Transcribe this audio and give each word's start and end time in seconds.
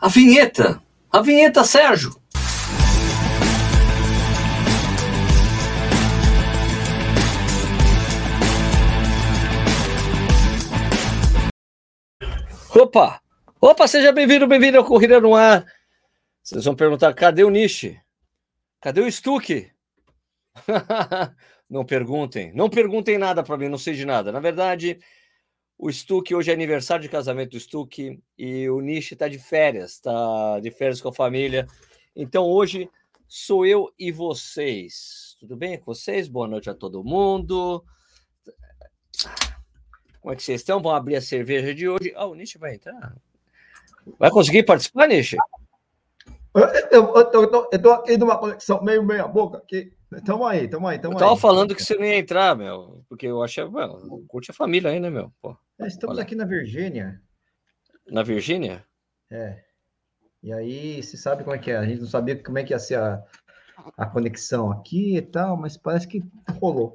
A 0.00 0.06
vinheta! 0.06 0.80
A 1.10 1.20
vinheta, 1.20 1.64
Sérgio! 1.64 2.14
Opa! 12.76 13.20
Opa, 13.60 13.88
seja 13.88 14.12
bem-vindo, 14.12 14.46
bem-vindo 14.46 14.78
ao 14.78 14.84
Corrida 14.84 15.20
no 15.20 15.34
Ar. 15.34 15.66
Vocês 16.44 16.64
vão 16.64 16.76
perguntar, 16.76 17.12
cadê 17.12 17.42
o 17.42 17.50
Nishi? 17.50 18.00
Cadê 18.80 19.00
o 19.00 19.10
Stuck? 19.10 19.68
não 21.68 21.84
perguntem, 21.84 22.52
não 22.54 22.70
perguntem 22.70 23.18
nada 23.18 23.42
para 23.42 23.56
mim, 23.56 23.68
não 23.68 23.76
sei 23.78 23.94
de 23.94 24.06
nada. 24.06 24.30
Na 24.30 24.38
verdade, 24.38 25.00
o 25.78 25.92
Stuck, 25.92 26.34
hoje 26.34 26.50
é 26.50 26.54
aniversário 26.54 27.02
de 27.02 27.08
casamento 27.08 27.52
do 27.52 27.60
Stuck 27.60 28.20
e 28.36 28.68
o 28.68 28.80
Nishi 28.80 29.14
está 29.14 29.28
de 29.28 29.38
férias, 29.38 29.92
está 29.92 30.58
de 30.58 30.72
férias 30.72 31.00
com 31.00 31.10
a 31.10 31.12
família. 31.12 31.68
Então 32.16 32.44
hoje 32.44 32.90
sou 33.28 33.64
eu 33.64 33.88
e 33.96 34.10
vocês. 34.10 35.36
Tudo 35.38 35.56
bem 35.56 35.78
com 35.78 35.84
vocês? 35.94 36.26
Boa 36.26 36.48
noite 36.48 36.68
a 36.68 36.74
todo 36.74 37.04
mundo. 37.04 37.84
Como 40.20 40.34
é 40.34 40.36
que 40.36 40.42
vocês 40.42 40.60
estão? 40.60 40.82
Vamos 40.82 40.98
abrir 40.98 41.14
a 41.14 41.22
cerveja 41.22 41.72
de 41.72 41.88
hoje. 41.88 42.12
Ah, 42.16 42.26
oh, 42.26 42.32
o 42.32 42.34
Nishi 42.34 42.58
vai 42.58 42.74
entrar. 42.74 43.16
Vai 44.18 44.30
conseguir 44.30 44.64
participar, 44.64 45.06
Nishi? 45.06 45.36
Eu 46.90 47.70
estou 47.70 47.92
aqui 47.92 48.16
numa 48.16 48.36
conexão 48.36 48.82
meio 48.82 49.04
meia 49.04 49.28
boca 49.28 49.58
aqui. 49.58 49.92
Tamo 50.24 50.46
aí, 50.46 50.66
tamo 50.66 50.86
aí, 50.86 50.98
tamo 50.98 51.14
eu 51.14 51.18
tava 51.18 51.34
aí. 51.34 51.38
falando 51.38 51.74
que 51.74 51.82
você 51.82 51.94
não 51.94 52.04
ia 52.04 52.16
entrar, 52.16 52.56
meu, 52.56 53.04
porque 53.08 53.26
eu 53.26 53.42
achei, 53.42 53.62
well, 53.64 54.24
curte 54.26 54.50
a 54.50 54.54
família 54.54 54.90
aí, 54.90 54.98
né, 54.98 55.10
meu? 55.10 55.30
Pô, 55.42 55.56
estamos 55.80 56.16
olha. 56.16 56.22
aqui 56.22 56.34
na 56.34 56.46
Virgínia. 56.46 57.20
Na 58.06 58.22
Virgínia? 58.22 58.84
É. 59.30 59.62
E 60.42 60.52
aí, 60.52 61.02
você 61.02 61.16
sabe 61.16 61.44
como 61.44 61.54
é 61.54 61.58
que 61.58 61.70
é? 61.70 61.76
A 61.76 61.84
gente 61.84 62.00
não 62.00 62.06
sabia 62.06 62.42
como 62.42 62.58
é 62.58 62.64
que 62.64 62.72
ia 62.72 62.78
ser 62.78 62.98
a, 62.98 63.22
a 63.96 64.06
conexão 64.06 64.70
aqui 64.70 65.16
e 65.16 65.22
tal, 65.22 65.56
mas 65.56 65.76
parece 65.76 66.08
que 66.08 66.22
rolou. 66.58 66.94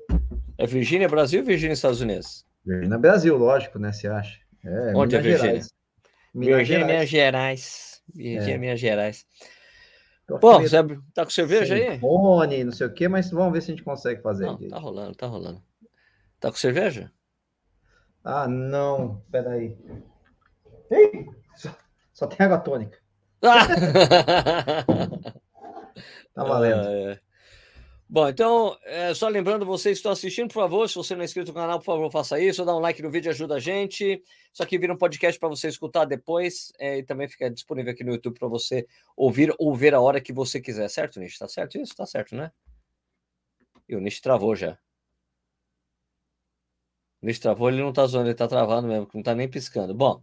É 0.58 0.66
Virgínia 0.66 1.08
Brasil 1.08 1.42
ou 1.42 1.46
Virgínia 1.46 1.74
Estados 1.74 2.02
Unidos? 2.02 2.46
Virgínia 2.66 2.98
Brasil, 2.98 3.38
lógico, 3.38 3.78
né? 3.78 3.92
Você 3.92 4.08
acha? 4.08 4.40
É, 4.64 4.94
Onde 4.96 5.18
Minas 5.18 5.26
é 5.26 5.30
Virgínia? 5.30 5.62
Virgínia, 6.34 6.86
Minas 6.86 7.10
Gerais. 7.10 8.02
Virgínia, 8.14 8.56
é. 8.56 8.58
Minas 8.58 8.80
Gerais. 8.80 9.26
Bom, 10.28 10.62
você 10.62 10.82
tá 11.14 11.24
com 11.24 11.32
cerveja 11.32 11.76
aí? 11.76 12.00
Fone, 12.00 12.64
não 12.64 12.72
sei 12.72 12.88
o 12.88 12.94
quê, 12.94 13.08
mas 13.08 13.30
vamos 13.30 13.54
ver 13.54 13.62
se 13.62 13.72
a 13.72 13.76
gente 13.76 13.84
consegue 13.84 14.22
fazer. 14.22 14.46
Não, 14.46 14.70
tá 14.70 14.80
rolando, 14.80 15.16
tá 15.16 15.28
rolando. 15.28 15.62
Tá 16.40 16.50
com 16.50 16.58
cerveja? 16.58 17.12
Ah, 18.24 18.48
não. 18.48 19.22
Peraí. 19.30 19.78
Ei, 20.90 21.28
só, 21.56 21.76
só 22.14 22.28
tem 22.28 22.46
água 22.46 22.60
tônica. 22.60 22.98
Ah! 23.42 23.68
tá 26.34 26.44
valendo. 26.44 26.88
Ah, 26.88 26.92
é. 26.92 27.20
Bom, 28.14 28.30
então, 28.30 28.78
é, 28.84 29.12
só 29.16 29.28
lembrando, 29.28 29.66
vocês 29.66 29.96
que 29.96 29.98
estão 29.98 30.12
assistindo, 30.12 30.48
por 30.50 30.54
favor, 30.54 30.88
se 30.88 30.94
você 30.94 31.16
não 31.16 31.24
é 31.24 31.26
inscrito 31.26 31.48
no 31.48 31.56
canal, 31.56 31.80
por 31.80 31.86
favor, 31.86 32.12
faça 32.12 32.40
isso, 32.40 32.64
dá 32.64 32.76
um 32.76 32.80
like 32.80 33.02
no 33.02 33.10
vídeo, 33.10 33.32
ajuda 33.32 33.56
a 33.56 33.60
gente. 33.60 34.22
Isso 34.54 34.62
aqui 34.62 34.78
vira 34.78 34.94
um 34.94 34.98
podcast 34.98 35.40
para 35.40 35.50
você 35.50 35.68
escutar 35.68 36.06
depois 36.06 36.72
é, 36.78 37.00
e 37.00 37.04
também 37.04 37.28
fica 37.28 37.50
disponível 37.50 37.92
aqui 37.92 38.04
no 38.04 38.12
YouTube 38.12 38.38
para 38.38 38.48
você 38.48 38.86
ouvir 39.18 39.52
ou 39.58 39.74
ver 39.74 39.96
a 39.96 40.00
hora 40.00 40.22
que 40.22 40.32
você 40.32 40.62
quiser, 40.62 40.88
certo, 40.90 41.20
Nish? 41.20 41.40
Tá 41.40 41.48
certo 41.48 41.80
isso? 41.80 41.96
Tá 41.96 42.06
certo, 42.06 42.36
né? 42.36 42.52
E 43.90 43.96
o 43.96 44.00
Nish 44.00 44.22
travou 44.22 44.56
já. 44.56 44.78
O 47.20 47.26
Nish 47.26 47.40
travou, 47.40 47.68
ele 47.68 47.82
não 47.82 47.92
tá 47.92 48.06
zoando, 48.06 48.28
ele 48.28 48.36
tá 48.36 48.48
travando 48.48 48.88
mesmo, 48.88 49.10
não 49.12 49.24
tá 49.24 49.34
nem 49.34 49.50
piscando. 49.50 49.92
Bom, 49.92 50.22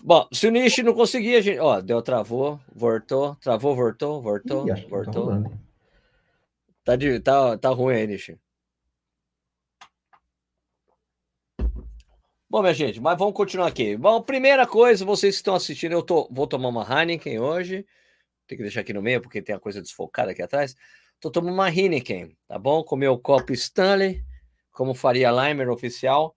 bom 0.00 0.26
se 0.32 0.48
o 0.48 0.50
Nish 0.50 0.78
não 0.78 0.94
conseguir, 0.94 1.36
a 1.36 1.40
gente. 1.40 1.60
Ó, 1.60 1.80
deu, 1.80 2.02
travou, 2.02 2.58
voltou, 2.74 3.36
travou, 3.36 3.76
voltou, 3.76 4.20
voltou, 4.20 4.68
Ih, 4.68 4.88
voltou. 4.88 5.69
Tá, 6.90 6.96
de, 6.96 7.20
tá, 7.20 7.56
tá 7.56 7.68
ruim 7.68 7.94
aí, 7.94 8.04
Nishi. 8.04 8.36
Bom, 12.48 12.62
minha 12.62 12.74
gente, 12.74 13.00
mas 13.00 13.16
vamos 13.16 13.32
continuar 13.32 13.68
aqui. 13.68 13.96
Bom, 13.96 14.20
primeira 14.20 14.66
coisa, 14.66 15.04
vocês 15.04 15.36
que 15.36 15.38
estão 15.38 15.54
assistindo, 15.54 15.92
eu 15.92 16.02
tô, 16.02 16.28
vou 16.32 16.48
tomar 16.48 16.68
uma 16.68 16.82
Heineken 16.82 17.38
hoje. 17.38 17.86
Tem 18.44 18.58
que 18.58 18.64
deixar 18.64 18.80
aqui 18.80 18.92
no 18.92 19.00
meio, 19.00 19.22
porque 19.22 19.40
tem 19.40 19.54
a 19.54 19.60
coisa 19.60 19.80
desfocada 19.80 20.32
aqui 20.32 20.42
atrás. 20.42 20.74
Tô 21.20 21.30
tomando 21.30 21.54
uma 21.54 21.70
Heineken, 21.70 22.36
tá 22.48 22.58
bom? 22.58 22.82
Com 22.82 22.96
meu 22.96 23.16
copo 23.16 23.52
Stanley, 23.52 24.24
como 24.72 24.92
faria 24.92 25.30
Limer 25.30 25.70
oficial. 25.70 26.36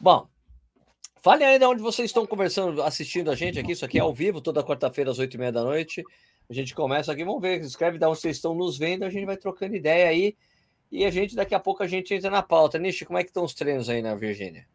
Bom, 0.00 0.30
fale 1.20 1.58
de 1.58 1.64
onde 1.64 1.82
vocês 1.82 2.10
estão 2.10 2.24
conversando, 2.24 2.80
assistindo 2.80 3.28
a 3.28 3.34
gente 3.34 3.58
aqui. 3.58 3.72
Isso 3.72 3.84
aqui 3.84 3.98
é 3.98 4.02
ao 4.02 4.14
vivo, 4.14 4.40
toda 4.40 4.62
quarta-feira 4.62 5.10
às 5.10 5.18
oito 5.18 5.34
e 5.34 5.38
meia 5.38 5.50
da 5.50 5.64
noite. 5.64 6.04
A 6.48 6.52
gente 6.52 6.74
começa 6.74 7.12
aqui, 7.12 7.24
vamos 7.24 7.42
ver, 7.42 7.60
escreve 7.60 7.98
de 7.98 8.04
onde 8.04 8.20
vocês 8.20 8.36
estão 8.36 8.54
nos 8.54 8.78
vendo, 8.78 9.04
a 9.04 9.10
gente 9.10 9.26
vai 9.26 9.36
trocando 9.36 9.74
ideia 9.74 10.08
aí. 10.08 10.36
E 10.90 11.04
a 11.04 11.10
gente, 11.10 11.34
daqui 11.34 11.54
a 11.54 11.60
pouco, 11.60 11.82
a 11.82 11.86
gente 11.86 12.14
entra 12.14 12.30
na 12.30 12.42
pauta. 12.42 12.78
Nishi, 12.78 13.04
como 13.04 13.18
é 13.18 13.24
que 13.24 13.30
estão 13.30 13.44
os 13.44 13.54
treinos 13.54 13.88
aí 13.88 14.00
na 14.00 14.14
Virgínia? 14.14 14.66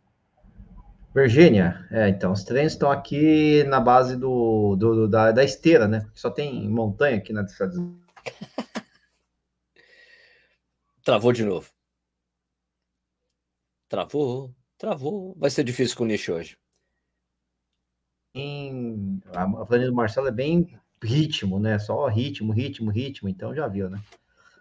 Virgínia, 1.16 1.88
é, 1.92 2.10
então, 2.10 2.32
os 2.32 2.44
treinos 2.44 2.74
estão 2.74 2.92
aqui 2.92 3.64
na 3.66 3.80
base 3.80 4.16
do, 4.18 4.76
do 4.76 5.08
da, 5.08 5.32
da, 5.32 5.44
esteira, 5.44 5.88
né? 5.88 6.10
Só 6.14 6.30
tem 6.30 6.70
montanha 6.70 7.18
aqui 7.18 7.34
na 7.34 7.48
cidade. 7.48 7.78
Travou 11.04 11.34
de 11.34 11.44
novo. 11.44 11.70
Travou, 13.90 14.54
travou. 14.78 15.36
Vai 15.38 15.50
ser 15.50 15.64
difícil 15.64 15.98
com 15.98 16.04
o 16.04 16.08
Nishi 16.08 16.32
hoje. 16.32 16.58
Em, 18.34 19.20
a 19.34 19.66
planilha 19.66 19.90
do 19.90 19.96
Marcelo 19.96 20.30
é 20.30 20.32
bem 20.32 20.80
ritmo, 21.04 21.60
né? 21.60 21.80
Só 21.80 22.08
ritmo, 22.08 22.54
ritmo, 22.54 22.92
ritmo. 22.92 23.30
Então 23.30 23.56
já 23.56 23.68
viu, 23.68 23.90
né? 23.90 24.00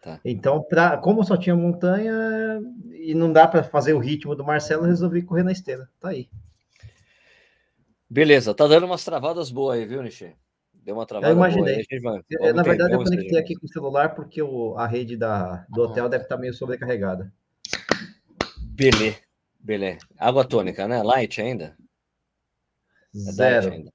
Tá. 0.03 0.19
Então, 0.25 0.63
pra, 0.63 0.97
como 0.97 1.23
só 1.23 1.37
tinha 1.37 1.55
montanha 1.55 2.15
e 2.93 3.15
não 3.15 3.33
dá 3.33 3.47
para 3.47 3.63
fazer 3.63 3.93
o 3.93 3.99
ritmo 3.99 4.35
do 4.35 4.45
Marcelo, 4.45 4.85
resolvi 4.85 5.23
correr 5.23 5.43
na 5.43 5.53
esteira. 5.53 5.89
Tá 6.01 6.09
aí. 6.09 6.29
Beleza, 8.09 8.55
tá 8.55 8.67
dando 8.67 8.87
umas 8.87 9.05
travadas 9.05 9.51
boas 9.51 9.79
aí, 9.79 9.87
viu, 9.87 10.03
Nishi? 10.03 10.35
Deu 10.73 10.95
uma 10.95 11.07
travada 11.07 11.33
eu 11.33 11.37
imaginei. 11.37 11.85
Boa 12.01 12.17
aí, 12.21 12.39
vai, 12.39 12.53
na 12.53 12.63
verdade, 12.63 12.95
eu 12.95 13.05
conectei 13.05 13.39
aqui 13.39 13.55
com 13.55 13.67
o 13.67 13.69
celular 13.69 14.15
porque 14.15 14.43
o, 14.43 14.77
a 14.77 14.87
rede 14.87 15.17
da, 15.17 15.67
do 15.69 15.83
hotel 15.83 16.09
deve 16.09 16.25
estar 16.25 16.37
tá 16.37 16.41
meio 16.41 16.55
sobrecarregada. 16.55 17.31
Beleza, 18.57 19.19
beleza. 19.61 19.99
Água 20.19 20.45
tônica, 20.45 20.89
né? 20.89 21.03
Light 21.03 21.41
ainda? 21.41 21.77
É 23.15 23.33
Zero. 23.33 23.73
ainda. 23.73 23.93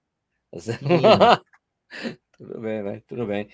Zero. 0.57 0.79
tudo 2.37 2.59
bem, 2.59 2.83
vai, 2.83 3.01
tudo 3.01 3.25
bem. 3.25 3.49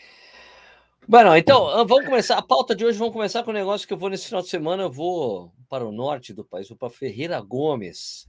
Bueno, 1.08 1.36
então, 1.36 1.68
ah, 1.68 1.84
vamos 1.84 2.06
começar. 2.06 2.38
A 2.38 2.42
pauta 2.42 2.76
de 2.76 2.86
hoje, 2.86 2.98
vamos 2.98 3.14
começar 3.14 3.44
com 3.44 3.52
um 3.52 3.54
negócio 3.56 3.88
que 3.88 3.94
eu 3.94 3.98
vou 3.98 4.10
nesse 4.10 4.28
final 4.28 4.42
de 4.42 4.50
semana. 4.50 4.84
Eu 4.84 4.92
vou 4.92 5.52
para 5.68 5.86
o 5.86 5.92
norte 5.92 6.34
do 6.34 6.44
país, 6.44 6.70
vou 6.70 6.78
para 6.78 6.90
Ferreira 6.90 7.40
Gomes, 7.42 8.28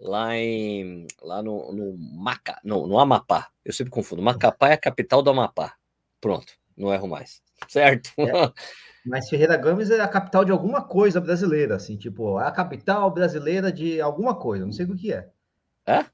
lá 0.00 0.36
em 0.36 1.06
lá 1.22 1.42
no, 1.42 1.72
no 1.72 1.96
Maca, 1.98 2.60
no, 2.64 2.86
no 2.86 2.98
Amapá. 2.98 3.48
Eu 3.64 3.72
sempre 3.72 3.90
confundo. 3.90 4.22
Macapá 4.22 4.70
é 4.70 4.74
a 4.74 4.78
capital 4.78 5.22
do 5.22 5.30
Amapá. 5.30 5.74
Pronto, 6.20 6.52
não 6.76 6.92
erro 6.92 7.08
mais. 7.08 7.42
Certo? 7.68 8.10
É, 8.18 8.52
mas 9.04 9.28
Ferreira 9.28 9.56
Gomes 9.56 9.90
é 9.90 10.00
a 10.00 10.08
capital 10.08 10.44
de 10.44 10.52
alguma 10.52 10.82
coisa 10.82 11.20
brasileira, 11.20 11.76
assim, 11.76 11.96
tipo, 11.96 12.40
é 12.40 12.46
a 12.46 12.50
capital 12.50 13.10
brasileira 13.10 13.70
de 13.70 14.00
alguma 14.00 14.34
coisa, 14.34 14.64
não 14.64 14.72
sei 14.72 14.86
o 14.86 14.96
que 14.96 15.12
é. 15.12 15.28
É? 15.86 16.06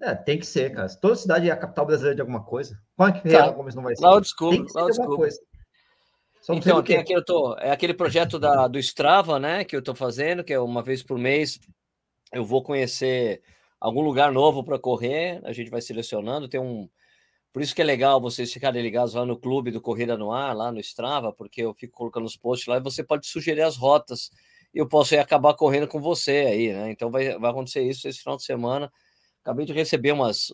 É, 0.00 0.14
tem 0.14 0.38
que 0.38 0.46
ser, 0.46 0.72
cara. 0.74 0.88
Toda 0.88 1.16
cidade 1.16 1.48
é 1.48 1.52
a 1.52 1.56
capital 1.56 1.86
brasileira 1.86 2.14
de 2.14 2.20
alguma 2.20 2.42
coisa. 2.42 2.78
Como 2.96 3.08
é 3.08 3.12
que. 3.12 3.52
Gomes 3.52 3.74
não 3.74 3.82
vai 3.82 3.94
ser? 3.94 4.02
Lá 4.02 4.14
eu 4.14 4.20
descubro, 4.20 4.56
tem 4.56 4.64
que 4.64 4.72
ser 4.72 5.00
lá 5.00 5.06
coisa. 5.06 5.40
então, 6.50 6.82
tem 6.82 6.96
aqui, 6.96 7.12
eu 7.12 7.24
tô, 7.24 7.56
é 7.58 7.70
aquele 7.70 7.94
projeto 7.94 8.38
da, 8.38 8.66
do 8.66 8.78
Strava, 8.78 9.38
né, 9.38 9.64
que 9.64 9.76
eu 9.76 9.80
estou 9.80 9.94
fazendo, 9.94 10.42
que 10.42 10.52
é 10.52 10.58
uma 10.58 10.82
vez 10.82 11.02
por 11.02 11.18
mês 11.18 11.60
eu 12.32 12.44
vou 12.44 12.62
conhecer 12.62 13.42
algum 13.78 14.00
lugar 14.00 14.32
novo 14.32 14.64
para 14.64 14.78
correr, 14.78 15.40
a 15.44 15.52
gente 15.52 15.70
vai 15.70 15.80
selecionando, 15.80 16.48
tem 16.48 16.60
um... 16.60 16.88
Por 17.52 17.60
isso 17.60 17.74
que 17.74 17.82
é 17.82 17.84
legal 17.84 18.18
vocês 18.18 18.50
ficarem 18.50 18.80
ligados 18.80 19.12
lá 19.12 19.26
no 19.26 19.36
clube 19.36 19.70
do 19.70 19.80
Corrida 19.80 20.16
no 20.16 20.32
Ar, 20.32 20.56
lá 20.56 20.72
no 20.72 20.80
Strava, 20.80 21.30
porque 21.32 21.60
eu 21.60 21.74
fico 21.74 21.92
colocando 21.92 22.24
os 22.24 22.36
posts 22.36 22.66
lá 22.66 22.78
e 22.78 22.82
você 22.82 23.04
pode 23.04 23.26
sugerir 23.26 23.60
as 23.60 23.76
rotas 23.76 24.30
e 24.72 24.78
eu 24.78 24.88
posso 24.88 25.14
acabar 25.18 25.52
correndo 25.52 25.86
com 25.86 26.00
você 26.00 26.46
aí, 26.48 26.72
né? 26.72 26.90
Então 26.90 27.10
vai, 27.10 27.38
vai 27.38 27.50
acontecer 27.50 27.82
isso 27.82 28.08
esse 28.08 28.20
final 28.20 28.38
de 28.38 28.44
semana. 28.44 28.90
Acabei 29.42 29.66
de 29.66 29.72
receber 29.72 30.12
umas 30.12 30.52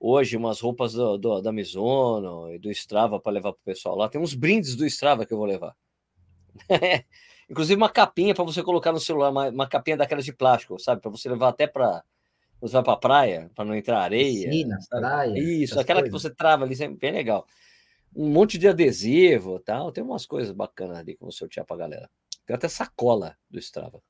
hoje 0.00 0.36
umas 0.36 0.60
roupas 0.60 0.92
do, 0.92 1.18
do, 1.18 1.40
da 1.40 1.52
Mizuno 1.52 2.52
e 2.52 2.58
do 2.58 2.70
Strava 2.70 3.18
para 3.18 3.32
levar 3.32 3.52
para 3.52 3.60
o 3.60 3.64
pessoal 3.64 3.96
lá. 3.96 4.08
Tem 4.08 4.20
uns 4.20 4.34
brindes 4.34 4.76
do 4.76 4.86
Strava 4.86 5.26
que 5.26 5.32
eu 5.32 5.38
vou 5.38 5.46
levar. 5.46 5.74
Inclusive 7.50 7.76
uma 7.76 7.88
capinha 7.88 8.34
para 8.34 8.44
você 8.44 8.62
colocar 8.62 8.92
no 8.92 9.00
celular, 9.00 9.30
uma, 9.30 9.48
uma 9.48 9.66
capinha 9.66 9.96
daquelas 9.96 10.24
de 10.24 10.32
plástico, 10.32 10.78
sabe? 10.78 11.00
Para 11.00 11.10
você 11.10 11.28
levar 11.28 11.48
até 11.48 11.66
para 11.66 12.04
você 12.60 12.72
vai 12.72 12.82
para 12.82 12.92
a 12.92 12.96
praia, 12.96 13.50
para 13.54 13.64
não 13.64 13.74
entrar 13.74 14.00
areia. 14.00 14.48
Piscina, 14.48 14.78
praia. 14.90 15.38
Isso, 15.38 15.78
aquela 15.78 16.00
coisas. 16.00 16.22
que 16.22 16.28
você 16.28 16.34
trava 16.34 16.64
ali, 16.64 16.74
sempre 16.74 16.98
bem 16.98 17.12
legal. 17.12 17.46
Um 18.14 18.28
monte 18.30 18.58
de 18.58 18.66
adesivo 18.66 19.60
tal. 19.60 19.92
Tem 19.92 20.02
umas 20.02 20.26
coisas 20.26 20.52
bacanas 20.52 20.98
ali 20.98 21.14
que 21.14 21.22
eu 21.22 21.26
vou 21.26 21.32
sortear 21.32 21.64
para 21.64 21.76
a 21.76 21.78
galera. 21.78 22.10
Tem 22.44 22.56
até 22.56 22.68
sacola 22.68 23.36
do 23.48 23.58
Strava. 23.58 24.02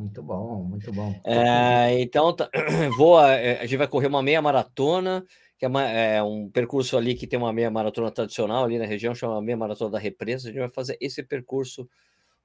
Muito 0.00 0.22
bom, 0.22 0.64
muito 0.64 0.90
bom. 0.94 1.14
É, 1.26 2.00
então, 2.00 2.34
tá, 2.34 2.48
vou, 2.96 3.22
é, 3.22 3.58
a 3.58 3.66
gente 3.66 3.76
vai 3.76 3.86
correr 3.86 4.06
uma 4.06 4.22
meia 4.22 4.40
maratona, 4.40 5.22
que 5.58 5.66
é, 5.66 5.68
uma, 5.68 5.84
é, 5.86 6.22
um 6.22 6.48
percurso 6.48 6.96
ali 6.96 7.14
que 7.14 7.26
tem 7.26 7.38
uma 7.38 7.52
meia 7.52 7.70
maratona 7.70 8.10
tradicional 8.10 8.64
ali 8.64 8.78
na 8.78 8.86
região, 8.86 9.14
chama 9.14 9.42
meia 9.42 9.58
maratona 9.58 9.90
da 9.90 9.98
represa. 9.98 10.48
A 10.48 10.52
gente 10.52 10.60
vai 10.60 10.70
fazer 10.70 10.96
esse 11.02 11.22
percurso 11.22 11.86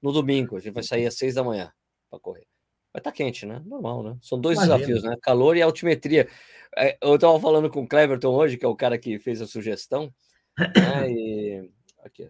no 0.01 0.11
domingo. 0.11 0.57
A 0.57 0.59
gente 0.59 0.73
vai 0.73 0.83
sair 0.83 1.05
às 1.05 1.15
seis 1.15 1.35
da 1.35 1.45
manhã 1.45 1.71
para 2.09 2.19
correr. 2.19 2.45
Vai 2.91 2.99
estar 2.99 3.11
tá 3.11 3.15
quente, 3.15 3.45
né? 3.45 3.61
Normal, 3.65 4.03
né? 4.03 4.17
São 4.21 4.37
dois 4.37 4.57
Imagina. 4.57 4.77
desafios, 4.77 5.03
né? 5.03 5.15
Calor 5.21 5.55
e 5.55 5.61
altimetria. 5.61 6.27
É, 6.77 6.97
eu 7.01 7.15
estava 7.15 7.39
falando 7.39 7.69
com 7.69 7.83
o 7.83 7.87
Cleverton 7.87 8.35
hoje, 8.35 8.57
que 8.57 8.65
é 8.65 8.67
o 8.67 8.75
cara 8.75 8.97
que 8.97 9.17
fez 9.17 9.41
a 9.41 9.47
sugestão. 9.47 10.13
Né? 10.59 11.09
E... 11.09 11.71
Aqui. 12.03 12.29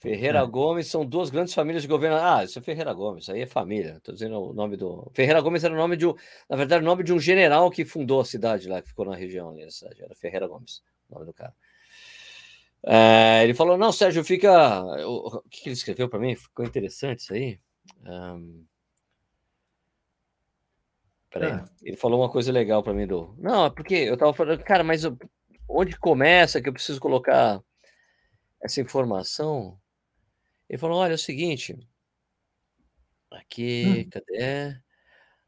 Ferreira 0.00 0.38
é. 0.38 0.46
Gomes 0.46 0.86
são 0.86 1.04
duas 1.04 1.28
grandes 1.28 1.52
famílias 1.52 1.82
de 1.82 1.88
governo. 1.88 2.16
Ah, 2.16 2.42
isso 2.42 2.58
é 2.58 2.62
Ferreira 2.62 2.92
Gomes, 2.94 3.28
aí 3.28 3.42
é 3.42 3.46
família. 3.46 3.96
Estou 3.98 4.14
dizendo 4.14 4.40
o 4.40 4.54
nome 4.54 4.74
do. 4.74 5.10
Ferreira 5.12 5.42
Gomes 5.42 5.62
era 5.62 5.74
o 5.74 5.76
nome 5.76 5.94
de 5.94 6.06
um, 6.06 6.14
na 6.48 6.56
verdade, 6.56 6.82
o 6.82 6.86
nome 6.86 7.04
de 7.04 7.12
um 7.12 7.20
general 7.20 7.70
que 7.70 7.84
fundou 7.84 8.18
a 8.18 8.24
cidade 8.24 8.66
lá, 8.66 8.80
que 8.80 8.88
ficou 8.88 9.04
na 9.04 9.14
região 9.14 9.50
ali, 9.50 9.70
cidade. 9.70 10.02
Era 10.02 10.14
Ferreira 10.14 10.48
Gomes, 10.48 10.82
o 11.10 11.14
nome 11.14 11.26
do 11.26 11.34
cara. 11.34 11.54
É, 12.82 13.44
ele 13.44 13.52
falou: 13.52 13.76
não, 13.76 13.92
Sérgio, 13.92 14.24
fica. 14.24 14.82
O, 15.06 15.42
que, 15.50 15.68
ele 15.68 15.74
escreveu 15.74 16.08
para 16.08 16.18
mim? 16.18 16.34
Ficou 16.34 16.64
interessante 16.64 17.18
isso 17.20 17.34
aí. 17.34 17.60
Um... 18.02 18.64
Peraí, 21.30 21.52
ah. 21.52 21.64
ele 21.82 21.96
falou 21.98 22.20
uma 22.20 22.30
coisa 22.30 22.50
legal 22.50 22.82
para 22.82 22.94
mim 22.94 23.06
do. 23.06 23.34
Não, 23.38 23.66
é 23.66 23.70
porque 23.70 23.94
eu 23.94 24.16
tava 24.16 24.32
falando, 24.32 24.64
cara, 24.64 24.82
mas 24.82 25.02
onde 25.68 25.98
começa 25.98 26.60
que 26.60 26.70
eu 26.70 26.72
preciso 26.72 26.98
colocar 26.98 27.62
essa 28.62 28.80
informação? 28.80 29.79
Ele 30.70 30.78
falou: 30.78 30.98
olha, 30.98 31.12
é 31.12 31.14
o 31.16 31.18
seguinte. 31.18 31.76
Aqui, 33.28 34.06
hum. 34.06 34.10
cadê? 34.10 34.76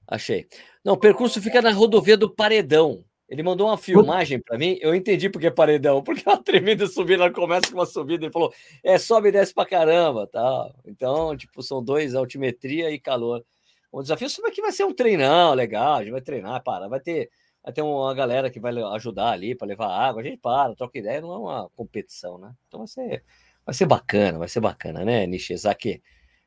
Achei. 0.06 0.48
Não, 0.84 0.94
o 0.94 0.98
percurso 0.98 1.40
fica 1.40 1.62
na 1.62 1.70
rodovia 1.70 2.16
do 2.16 2.28
Paredão. 2.28 3.04
Ele 3.28 3.42
mandou 3.42 3.68
uma 3.68 3.78
filmagem 3.78 4.40
para 4.40 4.58
mim, 4.58 4.76
eu 4.82 4.94
entendi 4.94 5.30
porque 5.30 5.46
é 5.46 5.50
paredão, 5.50 6.02
porque 6.04 6.22
é 6.28 6.32
uma 6.32 6.42
tremenda 6.42 6.86
subida, 6.86 7.22
ela 7.24 7.32
começa 7.32 7.70
com 7.70 7.78
uma 7.78 7.86
subida, 7.86 8.26
ele 8.26 8.32
falou, 8.32 8.52
é, 8.84 8.98
sobe 8.98 9.28
e 9.28 9.32
desce 9.32 9.54
pra 9.54 9.64
caramba, 9.64 10.26
tá? 10.26 10.70
Então, 10.84 11.34
tipo, 11.34 11.62
são 11.62 11.82
dois, 11.82 12.14
altimetria 12.14 12.90
e 12.90 12.98
calor. 12.98 13.42
O 13.90 14.02
desafio 14.02 14.28
é 14.44 14.50
que 14.50 14.60
vai 14.60 14.70
ser 14.70 14.84
um 14.84 14.92
treinão 14.92 15.54
legal, 15.54 15.94
a 15.94 16.00
gente 16.00 16.12
vai 16.12 16.20
treinar, 16.20 16.62
para, 16.62 16.88
vai 16.88 17.00
ter, 17.00 17.30
vai 17.64 17.72
ter 17.72 17.80
uma 17.80 18.12
galera 18.12 18.50
que 18.50 18.60
vai 18.60 18.76
ajudar 18.94 19.30
ali 19.30 19.54
para 19.54 19.66
levar 19.66 19.88
água, 19.88 20.20
a 20.20 20.24
gente 20.24 20.36
para, 20.36 20.74
troca 20.74 20.98
ideia, 20.98 21.22
não 21.22 21.32
é 21.32 21.38
uma 21.38 21.70
competição, 21.70 22.36
né? 22.36 22.54
Então 22.68 22.80
vai 22.80 22.88
ser, 22.88 23.24
vai 23.64 23.74
ser 23.74 23.86
bacana, 23.86 24.38
vai 24.38 24.48
ser 24.48 24.60
bacana, 24.60 25.04
né, 25.04 25.26
Nishizaki? 25.26 26.02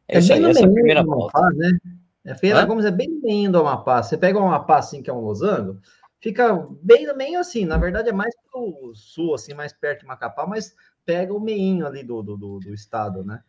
É, 0.08 0.18
é 0.18 0.20
isso 0.20 0.34
aí, 0.34 0.44
essa 0.44 0.62
é 0.62 0.66
a 0.66 0.72
primeira 0.72 1.06
pauta. 1.06 1.40
Né? 1.56 1.78
É, 2.26 2.36
Feira 2.36 2.66
Gomes 2.66 2.86
é 2.86 2.92
bem 2.92 3.20
bem 3.22 3.50
do 3.50 3.60
Amapá. 3.60 4.02
Você 4.02 4.18
pega 4.18 4.40
o 4.40 4.44
Amapá 4.44 4.78
assim, 4.78 5.02
que 5.02 5.10
é 5.10 5.14
um 5.14 5.20
losango, 5.20 5.80
fica 6.20 6.68
bem 6.82 7.06
no 7.06 7.16
meio 7.16 7.40
assim, 7.40 7.66
na 7.66 7.78
verdade 7.78 8.10
é 8.10 8.14
mais 8.14 8.36
para 8.36 8.60
o 8.60 8.94
sul, 8.96 9.36
assim, 9.36 9.54
mais 9.54 9.74
perto 9.74 10.02
de 10.02 10.08
Macapá, 10.08 10.46
mas 10.48 10.76
pega 11.06 11.34
o 11.34 11.40
meinho 11.40 11.86
ali 11.86 12.04
do, 12.04 12.22
do, 12.24 12.36
do, 12.36 12.60
do 12.60 12.74
estado, 12.74 13.24
né? 13.24 13.42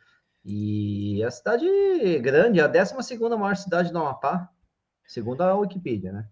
E 0.44 1.24
a 1.24 1.30
cidade 1.30 1.66
grande, 2.20 2.60
a 2.60 2.68
12 2.68 2.94
maior 3.18 3.56
cidade 3.56 3.90
do 3.90 3.98
Amapá, 3.98 4.48
segundo 5.06 5.40
a 5.40 5.54
Wikipedia, 5.54 6.12
né? 6.12 6.28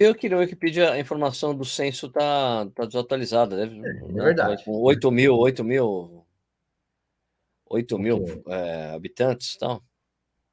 Eu 0.00 0.14
que 0.14 0.28
na 0.28 0.38
Wikipedia 0.38 0.90
a 0.90 0.98
informação 0.98 1.54
do 1.54 1.64
censo 1.64 2.08
tá, 2.08 2.66
tá 2.74 2.84
desatualizada, 2.84 3.56
deve, 3.56 3.78
é, 3.78 3.90
é 3.90 4.12
verdade. 4.12 4.64
Com 4.64 4.72
8 4.80 5.10
mil, 5.12 5.36
8 5.36 5.62
mil, 5.62 6.26
8 7.70 7.98
mil 7.98 8.24
é, 8.48 8.92
habitantes 8.94 9.54
e 9.54 9.58
tal. 9.58 9.82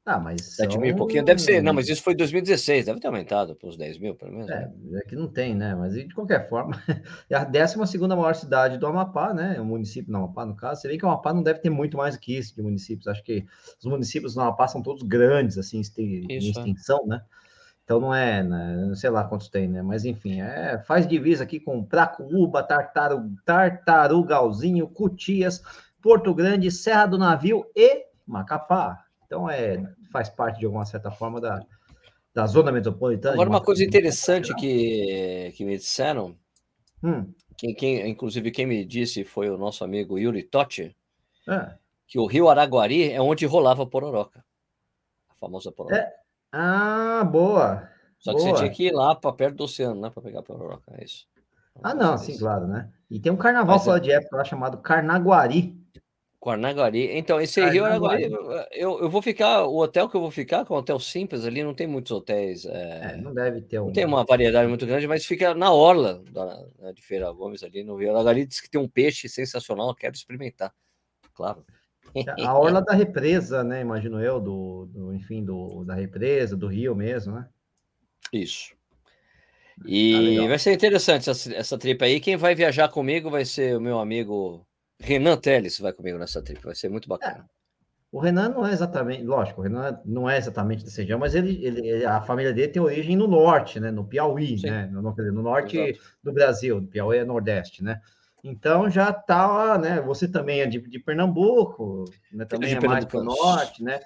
Ah, 0.06 0.20
mas. 0.20 0.56
7 0.56 0.74
são... 0.74 0.82
mil 0.82 0.92
e 0.92 0.96
pouquinho. 0.96 1.26
Deve 1.26 1.42
ser. 1.42 1.64
Não, 1.64 1.74
mas 1.74 1.90
isso 1.90 2.04
foi 2.04 2.14
2016, 2.14 2.86
deve 2.86 3.00
ter 3.00 3.08
aumentado 3.08 3.56
para 3.56 3.68
os 3.68 3.76
10 3.76 3.98
mil, 3.98 4.14
pelo 4.14 4.34
menos. 4.34 4.50
É, 4.52 4.68
né? 4.68 5.00
é 5.00 5.02
que 5.02 5.16
não 5.16 5.28
tem, 5.28 5.56
né? 5.56 5.74
Mas 5.74 5.94
de 5.94 6.14
qualquer 6.14 6.48
forma, 6.48 6.80
é 7.28 7.36
a 7.36 7.44
12 7.44 7.98
maior 8.08 8.36
cidade 8.36 8.78
do 8.78 8.86
Amapá, 8.86 9.34
né? 9.34 9.60
O 9.60 9.66
município 9.66 10.12
do 10.12 10.18
Amapá, 10.18 10.46
no 10.46 10.56
caso. 10.56 10.82
Você 10.82 10.88
vê 10.88 10.98
que 10.98 11.06
o 11.06 11.10
Amapá 11.10 11.34
não 11.34 11.42
deve 11.42 11.60
ter 11.60 11.72
muito 11.72 11.98
mais 11.98 12.16
do 12.16 12.22
que 12.22 12.38
isso 12.38 12.56
de 12.56 12.62
municípios. 12.62 13.08
Acho 13.08 13.24
que 13.24 13.46
os 13.80 13.86
municípios 13.86 14.36
do 14.36 14.42
Amapá 14.42 14.68
são 14.68 14.84
todos 14.84 15.02
grandes, 15.02 15.58
assim, 15.58 15.82
em 15.98 16.32
é. 16.32 16.38
extensão, 16.38 17.02
é. 17.06 17.08
né? 17.08 17.22
Então 17.84 18.00
não 18.00 18.14
é, 18.14 18.42
né? 18.42 18.84
não 18.88 18.96
sei 18.96 19.12
lá 19.12 19.24
quantos 19.24 19.48
tem, 19.48 19.68
né? 19.68 19.82
Mas 19.82 20.06
enfim, 20.06 20.42
é, 20.42 20.80
faz 20.88 21.08
divisa 21.08 21.44
aqui 21.44 21.60
com 21.60 21.84
Pracuúba, 21.84 22.64
Tartaru, 22.64 23.32
Tartarugalzinho, 23.46 24.88
Cutias, 24.88 25.62
Porto 26.06 26.36
Grande, 26.36 26.70
Serra 26.70 27.08
do 27.08 27.18
Navio 27.18 27.66
e 27.76 28.06
Macapá. 28.28 29.04
Então, 29.26 29.50
é, 29.50 29.84
faz 30.12 30.30
parte, 30.30 30.60
de 30.60 30.68
alguma 30.68 30.86
certa 30.86 31.10
forma, 31.10 31.42
da, 31.42 31.66
da 32.32 32.46
zona 32.46 32.72
metropolitana. 32.72 33.34
Agora, 33.34 33.50
uma 33.50 33.60
coisa 33.60 33.84
interessante 33.84 34.54
que, 34.54 35.52
que 35.56 35.66
me 35.66 35.76
disseram, 35.76 36.36
hum. 37.02 37.34
quem, 37.58 37.74
quem, 37.74 38.08
inclusive 38.08 38.52
quem 38.52 38.68
me 38.68 38.86
disse 38.86 39.24
foi 39.24 39.50
o 39.50 39.58
nosso 39.58 39.84
amigo 39.84 40.20
Yuri 40.20 40.44
Totti, 40.44 40.96
é. 41.50 41.74
que 42.06 42.20
o 42.20 42.28
rio 42.28 42.50
Araguari 42.50 43.12
é 43.12 43.20
onde 43.20 43.48
rolava 43.48 43.82
a 43.82 43.88
Pororoca, 43.88 44.46
a 45.28 45.34
famosa 45.34 45.72
Pororoca. 45.72 46.00
É. 46.00 46.14
Ah, 46.52 47.24
boa! 47.24 47.90
Só 48.20 48.32
que 48.32 48.44
boa. 48.44 48.50
você 48.52 48.58
tinha 48.60 48.70
que 48.70 48.88
ir 48.90 48.92
lá 48.92 49.16
para 49.16 49.34
perto 49.34 49.56
do 49.56 49.64
oceano, 49.64 50.00
né, 50.00 50.12
para 50.12 50.22
pegar 50.22 50.42
a 50.42 50.44
Pororoca, 50.44 50.94
é 51.00 51.04
isso. 51.04 51.26
Ah, 51.82 51.96
não, 51.96 52.16
sim, 52.16 52.38
claro, 52.38 52.68
né? 52.68 52.92
E 53.10 53.20
tem 53.20 53.32
um 53.32 53.38
carnaval 53.38 53.80
fora 53.80 53.98
é... 53.98 54.02
de 54.02 54.12
época 54.12 54.38
lá 54.38 54.44
chamado 54.44 54.78
Carnaguari. 54.78 55.84
Guarnaguari. 56.46 57.18
Então, 57.18 57.42
esse 57.42 57.60
Rio 57.70 57.86
Araguari, 57.86 58.30
eu, 58.72 59.00
eu 59.00 59.10
vou 59.10 59.20
ficar, 59.20 59.64
o 59.64 59.78
hotel 59.78 60.08
que 60.08 60.16
eu 60.16 60.22
vou 60.22 60.30
ficar, 60.30 60.64
que 60.64 60.72
é 60.72 60.76
um 60.76 60.78
hotel 60.78 61.00
simples 61.00 61.44
ali, 61.44 61.64
não 61.64 61.74
tem 61.74 61.88
muitos 61.88 62.12
hotéis. 62.12 62.66
É, 62.66 63.14
é, 63.14 63.18
não 63.18 63.34
deve 63.34 63.62
ter 63.62 63.80
um. 63.80 63.88
Não 63.88 63.92
tem 63.94 64.06
uma 64.06 64.24
variedade 64.24 64.70
muito 64.70 64.86
grande, 64.86 65.08
mas 65.08 65.26
fica 65.26 65.56
na 65.56 65.74
orla 65.74 66.22
da, 66.32 66.64
né, 66.78 66.94
de 66.94 67.02
Feira 67.02 67.32
Gomes, 67.32 67.64
ali 67.64 67.84
no 67.84 67.96
Rio 67.96 68.12
Araguari. 68.12 68.46
Diz 68.46 68.62
que 68.62 68.70
tem 68.70 68.80
um 68.80 68.88
peixe 68.88 69.28
sensacional, 69.28 69.96
quero 69.96 70.14
experimentar. 70.14 70.72
Claro. 71.34 71.66
É, 72.14 72.44
a 72.44 72.54
orla 72.54 72.80
da 72.86 72.94
represa, 72.94 73.64
né? 73.64 73.82
Imagino 73.82 74.22
eu, 74.22 74.40
do, 74.40 74.86
do 74.86 75.14
enfim, 75.16 75.44
do, 75.44 75.84
da 75.84 75.96
represa, 75.96 76.56
do 76.56 76.68
rio 76.68 76.96
mesmo, 76.96 77.34
né? 77.34 77.50
Isso. 78.32 78.76
E 79.84 80.38
ah, 80.40 80.48
vai 80.48 80.60
ser 80.60 80.74
interessante 80.74 81.28
essa, 81.28 81.54
essa 81.56 81.78
trip 81.78 82.04
aí. 82.06 82.20
Quem 82.20 82.38
vai 82.38 82.54
viajar 82.54 82.88
comigo 82.88 83.32
vai 83.32 83.44
ser 83.44 83.76
o 83.76 83.82
meu 83.82 84.00
amigo 84.00 84.66
Renan 85.00 85.38
Teles 85.38 85.80
vai 85.80 85.94
comigo 85.94 86.18
nessa 86.18 86.42
trip, 86.42 86.64
vai 86.64 86.76
ser 86.76 86.90
muito 86.90 87.08
bacana. 87.08 87.46
É. 87.50 87.56
O 88.12 88.20
Renan 88.20 88.48
não 88.48 88.66
é 88.66 88.72
exatamente, 88.72 89.24
lógico, 89.24 89.60
o 89.60 89.64
Renan 89.66 90.00
não 90.06 90.30
é 90.30 90.38
exatamente 90.38 90.86
desse 90.86 91.02
região, 91.02 91.20
mas 91.20 91.36
ele, 91.36 91.66
ele, 91.66 92.06
a 92.06 92.22
família 92.22 92.54
dele 92.54 92.72
tem 92.72 92.82
origem 92.82 93.14
no 93.14 93.28
norte, 93.28 93.78
né? 93.78 93.92
No 93.92 94.06
Piauí, 94.06 94.58
Sim. 94.58 94.70
né? 94.70 94.86
No, 94.86 95.02
no 95.02 95.42
norte 95.42 95.78
Exato. 95.78 96.06
do 96.24 96.32
Brasil, 96.32 96.80
no 96.80 96.88
Piauí 96.88 97.18
é 97.18 97.26
nordeste, 97.26 97.84
né? 97.84 98.00
Então 98.42 98.90
já 98.90 99.12
tá, 99.12 99.78
né? 99.78 100.00
Você 100.00 100.30
também 100.30 100.62
é 100.62 100.66
de, 100.66 100.80
de 100.80 100.98
Pernambuco, 101.00 102.06
né? 102.32 102.46
Também 102.46 102.74
é, 102.74 102.80
mais 102.80 103.04
para 103.04 103.20
o 103.20 103.24
norte, 103.24 103.84
né? 103.84 104.00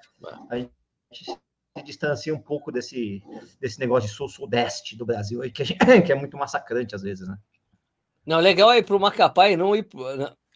A 0.50 0.58
gente 0.58 0.72
se 1.14 1.84
distancia 1.84 2.34
um 2.34 2.40
pouco 2.40 2.72
desse, 2.72 3.22
desse 3.60 3.80
negócio 3.80 4.10
de 4.10 4.16
sul-sudeste 4.16 4.98
do 4.98 5.06
Brasil 5.06 5.44
aí, 5.44 5.52
que, 5.52 5.64
gente, 5.64 5.78
que 6.04 6.12
é 6.12 6.16
muito 6.16 6.36
massacrante 6.36 6.96
às 6.96 7.04
vezes, 7.04 7.28
né? 7.28 7.38
Não, 8.26 8.40
legal 8.40 8.72
é 8.72 8.80
ir 8.80 8.84
para 8.84 8.96
o 8.96 9.00
Macapá 9.00 9.50
e 9.50 9.58
não 9.58 9.76
ir 9.76 9.88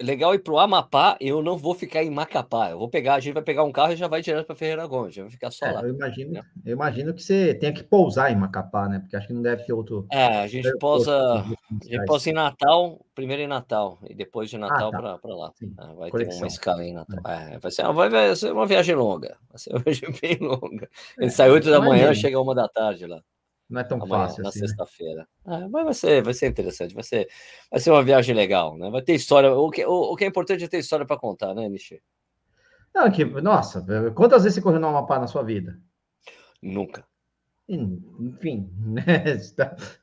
legal 0.01 0.33
ir 0.33 0.39
pro 0.39 0.57
Amapá, 0.57 1.17
eu 1.19 1.41
não 1.41 1.57
vou 1.57 1.73
ficar 1.73 2.03
em 2.03 2.09
Macapá. 2.09 2.71
Eu 2.71 2.79
vou 2.79 2.89
pegar, 2.89 3.15
a 3.15 3.19
gente 3.19 3.33
vai 3.33 3.43
pegar 3.43 3.63
um 3.63 3.71
carro 3.71 3.93
e 3.93 3.95
já 3.95 4.07
vai 4.07 4.21
direto 4.21 4.45
para 4.45 4.55
Ferreira 4.55 4.85
Gomes, 4.87 5.13
já 5.13 5.23
vai 5.23 5.31
ficar 5.31 5.51
só 5.51 5.65
é, 5.65 5.71
lá. 5.71 5.81
Eu 5.81 5.93
imagino, 5.93 6.31
né? 6.31 6.41
eu 6.65 6.73
imagino 6.73 7.13
que 7.13 7.21
você 7.21 7.53
tenha 7.53 7.73
que 7.73 7.83
pousar 7.83 8.31
em 8.31 8.35
Macapá, 8.35 8.87
né? 8.87 8.99
Porque 8.99 9.15
acho 9.15 9.27
que 9.27 9.33
não 9.33 9.41
deve 9.41 9.63
ter 9.63 9.73
outro. 9.73 10.05
É, 10.11 10.41
a 10.41 10.47
gente 10.47 10.71
pousa, 10.77 11.15
a 11.39 11.85
gente 11.85 12.05
pousa 12.05 12.29
em 12.29 12.33
Natal, 12.33 13.05
primeiro 13.13 13.41
em 13.41 13.47
Natal 13.47 13.99
e 14.07 14.15
depois 14.15 14.49
de 14.49 14.57
Natal 14.57 14.89
ah, 14.89 15.01
tá. 15.01 15.17
para 15.17 15.35
lá. 15.35 15.51
É, 15.61 15.93
vai 15.93 16.09
Conexão. 16.09 16.37
ter 16.37 16.43
uma 16.43 16.47
escala 16.47 16.83
em 16.83 16.93
Natal. 16.93 17.19
É. 17.31 17.55
É, 17.55 17.59
vai, 17.59 17.71
ser, 17.71 17.93
vai, 17.93 18.09
vai 18.09 18.35
ser 18.35 18.51
uma 18.51 18.65
viagem 18.65 18.95
longa, 18.95 19.37
vai 19.49 19.57
ser 19.57 19.71
uma 19.71 19.79
viagem 19.83 20.09
bem 20.21 20.37
longa. 20.39 20.89
A 21.17 21.23
gente 21.23 21.33
sai 21.33 21.49
8 21.49 21.69
da 21.69 21.79
manhã, 21.79 22.13
chega 22.13 22.39
uma 22.39 22.55
da 22.55 22.67
tarde 22.67 23.05
lá. 23.05 23.21
Não 23.69 23.81
é 23.81 23.83
tão 23.83 23.97
Amanhã, 23.97 24.27
fácil 24.27 24.43
na 24.43 24.49
assim. 24.49 24.59
Na 24.59 24.63
né? 24.63 24.67
sexta-feira. 24.67 25.27
Né? 25.45 25.67
mas 25.71 25.83
vai 25.83 25.93
ser, 25.93 26.23
vai 26.23 26.33
ser 26.33 26.47
interessante, 26.47 26.93
vai 26.93 27.03
ser, 27.03 27.27
vai 27.71 27.79
ser 27.79 27.91
uma 27.91 28.03
viagem 28.03 28.35
legal, 28.35 28.77
né? 28.77 28.89
Vai 28.89 29.01
ter 29.01 29.13
história. 29.13 29.51
O 29.51 29.69
que, 29.69 29.85
o, 29.85 30.13
o 30.13 30.15
que 30.15 30.25
é 30.25 30.27
importante 30.27 30.63
é 30.63 30.67
ter 30.67 30.79
história 30.79 31.05
para 31.05 31.17
contar, 31.17 31.53
né, 31.53 31.67
Nishi? 31.67 32.01
Não, 32.93 33.09
que, 33.09 33.25
nossa, 33.25 33.83
quantas 34.13 34.43
vezes 34.43 34.55
você 34.55 34.61
correu 34.61 34.79
no 34.79 34.87
Amapá 34.87 35.17
na 35.17 35.27
sua 35.27 35.41
vida? 35.41 35.79
Nunca. 36.61 37.03
Enfim, 37.67 38.69
né? 38.79 39.03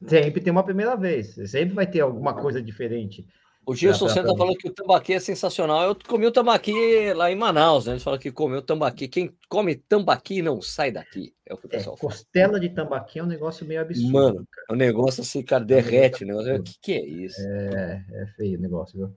sempre 0.07 0.41
tem 0.41 0.51
uma 0.51 0.65
primeira 0.65 0.97
vez. 0.97 1.35
Sempre 1.51 1.75
vai 1.75 1.87
ter 1.87 2.01
alguma 2.01 2.35
coisa 2.35 2.61
diferente. 2.61 3.27
O 3.67 3.75
Gilson 3.75 4.09
Santa 4.09 4.35
falou 4.37 4.57
que 4.57 4.69
o 4.69 4.73
tambaqui 4.73 5.13
é 5.13 5.21
sensacional. 5.21 5.85
Eu 5.85 5.97
comi 6.07 6.27
o 6.27 6.33
tambaqui 6.33 7.13
lá 7.15 7.31
em 7.31 7.37
Manaus, 7.37 7.87
né? 7.87 7.93
Eles 7.93 8.03
falam 8.03 8.19
que 8.19 8.33
comeu 8.33 8.63
tambaqui. 8.63 9.07
Quem 9.07 9.35
come 9.49 9.77
tambaqui 9.77 10.43
não 10.43 10.61
sai 10.63 10.91
daqui. 10.91 11.35
É 11.47 11.55
o 11.55 11.57
que 11.57 11.67
o 11.67 11.69
é, 11.69 11.71
pessoal 11.71 11.97
é, 11.97 12.01
Costela 12.01 12.59
de 12.59 12.71
tambaqui 12.71 13.19
é 13.19 13.23
um 13.23 13.27
negócio 13.27 13.67
meio 13.67 13.83
absurdo. 13.83 14.13
Mano, 14.13 14.49
é 14.69 14.73
um 14.73 14.77
negócio 14.77 15.21
assim, 15.21 15.43
cara, 15.43 15.65
derrete. 15.65 16.25
O 16.25 16.27
negócio. 16.27 16.57
O 16.57 16.63
que, 16.63 16.75
que 16.81 16.93
é 16.93 17.05
isso? 17.07 17.41
É, 17.41 18.05
é 18.11 18.27
feio 18.37 18.59
o 18.59 18.63
negócio, 18.63 18.99
viu? 18.99 19.17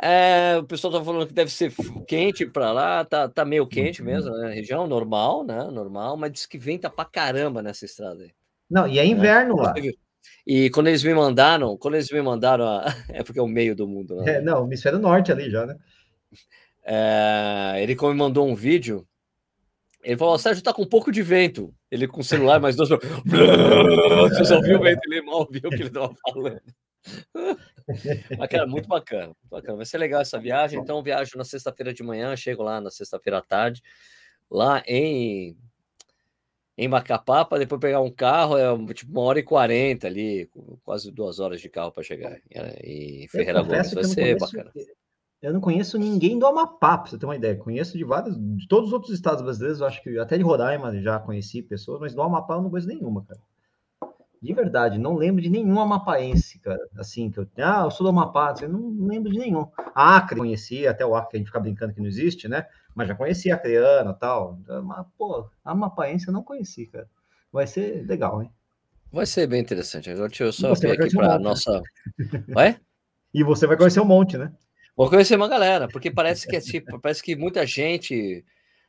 É, 0.00 0.58
o 0.58 0.64
pessoal 0.64 0.92
tá 0.92 1.02
falando 1.02 1.26
que 1.26 1.32
deve 1.32 1.50
ser 1.50 1.72
quente 2.06 2.44
para 2.44 2.70
lá, 2.70 3.04
tá, 3.04 3.28
tá 3.30 3.46
meio 3.46 3.66
quente 3.66 4.02
uhum. 4.02 4.06
mesmo, 4.06 4.30
né? 4.30 4.52
Região 4.52 4.86
normal, 4.86 5.42
né? 5.42 5.64
Normal, 5.70 6.18
mas 6.18 6.32
diz 6.32 6.44
que 6.44 6.58
venta 6.58 6.90
pra 6.90 7.06
caramba 7.06 7.62
nessa 7.62 7.86
estrada 7.86 8.22
aí. 8.22 8.32
Não, 8.70 8.86
e 8.86 8.98
é 8.98 9.06
inverno 9.06 9.58
é. 9.58 9.62
lá. 9.62 9.74
E 10.46 10.70
quando 10.70 10.88
eles 10.88 11.02
me 11.02 11.12
mandaram, 11.12 11.76
quando 11.76 11.94
eles 11.94 12.10
me 12.10 12.22
mandaram, 12.22 12.64
a... 12.64 12.84
é 13.10 13.22
porque 13.22 13.38
é 13.38 13.42
o 13.42 13.48
meio 13.48 13.74
do 13.74 13.86
mundo, 13.86 14.16
né? 14.16 14.36
É, 14.36 14.40
não, 14.40 14.64
hemisfério 14.64 14.98
norte 14.98 15.32
ali 15.32 15.50
já, 15.50 15.66
né? 15.66 15.76
É, 16.84 17.82
ele 17.82 17.96
como 17.96 18.12
me 18.12 18.18
mandou 18.18 18.46
um 18.46 18.54
vídeo, 18.54 19.06
ele 20.06 20.16
falou: 20.16 20.38
Sérgio 20.38 20.62
tá 20.62 20.72
com 20.72 20.82
um 20.82 20.88
pouco 20.88 21.10
de 21.10 21.20
vento. 21.20 21.74
Ele 21.90 22.06
com 22.06 22.20
o 22.20 22.24
celular, 22.24 22.60
mais 22.60 22.76
dois. 22.76 22.88
Você 24.30 24.44
só 24.44 24.60
viu 24.60 24.78
o 24.78 24.82
vento, 24.82 25.00
ele 25.06 25.20
mal 25.22 25.40
ouviu 25.40 25.62
o 25.64 25.70
que 25.70 25.74
ele 25.74 25.88
estava 25.88 26.14
falando. 26.22 26.60
Mas, 28.38 28.48
cara, 28.48 28.66
muito 28.66 28.88
bacana, 28.88 29.34
bacana. 29.50 29.76
Vai 29.76 29.86
ser 29.86 29.98
legal 29.98 30.20
essa 30.20 30.38
viagem. 30.38 30.78
Então, 30.78 31.02
viajo 31.02 31.36
na 31.36 31.44
sexta-feira 31.44 31.92
de 31.92 32.04
manhã, 32.04 32.36
chego 32.36 32.62
lá 32.62 32.80
na 32.80 32.90
sexta-feira 32.90 33.38
à 33.38 33.42
tarde, 33.42 33.82
lá 34.48 34.80
em 34.86 35.56
em 36.78 36.88
Macapá, 36.88 37.44
para 37.44 37.58
depois 37.58 37.80
pegar 37.80 38.00
um 38.00 38.10
carro, 38.10 38.58
é 38.58 38.94
tipo 38.94 39.10
uma 39.12 39.22
hora 39.22 39.38
e 39.38 39.42
quarenta 39.42 40.06
ali, 40.06 40.50
quase 40.84 41.10
duas 41.10 41.40
horas 41.40 41.60
de 41.60 41.68
carro 41.68 41.90
para 41.90 42.02
chegar. 42.02 42.38
E 42.84 43.26
Ferreira 43.30 43.62
Gomes 43.62 43.94
vai 43.94 44.04
ser 44.04 44.36
conheço, 44.36 44.56
bacana. 44.56 44.72
Eu 45.40 45.52
não 45.52 45.60
conheço 45.60 45.98
ninguém 45.98 46.38
do 46.38 46.46
Amapá, 46.46 46.98
para 46.98 47.10
você 47.10 47.18
ter 47.18 47.24
uma 47.24 47.36
ideia. 47.36 47.56
Conheço 47.56 47.96
de 47.96 48.04
vários, 48.04 48.36
de 48.36 48.66
todos 48.68 48.88
os 48.88 48.92
outros 48.92 49.12
estados 49.12 49.42
brasileiros, 49.42 49.80
acho 49.80 50.02
que 50.02 50.18
até 50.18 50.36
de 50.36 50.42
Roraima 50.42 51.00
já 51.00 51.18
conheci 51.18 51.62
pessoas, 51.62 52.00
mas 52.00 52.14
do 52.14 52.22
Amapá 52.22 52.54
eu 52.54 52.62
não 52.62 52.70
conheço 52.70 52.88
nenhuma, 52.88 53.24
cara. 53.24 53.40
De 54.40 54.52
verdade, 54.52 54.98
não 54.98 55.14
lembro 55.14 55.40
de 55.40 55.48
nenhum 55.48 55.80
amapaense, 55.80 56.58
cara. 56.58 56.86
Assim, 56.98 57.30
que 57.30 57.38
eu. 57.38 57.48
Ah, 57.56 57.84
eu 57.84 57.90
sou 57.90 58.04
do 58.04 58.10
Amapá, 58.10 58.50
assim, 58.50 58.66
não 58.66 59.06
lembro 59.06 59.32
de 59.32 59.38
nenhum. 59.38 59.66
Acre, 59.94 60.38
conheci, 60.38 60.86
até 60.86 61.06
o 61.06 61.14
Acre 61.14 61.36
a 61.36 61.38
gente 61.38 61.46
fica 61.46 61.58
brincando 61.58 61.94
que 61.94 62.00
não 62.00 62.06
existe, 62.06 62.46
né? 62.46 62.66
Mas 62.96 63.08
já 63.08 63.14
conheci 63.14 63.52
a 63.52 63.56
Acreana 63.56 64.10
e 64.10 64.18
tal. 64.18 64.58
Mas, 64.82 65.06
pô, 65.18 65.46
Amapaense 65.62 66.26
eu 66.26 66.32
não 66.32 66.42
conheci, 66.42 66.86
cara. 66.86 67.06
Vai 67.52 67.66
ser 67.66 68.06
legal, 68.06 68.42
hein? 68.42 68.50
Vai 69.12 69.26
ser 69.26 69.46
bem 69.46 69.60
interessante. 69.60 70.08
Agora 70.08 70.28
deixa 70.28 70.44
eu 70.44 70.52
só 70.52 70.72
ver 70.72 70.92
aqui 70.92 71.14
para 71.14 71.36
um 71.36 71.38
nossa. 71.38 71.82
Vai? 72.48 72.80
E 73.34 73.44
você 73.44 73.66
vai 73.66 73.76
conhecer 73.76 74.00
um 74.00 74.06
monte, 74.06 74.38
né? 74.38 74.50
Vou 74.96 75.10
conhecer 75.10 75.36
uma 75.36 75.46
galera, 75.46 75.86
porque 75.86 76.10
parece 76.10 76.48
que 76.48 76.56
é 76.56 76.60
tipo, 76.60 76.98
parece 77.02 77.22
que 77.22 77.36
muita 77.36 77.66
gente 77.66 78.42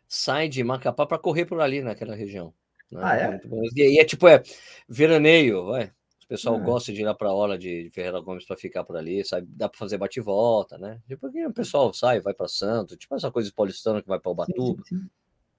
sai 0.07 0.47
de 0.47 0.63
Macapá 0.63 1.05
para 1.05 1.19
correr 1.19 1.43
por 1.43 1.59
ali 1.59 1.81
naquela 1.81 2.15
região. 2.15 2.53
Né? 2.89 3.01
Ah, 3.03 3.17
é? 3.17 3.41
E, 3.75 3.95
e, 3.95 3.99
é 3.99 4.05
tipo, 4.05 4.25
é 4.25 4.41
veraneio, 4.87 5.65
vai. 5.65 5.91
O 6.27 6.35
pessoal 6.35 6.57
hum. 6.57 6.63
gosta 6.63 6.91
de 6.91 7.01
ir 7.01 7.05
lá 7.05 7.13
para 7.13 7.29
a 7.29 7.33
hora 7.33 7.57
de 7.57 7.89
Ferreira 7.93 8.19
Gomes 8.19 8.45
para 8.45 8.57
ficar 8.57 8.83
por 8.83 8.97
ali, 8.97 9.23
sabe? 9.23 9.47
Dá 9.49 9.69
para 9.69 9.79
fazer 9.79 9.97
bate-volta, 9.97 10.77
né? 10.77 10.99
Tipo, 11.07 11.27
o 11.27 11.53
pessoal 11.53 11.93
sai, 11.93 12.19
vai 12.19 12.33
para 12.33 12.49
Santo, 12.49 12.97
tipo 12.97 13.15
essa 13.15 13.31
coisa 13.31 13.49
paulistana 13.55 14.01
que 14.01 14.09
vai 14.09 14.19
para 14.19 14.33
sim, 14.43 14.77
sim. 14.83 15.09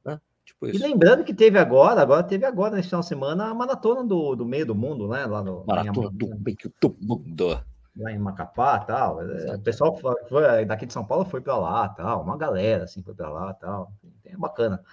Né? 0.04 0.20
Tipo 0.44 0.66
e 0.66 0.76
lembrando 0.76 1.24
que 1.24 1.32
teve 1.32 1.58
agora, 1.58 2.02
agora 2.02 2.22
teve 2.22 2.44
agora 2.44 2.76
nesse 2.76 2.90
final 2.90 3.00
de 3.00 3.08
semana 3.08 3.46
a 3.46 3.54
maratona 3.54 4.04
do, 4.04 4.36
do 4.36 4.44
meio 4.44 4.66
do 4.66 4.74
mundo, 4.74 5.08
né? 5.08 5.24
Lá 5.24 5.42
no 5.42 5.64
maratona 5.66 6.10
do 6.10 6.38
meio 6.38 6.58
do 6.78 6.96
mundo. 7.00 7.64
Lá 7.96 8.12
em 8.12 8.18
Macapá 8.18 8.78
tal. 8.80 9.22
É, 9.22 9.36
Exato. 9.36 9.58
O 9.58 9.62
pessoal 9.62 9.96
foi, 9.96 10.66
daqui 10.66 10.84
de 10.84 10.92
São 10.92 11.04
Paulo 11.04 11.24
foi 11.24 11.40
para 11.40 11.56
lá 11.56 11.88
tal. 11.88 12.22
Uma 12.22 12.36
galera 12.36 12.84
assim 12.84 13.02
foi 13.02 13.14
para 13.14 13.30
lá 13.30 13.54
tal. 13.54 13.90
É 14.22 14.36
bacana. 14.36 14.84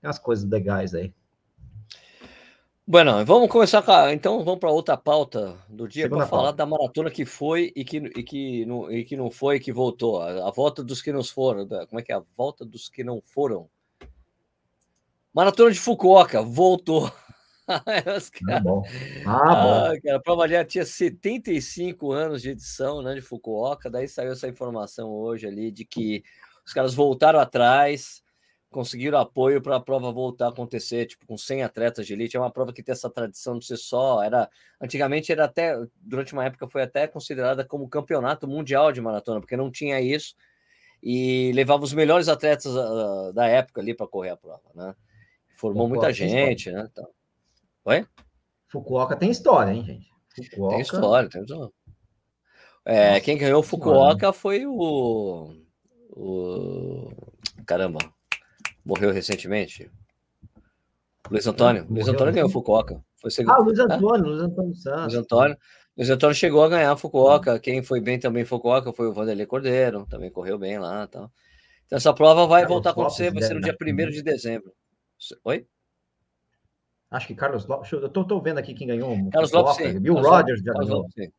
Tem 0.00 0.08
umas 0.08 0.18
coisas 0.20 0.48
legais 0.48 0.94
aí. 0.94 1.12
Bueno, 2.86 3.24
vamos 3.24 3.48
começar 3.48 3.80
com 3.80 3.92
a, 3.92 4.12
então 4.12 4.44
vamos 4.44 4.60
para 4.60 4.70
outra 4.70 4.94
pauta 4.94 5.56
do 5.70 5.88
dia 5.88 6.06
para 6.06 6.26
falar 6.26 6.52
da 6.52 6.66
maratona 6.66 7.10
que 7.10 7.24
foi 7.24 7.72
e 7.74 7.82
que, 7.82 7.96
e 7.96 8.22
que, 8.22 8.66
não, 8.66 8.92
e 8.92 9.02
que 9.06 9.16
não 9.16 9.30
foi 9.30 9.56
e 9.56 9.60
que 9.60 9.72
voltou. 9.72 10.20
A, 10.20 10.48
a, 10.48 10.50
volta 10.50 10.84
dos 10.84 11.00
que 11.00 11.10
não 11.10 11.24
foram. 11.24 11.66
Da, 11.66 11.86
como 11.86 11.98
é 11.98 12.02
que 12.02 12.12
é? 12.12 12.14
A 12.14 12.22
volta 12.36 12.62
dos 12.62 12.90
que 12.90 13.02
não 13.02 13.22
foram. 13.22 13.70
Maratona 15.32 15.72
de 15.72 15.80
Fukuoka 15.80 16.42
voltou. 16.42 17.10
ah, 17.66 17.80
bom. 18.62 18.82
Ah, 19.24 19.54
bom. 19.54 19.84
Ah, 19.86 19.92
cara, 20.04 20.16
a 20.18 20.20
prova 20.20 20.46
já 20.46 20.62
tinha 20.62 20.84
75 20.84 22.12
anos 22.12 22.42
de 22.42 22.50
edição 22.50 23.00
né, 23.00 23.14
de 23.14 23.22
Fukuoka. 23.22 23.88
Daí 23.88 24.06
saiu 24.06 24.32
essa 24.32 24.46
informação 24.46 25.08
hoje 25.10 25.46
ali 25.46 25.72
de 25.72 25.86
que 25.86 26.22
os 26.66 26.74
caras 26.74 26.92
voltaram 26.92 27.40
atrás 27.40 28.22
conseguiram 28.74 29.18
apoio 29.18 29.62
para 29.62 29.76
a 29.76 29.80
prova 29.80 30.10
voltar 30.10 30.46
a 30.46 30.48
acontecer, 30.48 31.06
tipo, 31.06 31.24
com 31.24 31.38
100 31.38 31.62
atletas 31.62 32.04
de 32.04 32.12
elite. 32.12 32.36
É 32.36 32.40
uma 32.40 32.50
prova 32.50 32.72
que 32.72 32.82
tem 32.82 32.92
essa 32.92 33.08
tradição 33.08 33.56
de 33.56 33.64
ser 33.64 33.76
só. 33.76 34.20
Era 34.20 34.50
antigamente 34.80 35.30
era 35.30 35.44
até 35.44 35.76
durante 36.00 36.32
uma 36.32 36.44
época 36.44 36.68
foi 36.68 36.82
até 36.82 37.06
considerada 37.06 37.64
como 37.64 37.88
campeonato 37.88 38.48
mundial 38.48 38.90
de 38.90 39.00
maratona, 39.00 39.40
porque 39.40 39.56
não 39.56 39.70
tinha 39.70 40.00
isso 40.00 40.34
e 41.00 41.52
levava 41.54 41.84
os 41.84 41.92
melhores 41.92 42.28
atletas 42.28 42.66
uh, 42.74 43.32
da 43.32 43.46
época 43.46 43.80
ali 43.80 43.94
para 43.94 44.08
correr 44.08 44.30
a 44.30 44.36
prova, 44.36 44.62
né? 44.74 44.92
Formou 45.56 45.88
muita 45.88 46.12
gente, 46.12 46.72
né? 46.72 46.88
Então... 46.90 47.08
Oi? 47.84 48.04
Fukuoka 48.66 49.14
tem 49.14 49.30
história, 49.30 49.70
hein, 49.70 49.84
gente? 49.84 50.10
Fukuoka... 50.50 50.74
Tem 50.74 50.82
história, 50.82 51.28
tem 51.28 51.42
história. 51.42 51.72
É, 52.84 53.10
Nossa, 53.10 53.20
quem 53.20 53.38
ganhou 53.38 53.62
Fukuoka 53.62 54.32
foi 54.32 54.66
o, 54.66 55.54
o 56.10 57.12
caramba, 57.64 57.98
morreu 58.84 59.12
recentemente. 59.12 59.90
Luiz 61.30 61.46
Antônio. 61.46 61.86
Luiz 61.88 62.06
Antônio 62.06 62.34
ganhou 62.34 62.50
Fukuoka. 62.50 63.02
Foi 63.16 63.30
segundo. 63.30 63.54
Ah, 63.54 63.58
Luiz 63.58 63.78
Antônio, 63.78 64.26
Luiz 64.26 64.42
Antônio 64.42 64.74
Santos. 64.74 65.14
Luiz 65.14 65.14
Antônio. 65.14 65.58
Luiz 65.96 66.10
Antônio 66.10 66.34
chegou 66.34 66.62
a 66.62 66.68
ganhar 66.68 66.96
Fukuoka. 66.96 67.58
Quem 67.58 67.82
foi 67.82 68.00
bem 68.00 68.18
também 68.18 68.42
em 68.42 68.46
Fukuoka 68.46 68.92
foi 68.92 69.06
o 69.06 69.12
Vanderlei 69.12 69.46
Cordeiro, 69.46 70.06
também 70.06 70.30
correu 70.30 70.58
bem 70.58 70.78
lá. 70.78 71.06
Tal. 71.06 71.30
Então 71.86 71.96
essa 71.96 72.12
prova 72.12 72.46
vai 72.46 72.62
Carlos 72.62 72.74
voltar 72.74 72.90
a 72.90 72.92
acontecer, 72.92 73.32
vai 73.32 73.42
ser 73.42 73.54
no 73.54 73.60
dia 73.60 73.76
1 73.80 74.10
de 74.10 74.22
dezembro. 74.22 74.72
Oi? 75.44 75.66
Acho 77.10 77.28
que 77.28 77.34
Carlos 77.34 77.66
Lopes. 77.66 77.92
Eu 77.92 78.08
tô, 78.08 78.24
tô 78.24 78.40
vendo 78.40 78.58
aqui 78.58 78.74
quem 78.74 78.88
ganhou. 78.88 79.16
Carlos 79.30 79.52
Lopes, 79.52 79.76
sim. 79.76 80.00
Bill 80.00 80.14
Carlos 80.14 80.30
Rogers 80.30 80.60
já 80.60 80.72
Carlos 80.72 80.88
ganhou. 80.88 81.02
Lopes, 81.02 81.14
sim, 81.14 81.32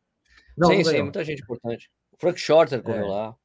não, 0.56 0.68
sim, 0.68 0.76
não 0.78 0.84
sim, 0.84 1.02
muita 1.02 1.24
gente 1.24 1.42
importante. 1.42 1.90
Frank 2.18 2.40
Shorter 2.40 2.82
correu 2.82 3.04
é. 3.04 3.08
lá. 3.08 3.36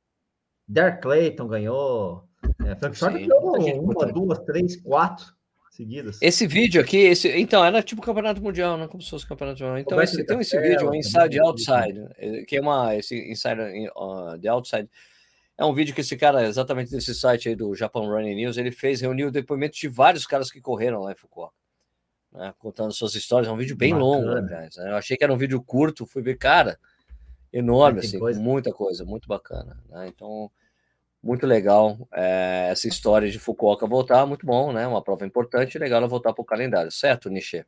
Derek 0.67 1.01
Clayton 1.01 1.47
ganhou. 1.47 2.30
É, 2.65 2.75
Frank 2.75 2.97
Shorter 2.97 3.27
ganhou 3.27 3.83
uma, 3.83 4.05
duas, 4.07 4.39
três, 4.39 4.75
quatro 4.81 5.33
seguidas. 5.71 6.17
Esse 6.21 6.45
vídeo 6.45 6.81
aqui, 6.81 6.97
esse, 6.97 7.29
então, 7.37 7.63
era 7.63 7.81
tipo 7.81 8.01
campeonato 8.01 8.41
mundial, 8.41 8.77
não 8.77 8.87
como 8.87 9.01
se 9.01 9.09
fosse 9.09 9.27
campeonato 9.27 9.63
mundial. 9.63 9.79
Então, 9.79 10.01
esse, 10.01 10.23
tem 10.23 10.39
esse 10.39 10.59
vídeo, 10.59 10.89
o 10.89 10.95
Inside 10.95 11.39
Outside, 11.39 12.07
eh, 12.17 12.43
que 12.45 12.57
é 12.57 12.61
uma. 12.61 12.95
Esse 12.95 13.15
Inside 13.31 13.89
uh, 13.95 14.37
The 14.39 14.49
Outside. 14.49 14.89
É 15.57 15.65
um 15.65 15.73
vídeo 15.73 15.93
que 15.93 16.01
esse 16.01 16.17
cara, 16.17 16.47
exatamente 16.47 16.91
desse 16.91 17.13
site 17.13 17.49
aí 17.49 17.55
do 17.55 17.75
Japan 17.75 18.01
Running 18.01 18.35
News, 18.35 18.57
ele 18.57 18.71
fez, 18.71 18.99
reuniu 19.01 19.29
depoimentos 19.29 19.77
de 19.77 19.87
vários 19.87 20.25
caras 20.25 20.51
que 20.51 20.59
correram 20.59 21.01
lá 21.01 21.11
em 21.11 21.15
Fukuoka. 21.15 21.53
Né, 22.31 22.53
contando 22.57 22.91
suas 22.93 23.13
histórias. 23.13 23.47
É 23.47 23.51
um 23.51 23.57
vídeo 23.57 23.75
bem 23.75 23.93
Bacana. 23.93 24.09
longo, 24.09 24.41
né, 24.41 24.69
Eu 24.77 24.95
achei 24.95 25.17
que 25.17 25.23
era 25.23 25.33
um 25.33 25.37
vídeo 25.37 25.61
curto, 25.61 26.05
fui 26.05 26.21
ver, 26.21 26.37
cara, 26.37 26.79
enorme, 27.51 27.99
assim, 27.99 28.17
coisa. 28.17 28.39
muita 28.39 28.71
coisa, 28.71 29.03
muito 29.05 29.27
bacana. 29.27 29.77
Né? 29.89 30.07
Então, 30.07 30.49
muito 31.23 31.45
legal 31.45 32.07
é, 32.13 32.69
essa 32.71 32.87
história 32.87 33.29
de 33.29 33.37
Fukuoka 33.37 33.85
voltar, 33.85 34.25
muito 34.25 34.45
bom, 34.45 34.71
né? 34.73 34.87
Uma 34.87 35.03
prova 35.03 35.25
importante, 35.25 35.77
legal 35.77 35.99
ela 35.99 36.07
voltar 36.07 36.33
para 36.33 36.41
o 36.41 36.45
calendário, 36.45 36.91
certo, 36.91 37.29
Nishi? 37.29 37.65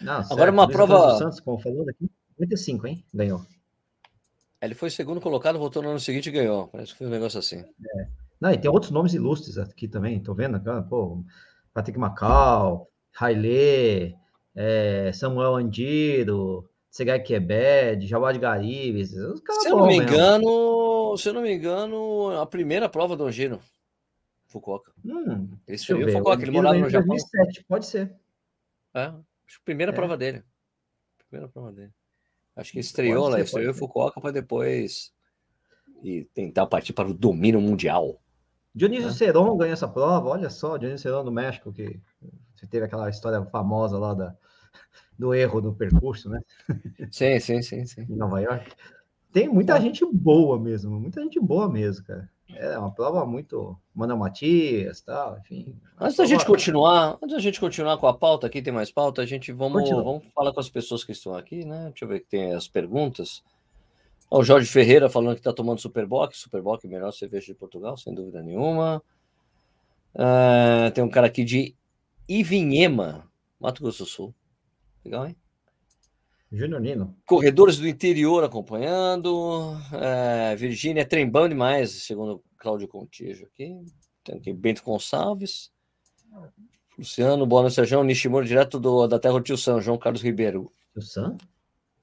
Não, 0.00 0.14
Agora 0.14 0.36
certo. 0.36 0.52
uma 0.52 0.68
prova. 0.68 1.18
Santos, 1.18 1.40
como 1.40 1.60
falou 1.60 1.84
daqui, 1.84 2.10
55, 2.38 2.86
hein? 2.86 3.04
Ganhou. 3.12 3.44
Ele 4.60 4.74
foi 4.74 4.90
segundo 4.90 5.20
colocado, 5.20 5.58
voltou 5.58 5.82
no 5.82 5.90
ano 5.90 6.00
seguinte 6.00 6.28
e 6.28 6.32
ganhou. 6.32 6.68
Parece 6.68 6.92
que 6.92 6.98
foi 6.98 7.06
um 7.06 7.10
negócio 7.10 7.38
assim. 7.38 7.58
É. 7.58 8.06
Não, 8.40 8.50
e 8.50 8.58
tem 8.58 8.70
outros 8.70 8.90
nomes 8.90 9.14
ilustres 9.14 9.58
aqui 9.58 9.86
também, 9.86 10.20
tô 10.20 10.34
vendo, 10.34 10.60
pô, 10.88 11.22
Patrick 11.72 11.98
Macau, 11.98 12.88
Haile, 13.16 14.16
é, 14.54 15.12
Samuel 15.12 15.56
Andiro, 15.56 16.68
Segai 16.90 17.20
Quebed, 17.20 18.06
Jawad 18.06 18.36
Garibes, 18.38 19.12
os 19.12 19.40
caras 19.40 19.62
Se 19.62 19.68
eu 19.68 19.76
não 19.76 19.86
me 19.86 19.96
engano, 19.96 20.46
se 21.16 21.28
eu 21.28 21.34
não 21.34 21.42
me 21.42 21.52
engano, 21.54 22.30
a 22.40 22.46
primeira 22.46 22.88
prova 22.88 23.16
do 23.16 23.24
Angino, 23.24 23.60
Fukuoka. 24.46 24.92
Hum, 25.04 25.48
ele 25.66 25.76
estreou 25.76 26.10
Fukuoka, 26.10 26.42
ele 26.42 26.50
morava 26.50 26.78
no 26.78 26.90
Japão. 26.90 27.08
2007, 27.08 27.64
pode 27.64 27.86
ser. 27.86 28.14
É, 28.94 29.12
primeira 29.64 29.92
é. 29.92 29.94
prova 29.94 30.16
dele. 30.16 30.42
Primeira 31.28 31.50
prova 31.50 31.72
dele. 31.72 31.92
Acho 32.54 32.72
que 32.72 32.80
estreou 32.80 33.28
lá, 33.28 33.40
estreou 33.40 33.70
em 33.70 33.74
Fukuoka 33.74 34.20
para 34.20 34.30
depois 34.30 35.12
e 36.02 36.24
tentar 36.34 36.66
partir 36.66 36.92
para 36.92 37.08
o 37.08 37.14
domínio 37.14 37.60
mundial. 37.60 38.20
Dionísio 38.74 39.08
né? 39.08 39.12
Seron 39.12 39.56
ganhou 39.56 39.72
essa 39.72 39.88
prova, 39.88 40.28
olha 40.28 40.50
só, 40.50 40.76
Dionísio 40.76 41.02
Seron 41.02 41.24
do 41.24 41.32
México, 41.32 41.72
que 41.72 42.00
você 42.54 42.66
teve 42.66 42.86
aquela 42.86 43.08
história 43.08 43.44
famosa 43.46 43.98
lá 43.98 44.14
da, 44.14 44.36
do 45.18 45.34
erro 45.34 45.60
do 45.60 45.74
percurso, 45.74 46.28
né? 46.28 46.40
Sim, 47.10 47.38
sim, 47.38 47.62
sim, 47.62 47.84
sim. 47.86 48.02
Em 48.08 48.16
Nova 48.16 48.40
York. 48.40 48.72
Tem 49.32 49.48
muita 49.48 49.80
gente 49.80 50.04
boa 50.04 50.58
mesmo, 50.58 51.00
muita 51.00 51.22
gente 51.22 51.40
boa 51.40 51.68
mesmo, 51.68 52.04
cara. 52.04 52.28
É 52.54 52.78
uma 52.78 52.92
prova 52.92 53.24
muito. 53.24 53.76
Manoel 53.94 54.18
Matias, 54.18 55.00
tal, 55.00 55.38
enfim. 55.38 55.74
Antes 55.98 56.16
da 56.16 56.26
gente 56.26 56.44
continuar, 56.44 57.18
antes 57.22 57.34
da 57.34 57.40
gente 57.40 57.58
continuar 57.58 57.96
com 57.96 58.06
a 58.06 58.12
pauta, 58.12 58.46
aqui 58.46 58.60
tem 58.60 58.72
mais 58.72 58.90
pauta, 58.90 59.22
a 59.22 59.26
gente 59.26 59.50
vamos, 59.52 59.88
vamos 59.88 60.24
falar 60.34 60.52
com 60.52 60.60
as 60.60 60.68
pessoas 60.68 61.02
que 61.02 61.12
estão 61.12 61.34
aqui, 61.34 61.64
né? 61.64 61.88
Deixa 61.88 62.04
eu 62.04 62.08
ver 62.08 62.20
que 62.20 62.26
tem 62.26 62.52
as 62.52 62.68
perguntas. 62.68 63.42
O 64.30 64.42
Jorge 64.42 64.66
Ferreira 64.66 65.10
falando 65.10 65.34
que 65.34 65.40
está 65.40 65.52
tomando 65.52 65.80
Superboc. 65.80 66.34
Superboc, 66.34 66.86
melhor 66.86 67.12
cerveja 67.12 67.46
de 67.46 67.54
Portugal, 67.54 67.96
sem 67.96 68.14
dúvida 68.14 68.42
nenhuma. 68.42 69.02
Uh, 70.14 70.90
tem 70.94 71.02
um 71.02 71.08
cara 71.08 71.26
aqui 71.26 71.44
de 71.44 71.74
Ivinhema, 72.28 73.30
Mato 73.60 73.82
Grosso 73.82 74.04
do 74.04 74.08
Sul. 74.08 74.34
Legal, 75.04 75.26
hein? 75.26 75.36
Júnior 76.52 76.80
Nino. 76.82 77.16
Corredores 77.26 77.78
do 77.78 77.88
interior 77.88 78.44
acompanhando. 78.44 79.74
É, 79.92 80.54
Virgínia 80.54 81.00
é 81.00 81.04
trembão 81.04 81.48
demais, 81.48 81.90
segundo 81.90 82.44
Cláudio 82.58 82.86
Contígio 82.86 83.46
aqui. 83.46 83.74
Tem 84.22 84.36
aqui 84.36 84.52
Bento 84.52 84.84
Gonçalves. 84.84 85.72
Luciano, 86.98 87.46
boa 87.46 87.62
noite, 87.62 87.74
Sérgio. 87.74 88.04
Nishimura, 88.04 88.44
direto 88.44 88.78
do, 88.78 89.06
da 89.06 89.18
terra 89.18 89.34
do 89.34 89.40
tio 89.40 89.56
São, 89.56 89.80
João 89.80 89.96
Carlos 89.96 90.22
Ribeiro. 90.22 90.70
Tio 90.92 91.00
Sam? 91.00 91.38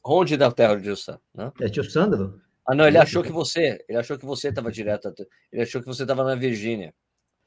Onde 0.04 0.36
da 0.36 0.52
terra 0.52 0.76
do 0.76 0.82
tio 0.82 0.98
Sam? 0.98 1.20
Né? 1.34 1.52
É 1.62 1.70
tio 1.70 1.84
Sandro? 1.84 2.42
Ah, 2.68 2.74
não, 2.74 2.88
ele 2.88 2.98
achou 2.98 3.22
que 3.22 3.32
você, 3.32 3.84
ele 3.88 4.00
achou 4.00 4.18
que 4.18 4.26
você 4.26 4.50
estava 4.50 4.72
direto, 4.72 5.14
ele 5.52 5.62
achou 5.62 5.80
que 5.80 5.88
você 5.88 6.04
estava 6.04 6.24
na 6.24 6.36
Virgínia. 6.36 6.94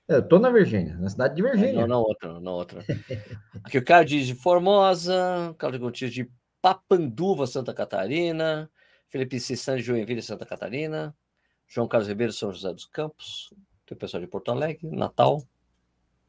É, 0.09 0.17
eu 0.17 0.29
tô 0.29 0.39
na 0.39 0.51
Virgínia, 0.51 0.97
na 0.97 1.09
cidade 1.09 1.35
de 1.35 1.43
Virgínia. 1.43 1.81
Não, 1.81 1.87
na 1.87 1.99
outra, 1.99 2.41
na 2.41 2.51
outra. 2.51 2.85
Aqui 3.63 3.79
o 3.79 3.85
cara 3.85 4.05
diz 4.05 4.27
de 4.27 4.35
Formosa, 4.35 5.55
Cláudio 5.59 5.81
Contígio 5.81 6.25
de 6.25 6.33
Papanduva, 6.63 7.47
Santa 7.47 7.75
Catarina, 7.75 8.71
Felipe 9.09 9.41
Cissan 9.41 9.79
Joinville, 9.79 10.23
Santa 10.23 10.47
Catarina, 10.47 11.15
João 11.67 11.89
Carlos 11.89 12.09
Ribeiro, 12.09 12.33
São 12.33 12.53
José 12.53 12.73
dos 12.73 12.87
Campos, 12.87 13.53
tem 13.85 13.97
o 13.97 13.99
pessoal 13.99 14.21
de 14.23 14.29
Porto 14.29 14.53
Alegre, 14.53 14.89
Natal, 14.89 15.43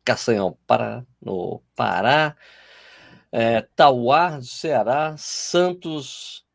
Caçanhão, 0.03 0.57
Pará, 0.67 1.05
no 1.21 1.61
Pará, 1.75 2.35
é, 3.31 3.61
Tauá, 3.75 4.41
Ceará, 4.41 5.15
Santos, 5.17 6.45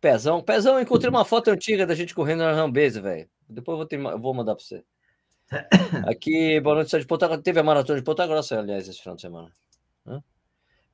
Pezão. 0.00 0.42
Pezão, 0.42 0.80
encontrei 0.80 1.10
uma 1.10 1.24
foto 1.24 1.48
antiga 1.48 1.86
da 1.86 1.94
gente 1.94 2.14
correndo 2.14 2.40
na 2.40 2.52
Rambese, 2.52 3.00
velho. 3.00 3.28
Depois 3.48 3.74
eu 3.74 3.78
vou, 3.78 3.86
ter, 3.86 4.00
eu 4.00 4.18
vou 4.18 4.34
mandar 4.34 4.54
para 4.54 4.64
você. 4.64 4.84
Aqui, 6.08 6.60
boa 6.60 6.76
noite, 6.76 6.98
de 6.98 7.06
Ponta 7.06 7.38
Teve 7.38 7.60
a 7.60 7.62
maratona 7.62 7.98
de 7.98 8.04
Ponta 8.04 8.26
Grossa, 8.26 8.58
aliás, 8.58 8.88
esse 8.88 9.00
final 9.00 9.16
de 9.16 9.22
semana. 9.22 9.52
Hã? 10.06 10.22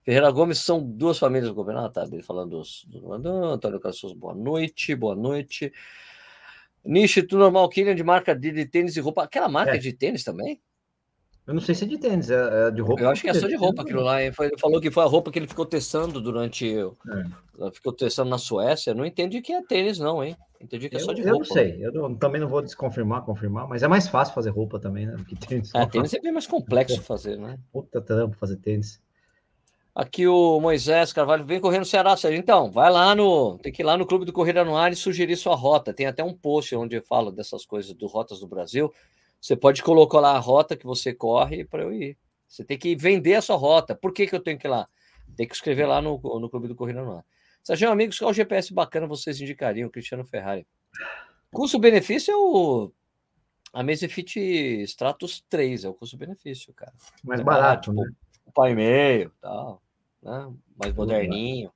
Ferreira 0.05 0.31
Gomes 0.31 0.59
são 0.59 0.83
duas 0.83 1.19
famílias 1.19 1.49
do 1.49 1.55
governo. 1.55 1.81
Ah, 1.81 1.89
tá, 1.89 2.05
ele 2.05 2.23
falando 2.23 2.59
dos, 2.59 2.85
do, 2.87 3.19
do 3.19 3.31
Antônio 3.31 3.81
Carlos 3.81 4.13
boa 4.13 4.35
noite, 4.35 4.95
boa 4.95 5.17
noite. 5.17 5.73
Niche, 6.85 7.23
tu 7.23 7.39
normal, 7.39 7.69
Killian 7.71 7.95
de 7.95 8.05
marca 8.05 8.35
de, 8.35 8.67
tênis 8.67 8.97
e 8.97 9.01
roupa. 9.01 9.25
Aquela 9.25 9.49
marca 9.49 9.77
é. 9.77 9.79
de 9.79 9.93
tênis 9.95 10.23
também? 10.23 10.61
Eu 11.47 11.55
não 11.55 11.61
sei 11.61 11.75
se 11.75 11.85
é 11.85 11.87
de 11.87 11.99
tênis, 11.99 12.31
é, 12.31 12.69
é 12.69 12.71
de 12.71 12.83
roupa. 12.83 13.03
Eu 13.03 13.11
acho 13.11 13.23
que 13.23 13.29
é 13.29 13.35
só 13.35 13.47
de 13.47 13.57
roupa 13.57 13.83
aquilo 13.83 14.03
lá. 14.03 14.23
Ele 14.23 14.35
falou 14.59 14.81
que 14.81 14.91
foi 14.91 15.03
a 15.03 15.07
roupa 15.07 15.31
que 15.31 15.39
ele 15.39 15.49
ficou 15.49 15.65
testando 15.65 16.21
durante. 16.21 16.75
É. 16.75 17.71
Ficou 17.71 17.93
testando 17.93 18.29
na 18.29 18.39
Suécia. 18.39 18.91
Eu 18.91 18.95
não 18.95 19.07
entendi 19.07 19.41
que 19.41 19.53
é 19.53 19.63
tênis, 19.63 19.99
não, 19.99 20.23
hein? 20.23 20.37
Entendi 20.61 20.89
que 20.89 20.97
é 20.97 20.99
só 20.99 21.15
de 21.15 21.23
eu, 21.23 21.35
roupa. 21.35 21.45
Eu 21.45 21.49
não 21.49 21.55
sei, 21.55 21.87
eu 21.87 21.93
não, 21.93 22.15
também 22.15 22.41
não 22.41 22.49
vou 22.49 22.63
desconfirmar, 22.63 23.23
confirmar, 23.23 23.69
mas 23.69 23.83
é 23.83 23.89
mais 23.89 24.09
fácil 24.09 24.35
fazer 24.35 24.51
roupa 24.51 24.79
também, 24.79 25.07
né? 25.07 25.17
Do 25.17 25.25
que 25.25 25.37
tênis. 25.37 25.75
É, 25.75 25.87
tênis 25.87 26.13
é 26.13 26.21
bem 26.21 26.33
mais 26.33 26.47
complexo 26.47 27.03
fazer, 27.03 27.39
né? 27.39 27.59
Puta 27.73 28.01
trampo 28.01 28.37
fazer 28.37 28.57
tênis. 28.57 29.03
Aqui 29.95 30.27
o 30.27 30.59
Moisés 30.59 31.13
Carvalho 31.13 31.45
vem 31.45 31.61
correndo 31.61 31.83
no 31.83 31.87
Ceará, 31.87 32.17
Sérgio. 32.17 32.41
Então, 32.41 32.69
vai 32.69 32.91
lá 32.91 33.15
no. 33.15 33.57
Tem 33.59 33.73
que 33.73 33.81
ir 33.81 33.85
lá 33.85 33.97
no 33.97 34.05
Clube 34.05 34.25
do 34.25 34.33
Corrida 34.33 34.65
no 34.65 34.77
Ar 34.77 34.91
e 34.91 34.97
sugerir 34.97 35.37
sua 35.37 35.55
rota. 35.55 35.95
Tem 35.95 36.07
até 36.07 36.25
um 36.25 36.35
post 36.35 36.75
onde 36.75 37.01
fala 37.01 37.31
dessas 37.31 37.65
coisas 37.65 37.95
do 37.95 38.09
Rotas 38.09 38.41
do 38.41 38.49
Brasil. 38.49 38.93
Você 39.41 39.55
pode 39.55 39.85
colocar 39.85 40.19
lá 40.19 40.33
a 40.33 40.39
rota 40.41 40.77
que 40.77 40.85
você 40.85 41.15
corre 41.15 41.65
para 41.65 41.85
eu 41.85 41.93
ir. 41.93 42.19
Você 42.49 42.65
tem 42.65 42.77
que 42.77 42.97
vender 42.97 43.35
a 43.35 43.43
sua 43.43 43.55
rota. 43.55 43.95
Por 43.95 44.13
que, 44.13 44.27
que 44.27 44.35
eu 44.35 44.41
tenho 44.41 44.59
que 44.59 44.67
ir 44.67 44.71
lá? 44.71 44.85
Tem 45.37 45.47
que 45.47 45.55
escrever 45.55 45.87
lá 45.87 46.03
no, 46.03 46.21
no 46.41 46.51
Clube 46.51 46.67
do 46.67 46.75
Corrida 46.75 47.01
no 47.01 47.19
Ar. 47.19 47.25
Sérgio, 47.63 47.89
amigos, 47.89 48.19
qual 48.19 48.35
GPS 48.35 48.75
bacana 48.75 49.07
vocês 49.07 49.41
indicariam? 49.41 49.89
Cristiano 49.89 50.25
Ferrari. 50.25 50.67
Custo-benefício 51.53 52.33
é 52.33 52.37
o. 52.37 52.91
A 53.73 53.83
Mesifit 53.85 54.41
Stratus 54.83 55.45
3 55.49 55.85
é 55.85 55.89
o 55.89 55.95
custo-benefício, 55.95 56.75
cara. 56.75 56.93
Mais 57.23 57.41
é 57.41 57.45
barato, 57.45 57.93
barato, 57.93 58.11
né? 58.11 58.17
Um 58.47 58.51
pai 58.51 58.73
e 58.73 58.75
meio, 58.75 59.33
tal 59.41 59.84
né? 60.25 60.53
mais 60.79 60.95
moderninho. 60.95 61.71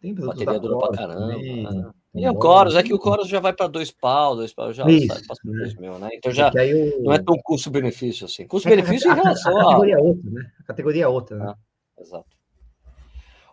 Tem 0.00 0.14
bateria 0.14 0.58
dura 0.58 0.78
pra 0.78 0.96
caramba. 0.96 1.26
Né? 1.26 1.90
E 2.14 2.28
o 2.28 2.34
Coros, 2.34 2.74
é 2.74 2.82
que 2.82 2.92
o 2.92 2.98
Coros 2.98 3.28
já 3.28 3.38
vai 3.38 3.52
para 3.52 3.68
dois 3.68 3.90
pau, 3.90 4.34
dois 4.34 4.52
pau, 4.52 4.72
já 4.72 4.84
Isso, 4.88 5.06
sai, 5.06 5.22
passa 5.26 5.40
por 5.42 5.52
dois 5.52 5.74
mil, 5.76 5.98
né? 5.98 6.08
Então 6.12 6.32
já 6.32 6.50
o... 6.50 7.02
não 7.02 7.12
é 7.12 7.18
tão 7.18 7.36
custo-benefício 7.42 8.26
assim. 8.26 8.46
Custo-benefício 8.46 9.08
é, 9.08 9.12
em 9.12 9.16
relação 9.16 9.56
a. 9.56 9.64
Categoria 9.64 9.94
é 9.94 9.98
outra, 9.98 10.30
né? 10.30 10.52
A 10.58 10.62
categoria 10.64 11.04
é 11.04 11.08
outra, 11.08 11.36
né? 11.36 11.46
Ah, 11.48 11.56
exato. 12.00 12.36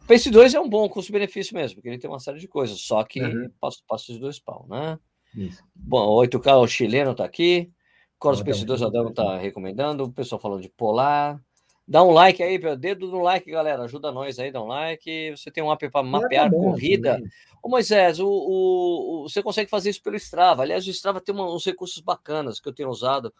O 0.01 0.07
Pace 0.07 0.31
2 0.31 0.53
é 0.53 0.59
um 0.59 0.69
bom 0.69 0.87
custo-benefício 0.89 1.53
mesmo, 1.53 1.75
porque 1.75 1.89
ele 1.89 1.99
tem 1.99 2.09
uma 2.09 2.19
série 2.19 2.39
de 2.39 2.47
coisas, 2.47 2.79
só 2.79 3.03
que 3.03 3.21
uhum. 3.21 3.51
passa, 3.59 3.79
passa 3.87 4.13
de 4.13 4.17
dois 4.17 4.39
pau, 4.39 4.65
né? 4.69 4.97
Isso. 5.35 5.61
Bom, 5.75 6.07
8K, 6.23 6.57
o 6.57 6.67
chileno 6.67 7.13
tá 7.13 7.25
aqui. 7.25 7.69
Coros 8.17 8.41
Pace 8.41 8.65
2, 8.65 8.81
o 8.81 8.87
Adão 8.87 9.13
tá 9.13 9.37
recomendando. 9.37 10.05
O 10.05 10.11
pessoal 10.11 10.41
falando 10.41 10.61
de 10.61 10.69
Polar. 10.69 11.39
Dá 11.87 12.03
um 12.03 12.11
like 12.11 12.43
aí, 12.43 12.57
dedo 12.75 13.07
no 13.07 13.21
like, 13.21 13.49
galera. 13.49 13.83
Ajuda 13.83 14.11
nós 14.11 14.37
aí, 14.39 14.51
dá 14.51 14.61
um 14.61 14.67
like. 14.67 15.31
Você 15.31 15.49
tem 15.49 15.63
um 15.63 15.71
app 15.71 15.89
para 15.89 16.03
mapear 16.03 16.47
é 16.47 16.49
corrida. 16.49 17.15
Também. 17.15 17.31
Ô, 17.63 17.69
Moisés, 17.69 18.19
o, 18.19 18.27
o, 18.27 19.23
o, 19.23 19.29
você 19.29 19.41
consegue 19.41 19.69
fazer 19.69 19.91
isso 19.91 20.01
pelo 20.01 20.17
Strava. 20.17 20.63
Aliás, 20.63 20.85
o 20.85 20.89
Strava 20.89 21.21
tem 21.21 21.33
uma, 21.33 21.49
uns 21.49 21.65
recursos 21.65 22.01
bacanas 22.01 22.59
que 22.59 22.67
eu 22.67 22.73
tenho 22.73 22.89
usado 22.89 23.33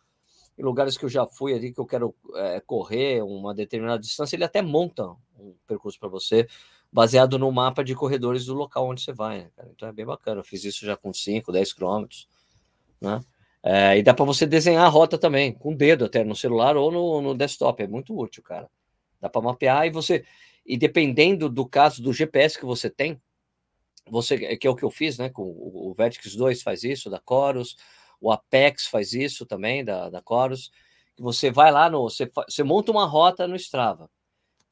em 0.58 0.64
lugares 0.64 0.98
que 0.98 1.04
eu 1.04 1.10
já 1.10 1.26
fui 1.28 1.54
ali, 1.54 1.74
que 1.74 1.80
eu 1.80 1.86
quero 1.86 2.16
é, 2.36 2.62
correr 2.62 3.22
uma 3.22 3.54
determinada 3.54 4.00
distância. 4.00 4.38
Ele 4.38 4.46
até 4.46 4.62
monta 4.62 5.10
um 5.38 5.54
percurso 5.68 6.00
para 6.00 6.08
você, 6.08 6.48
baseado 6.92 7.38
no 7.38 7.52
mapa 7.52 7.84
de 7.84 7.94
corredores 7.94 8.46
do 8.46 8.54
local 8.54 8.88
onde 8.88 9.02
você 9.02 9.12
vai. 9.12 9.40
Né, 9.58 9.68
então 9.76 9.90
é 9.90 9.92
bem 9.92 10.06
bacana. 10.06 10.40
Eu 10.40 10.46
fiz 10.46 10.64
isso 10.64 10.86
já 10.86 10.96
com 10.96 11.14
5, 11.14 11.52
10 11.52 11.74
quilômetros. 11.74 12.28
Né? 13.00 13.20
É, 13.64 13.98
e 13.98 14.04
dá 14.04 14.14
para 14.14 14.26
você 14.26 14.46
desenhar 14.46 14.86
a 14.86 14.90
rota 14.90 15.18
também, 15.18 15.52
com 15.52 15.74
o 15.74 15.76
dedo 15.76 16.06
até 16.06 16.24
no 16.24 16.36
celular 16.36 16.78
ou 16.78 16.92
no, 16.92 17.22
no 17.22 17.36
desktop. 17.36 17.84
É 17.84 17.88
muito 17.88 18.18
útil, 18.18 18.44
cara. 18.44 18.70
Dá 19.20 19.30
para 19.30 19.42
mapear 19.42 19.86
e 19.88 19.90
você. 19.90 20.24
E 20.66 20.78
dependendo 20.78 21.50
do 21.50 21.66
caso 21.66 22.02
do 22.02 22.14
GPS 22.14 22.58
que 22.58 22.66
você 22.66 22.90
tem, 22.90 23.20
você 24.10 24.58
que 24.58 24.68
é 24.68 24.70
o 24.70 24.76
que 24.76 24.84
eu 24.84 24.92
fiz, 24.92 25.18
né? 25.18 25.30
Com 25.30 25.44
o, 25.44 25.92
o 25.92 25.94
Vertex 25.94 26.36
2 26.36 26.62
faz 26.62 26.84
isso, 26.84 27.10
da 27.10 27.22
Chorus, 27.28 27.76
o 28.22 28.32
Apex 28.32 28.88
faz 28.88 29.14
isso 29.14 29.46
também, 29.46 29.84
da, 29.84 30.10
da 30.10 30.22
Chorus. 30.28 30.72
Você 31.20 31.52
vai 31.52 31.72
lá 31.72 31.90
no. 31.90 32.04
Você, 32.04 32.30
você 32.48 32.64
monta 32.64 32.92
uma 32.92 33.06
rota 33.06 33.48
no 33.48 33.56
Strava. 33.56 34.10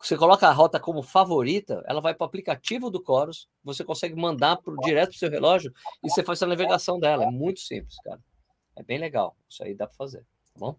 Você 0.01 0.15
coloca 0.17 0.47
a 0.47 0.51
rota 0.51 0.79
como 0.79 1.01
favorita, 1.01 1.83
ela 1.87 1.99
vai 1.99 2.13
para 2.13 2.25
o 2.25 2.27
aplicativo 2.27 2.91
do 2.91 3.01
Chorus, 3.03 3.47
você 3.63 3.83
consegue 3.83 4.15
mandar 4.15 4.57
pro, 4.57 4.75
direto 4.81 5.09
para 5.09 5.15
o 5.15 5.19
seu 5.19 5.31
relógio 5.31 5.73
e 6.03 6.09
você 6.09 6.23
faz 6.23 6.43
a 6.43 6.47
navegação 6.47 6.99
dela. 6.99 7.23
É 7.23 7.31
muito 7.31 7.61
simples, 7.61 7.95
cara. 8.03 8.19
É 8.75 8.83
bem 8.83 8.97
legal. 8.97 9.35
Isso 9.49 9.63
aí 9.63 9.73
dá 9.73 9.88
para 9.88 9.95
fazer, 9.95 10.19
tá 10.19 10.59
bom? 10.59 10.77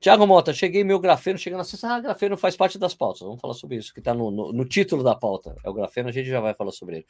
Tiago 0.00 0.26
Mota, 0.26 0.52
cheguei 0.52 0.82
meu 0.82 0.98
grafeno, 0.98 1.38
chegando 1.38 1.58
na 1.58 1.64
sexta. 1.64 1.94
Ah, 1.94 2.00
grafeno 2.00 2.36
faz 2.36 2.56
parte 2.56 2.76
das 2.76 2.92
pautas. 2.92 3.20
Vamos 3.20 3.40
falar 3.40 3.54
sobre 3.54 3.76
isso, 3.76 3.94
que 3.94 4.00
está 4.00 4.12
no, 4.12 4.32
no, 4.32 4.52
no, 4.52 4.64
título 4.64 5.04
da 5.04 5.14
pauta. 5.14 5.54
É 5.62 5.70
o 5.70 5.72
grafeno, 5.72 6.08
a 6.08 6.12
gente 6.12 6.28
já 6.28 6.40
vai 6.40 6.54
falar 6.54 6.72
sobre 6.72 6.96
ele. 6.96 7.06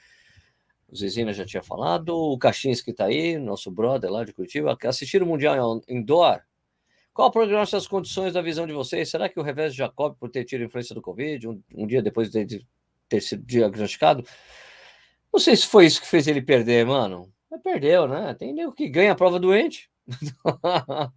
O 0.90 0.94
Zizina 0.96 1.32
já 1.32 1.46
tinha 1.46 1.62
falado, 1.62 2.14
o 2.14 2.36
Caixins 2.36 2.82
que 2.82 2.90
está 2.90 3.06
aí, 3.06 3.38
nosso 3.38 3.70
brother 3.70 4.10
lá 4.10 4.24
de 4.24 4.34
Curitiba. 4.34 4.76
Assistir 4.84 5.22
o 5.22 5.26
Mundial 5.26 5.80
Indoor. 5.88 6.42
Qual 7.14 7.28
o 7.28 7.30
prognóstico 7.30 7.78
das 7.78 7.86
condições 7.86 8.34
da 8.34 8.42
visão 8.42 8.66
de 8.66 8.74
vocês? 8.74 9.08
Será 9.10 9.26
que 9.26 9.40
o 9.40 9.42
revés 9.42 9.72
de 9.72 9.78
Jacob, 9.78 10.14
por 10.18 10.28
ter 10.28 10.44
tido 10.44 10.64
influência 10.64 10.94
do 10.94 11.00
Covid, 11.00 11.48
um, 11.48 11.62
um 11.74 11.86
dia 11.86 12.02
depois 12.02 12.30
de 12.30 12.66
ter 13.08 13.20
sido 13.20 13.42
diagnosticado, 13.44 14.24
não 15.32 15.40
sei 15.40 15.56
se 15.56 15.66
foi 15.66 15.86
isso 15.86 16.00
que 16.00 16.06
fez 16.06 16.26
ele 16.26 16.42
perder, 16.42 16.84
mano. 16.84 17.32
Mas 17.50 17.62
perdeu, 17.62 18.06
né? 18.06 18.34
Tem 18.34 18.52
nego 18.52 18.72
que 18.72 18.88
ganha 18.88 19.12
a 19.12 19.14
prova 19.14 19.40
doente. 19.40 19.90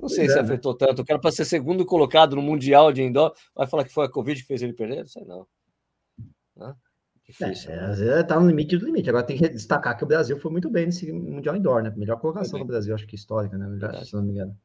Não 0.00 0.08
sei 0.08 0.26
se 0.26 0.32
é, 0.32 0.36
né? 0.36 0.42
afetou 0.42 0.74
tanto. 0.74 1.02
O 1.02 1.04
cara, 1.04 1.20
para 1.20 1.30
ser 1.30 1.44
segundo 1.44 1.86
colocado 1.86 2.36
no 2.36 2.42
Mundial 2.42 2.92
de 2.92 3.02
Indoor, 3.02 3.32
vai 3.54 3.66
falar 3.66 3.84
que 3.84 3.92
foi 3.92 4.06
a 4.06 4.10
Covid 4.10 4.40
que 4.40 4.46
fez 4.46 4.60
ele 4.60 4.72
perder? 4.72 5.00
Não 5.00 5.06
sei, 5.06 5.24
não. 5.24 5.46
Né? 6.56 6.74
Difícil. 7.26 7.70
É, 7.70 7.76
né? 7.76 7.86
Às 7.86 7.98
vezes 7.98 8.26
tá 8.26 8.38
no 8.38 8.46
limite 8.46 8.76
do 8.76 8.86
limite. 8.86 9.08
Agora 9.08 9.24
tem 9.24 9.38
que 9.38 9.48
destacar 9.48 9.96
que 9.96 10.04
o 10.04 10.06
Brasil 10.06 10.38
foi 10.38 10.50
muito 10.50 10.68
bem 10.68 10.86
nesse 10.86 11.10
Mundial 11.10 11.56
Indoor, 11.56 11.82
né? 11.82 11.92
Melhor 11.96 12.20
colocação 12.20 12.58
do 12.58 12.64
Brasil, 12.64 12.94
acho 12.94 13.06
que 13.06 13.16
histórica, 13.16 13.56
né? 13.56 13.78
Já, 13.78 14.04
se 14.04 14.14
não 14.14 14.22
me 14.22 14.32
engano. 14.32 14.56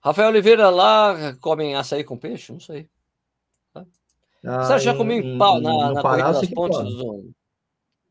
Rafael 0.00 0.28
Oliveira 0.28 0.70
lá 0.70 1.36
comem 1.40 1.76
açaí 1.76 2.04
com 2.04 2.16
peixe? 2.16 2.52
Não 2.52 2.60
sei. 2.60 2.88
Ah, 4.44 4.62
Você 4.64 4.78
já 4.78 4.94
comeu 4.94 5.18
em, 5.18 5.36
pau 5.36 5.60
na, 5.60 5.92
na 5.92 6.02
Pará, 6.02 6.30
das 6.30 6.48
pontes 6.48 6.78
do, 6.78 7.32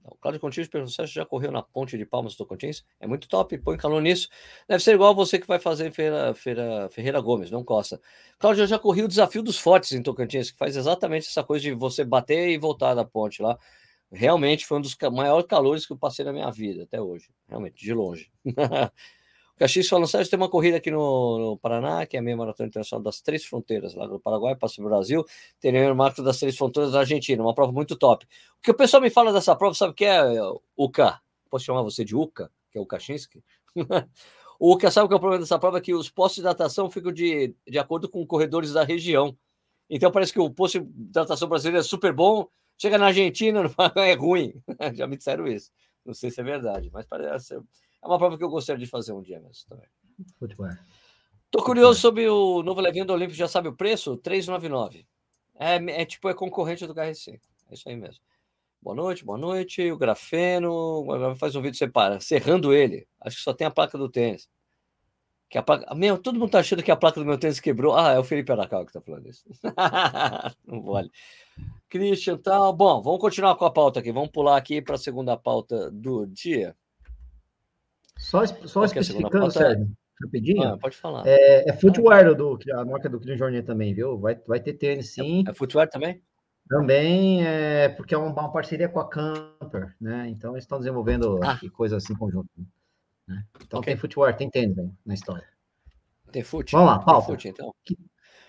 o 0.07 0.15
Cláudio 0.17 0.39
Contígio 0.39 0.69
perguntou 0.69 1.05
se 1.07 1.13
já 1.13 1.25
correu 1.25 1.51
na 1.51 1.63
ponte 1.63 1.97
de 1.97 2.05
Palmas 2.05 2.33
do 2.33 2.37
Tocantins. 2.37 2.85
É 2.99 3.07
muito 3.07 3.27
top, 3.27 3.57
põe 3.57 3.77
calor 3.77 4.01
nisso. 4.01 4.29
Deve 4.67 4.83
ser 4.83 4.93
igual 4.93 5.15
você 5.15 5.39
que 5.39 5.47
vai 5.47 5.59
fazer 5.59 5.91
Feira, 5.91 6.33
Feira, 6.33 6.89
Ferreira 6.89 7.19
Gomes, 7.19 7.49
não 7.49 7.63
Costa. 7.63 7.99
Cláudio, 8.37 8.63
eu 8.63 8.67
já 8.67 8.77
corri 8.77 9.03
o 9.03 9.07
desafio 9.07 9.41
dos 9.41 9.57
fortes 9.57 9.91
em 9.93 10.03
Tocantins, 10.03 10.51
que 10.51 10.57
faz 10.57 10.75
exatamente 10.75 11.27
essa 11.27 11.43
coisa 11.43 11.63
de 11.63 11.73
você 11.73 12.03
bater 12.03 12.49
e 12.49 12.57
voltar 12.57 12.93
da 12.93 13.03
ponte 13.03 13.41
lá. 13.41 13.57
Realmente 14.11 14.65
foi 14.65 14.77
um 14.77 14.81
dos 14.81 14.95
maiores 15.11 15.47
calores 15.47 15.85
que 15.85 15.93
eu 15.93 15.97
passei 15.97 16.23
na 16.23 16.31
minha 16.31 16.49
vida 16.51 16.83
até 16.83 17.01
hoje. 17.01 17.29
Realmente, 17.47 17.83
de 17.83 17.93
longe. 17.93 18.31
Caxias 19.57 19.87
falando, 19.87 20.07
Sérgio, 20.07 20.29
tem 20.29 20.37
uma 20.37 20.49
corrida 20.49 20.77
aqui 20.77 20.91
no, 20.91 21.39
no, 21.39 21.57
Paraná, 21.57 22.05
que 22.05 22.17
é 22.17 22.19
a 22.19 22.21
meia 22.21 22.35
maratona 22.35 22.67
internacional 22.67 23.01
das 23.01 23.21
três 23.21 23.45
fronteiras, 23.45 23.95
lá 23.95 24.05
no 24.05 24.19
Paraguai, 24.19 24.55
passa 24.55 24.81
o 24.81 24.85
Brasil, 24.85 25.23
tem 25.61 25.89
o 25.89 25.95
marco 25.95 26.21
das 26.21 26.39
três 26.39 26.57
fronteiras 26.57 26.91
da 26.91 26.99
Argentina, 26.99 27.41
uma 27.41 27.53
prova 27.53 27.71
muito 27.71 27.95
top. 27.95 28.25
O 28.57 28.61
que 28.61 28.71
o 28.71 28.73
pessoal 28.73 29.01
me 29.01 29.09
fala 29.09 29.31
dessa 29.31 29.55
prova, 29.55 29.73
sabe 29.73 29.91
o 29.91 29.95
que 29.95 30.05
é, 30.05 30.21
K? 30.91 31.21
posso 31.49 31.65
chamar 31.65 31.83
você 31.83 32.03
de 32.03 32.15
Uca, 32.15 32.51
que 32.69 32.77
é 32.77 32.81
o 32.81 32.85
Kaczynski. 32.85 33.41
o 34.59 34.73
Uca 34.73 34.91
sabe 34.91 35.07
que 35.07 35.13
é 35.13 35.17
o 35.17 35.19
problema 35.19 35.41
dessa 35.41 35.57
prova? 35.57 35.77
É 35.77 35.81
que 35.81 35.93
os 35.93 36.09
postos 36.09 36.37
de 36.37 36.43
datação 36.43 36.89
ficam 36.89 37.13
de, 37.13 37.55
de 37.65 37.79
acordo 37.79 38.09
com 38.09 38.25
corredores 38.27 38.73
da 38.73 38.83
região. 38.83 39.37
Então 39.89 40.11
parece 40.11 40.33
que 40.33 40.39
o 40.39 40.49
posto 40.49 40.81
de 40.81 40.87
datação 40.89 41.47
brasileiro 41.47 41.79
é 41.79 41.83
super 41.83 42.11
bom, 42.11 42.49
chega 42.77 42.97
na 42.97 43.07
Argentina, 43.07 43.61
é 43.95 44.13
ruim. 44.13 44.53
Já 44.95 45.07
me 45.07 45.15
disseram 45.15 45.47
isso. 45.47 45.71
Não 46.05 46.13
sei 46.13 46.29
se 46.29 46.41
é 46.41 46.43
verdade, 46.43 46.89
mas 46.91 47.05
parece. 47.05 47.57
É 48.05 48.07
uma 48.07 48.19
prova 48.19 48.37
que 48.37 48.43
eu 48.43 48.49
gostaria 48.49 48.79
de 48.79 48.89
fazer 48.89 49.13
um 49.13 49.21
dia 49.21 49.39
mesmo 49.39 49.67
também. 49.67 49.87
Futebol. 50.37 50.69
Tô 51.49 51.63
curioso 51.63 51.99
sobre 51.99 52.29
o 52.29 52.61
novo 52.61 52.79
levinho 52.79 53.03
do 53.03 53.13
Olímpico, 53.13 53.35
já 53.35 53.47
sabe 53.47 53.67
o 53.67 53.75
preço? 53.75 54.15
399. 54.17 55.07
É, 55.57 56.01
é 56.01 56.05
tipo, 56.05 56.29
é 56.29 56.33
concorrente 56.35 56.85
do 56.85 56.93
KR5. 56.93 57.39
É 57.71 57.73
isso 57.73 57.89
aí 57.89 57.95
mesmo. 57.95 58.23
Boa 58.79 58.95
noite, 58.95 59.25
boa 59.25 59.39
noite. 59.39 59.91
O 59.91 59.97
Grafeno 59.97 61.03
faz 61.39 61.55
um 61.55 61.63
vídeo 61.63 61.79
separa, 61.79 62.19
cerrando 62.19 62.71
ele. 62.71 63.07
Acho 63.19 63.37
que 63.37 63.41
só 63.41 63.53
tem 63.53 63.65
a 63.65 63.71
placa 63.71 63.97
do 63.97 64.07
tênis. 64.07 64.47
Que 65.49 65.57
a 65.57 65.63
placa... 65.63 65.95
Meu, 65.95 66.19
todo 66.19 66.37
mundo 66.37 66.51
tá 66.51 66.59
achando 66.59 66.83
que 66.83 66.91
a 66.91 66.95
placa 66.95 67.19
do 67.19 67.25
meu 67.25 67.39
tênis 67.39 67.59
quebrou. 67.59 67.97
Ah, 67.97 68.11
é 68.11 68.19
o 68.19 68.23
Felipe 68.23 68.51
Aracal 68.51 68.85
que 68.85 68.93
tá 68.93 69.01
falando 69.01 69.27
isso. 69.27 69.43
Não 70.63 70.83
vale. 70.83 71.09
Christian, 71.89 72.37
tal. 72.37 72.71
Bom, 72.71 73.01
vamos 73.01 73.19
continuar 73.19 73.55
com 73.55 73.65
a 73.65 73.71
pauta 73.71 73.99
aqui. 73.99 74.11
Vamos 74.11 74.29
pular 74.29 74.57
aqui 74.57 74.79
para 74.79 74.93
a 74.93 74.99
segunda 74.99 75.35
pauta 75.35 75.89
do 75.89 76.27
dia. 76.27 76.75
Só, 78.17 78.45
só 78.45 78.83
é 78.83 78.85
especificando, 78.85 79.51
Sérgio, 79.51 79.91
rapidinho. 80.23 80.63
Ah, 80.63 80.77
pode 80.77 80.97
falar. 80.97 81.23
É, 81.25 81.69
é 81.69 81.73
footwear 81.73 82.33
do, 82.33 82.57
a 82.73 82.85
marca 82.85 83.09
do 83.09 83.19
Clean 83.19 83.37
Jornet 83.37 83.65
também, 83.65 83.93
viu? 83.93 84.17
Vai, 84.17 84.39
vai 84.47 84.59
ter 84.59 84.73
tênis 84.73 85.13
sim. 85.13 85.43
É, 85.47 85.51
é 85.51 85.53
footwear 85.53 85.89
também? 85.89 86.21
Também 86.67 87.45
é 87.45 87.89
porque 87.89 88.15
é 88.15 88.17
uma, 88.17 88.31
uma, 88.31 88.51
parceria 88.51 88.89
com 88.89 88.99
a 88.99 89.07
Camper, 89.07 89.95
né? 90.01 90.27
Então 90.29 90.53
eles 90.53 90.63
estão 90.63 90.79
desenvolvendo 90.79 91.39
ah. 91.43 91.59
coisas 91.73 92.03
assim 92.03 92.15
conjunto. 92.15 92.49
Né? 93.27 93.43
Então 93.61 93.79
okay. 93.79 93.93
tem 93.93 93.99
footwear, 93.99 94.35
tem 94.35 94.49
tênis 94.49 94.75
na 95.05 95.13
história. 95.13 95.47
Tem 96.31 96.43
fute. 96.43 96.71
Vamos 96.71 96.87
lá, 96.87 96.99
pauta. 96.99 97.27
Fute, 97.27 97.49
então. 97.49 97.73
que, 97.83 97.95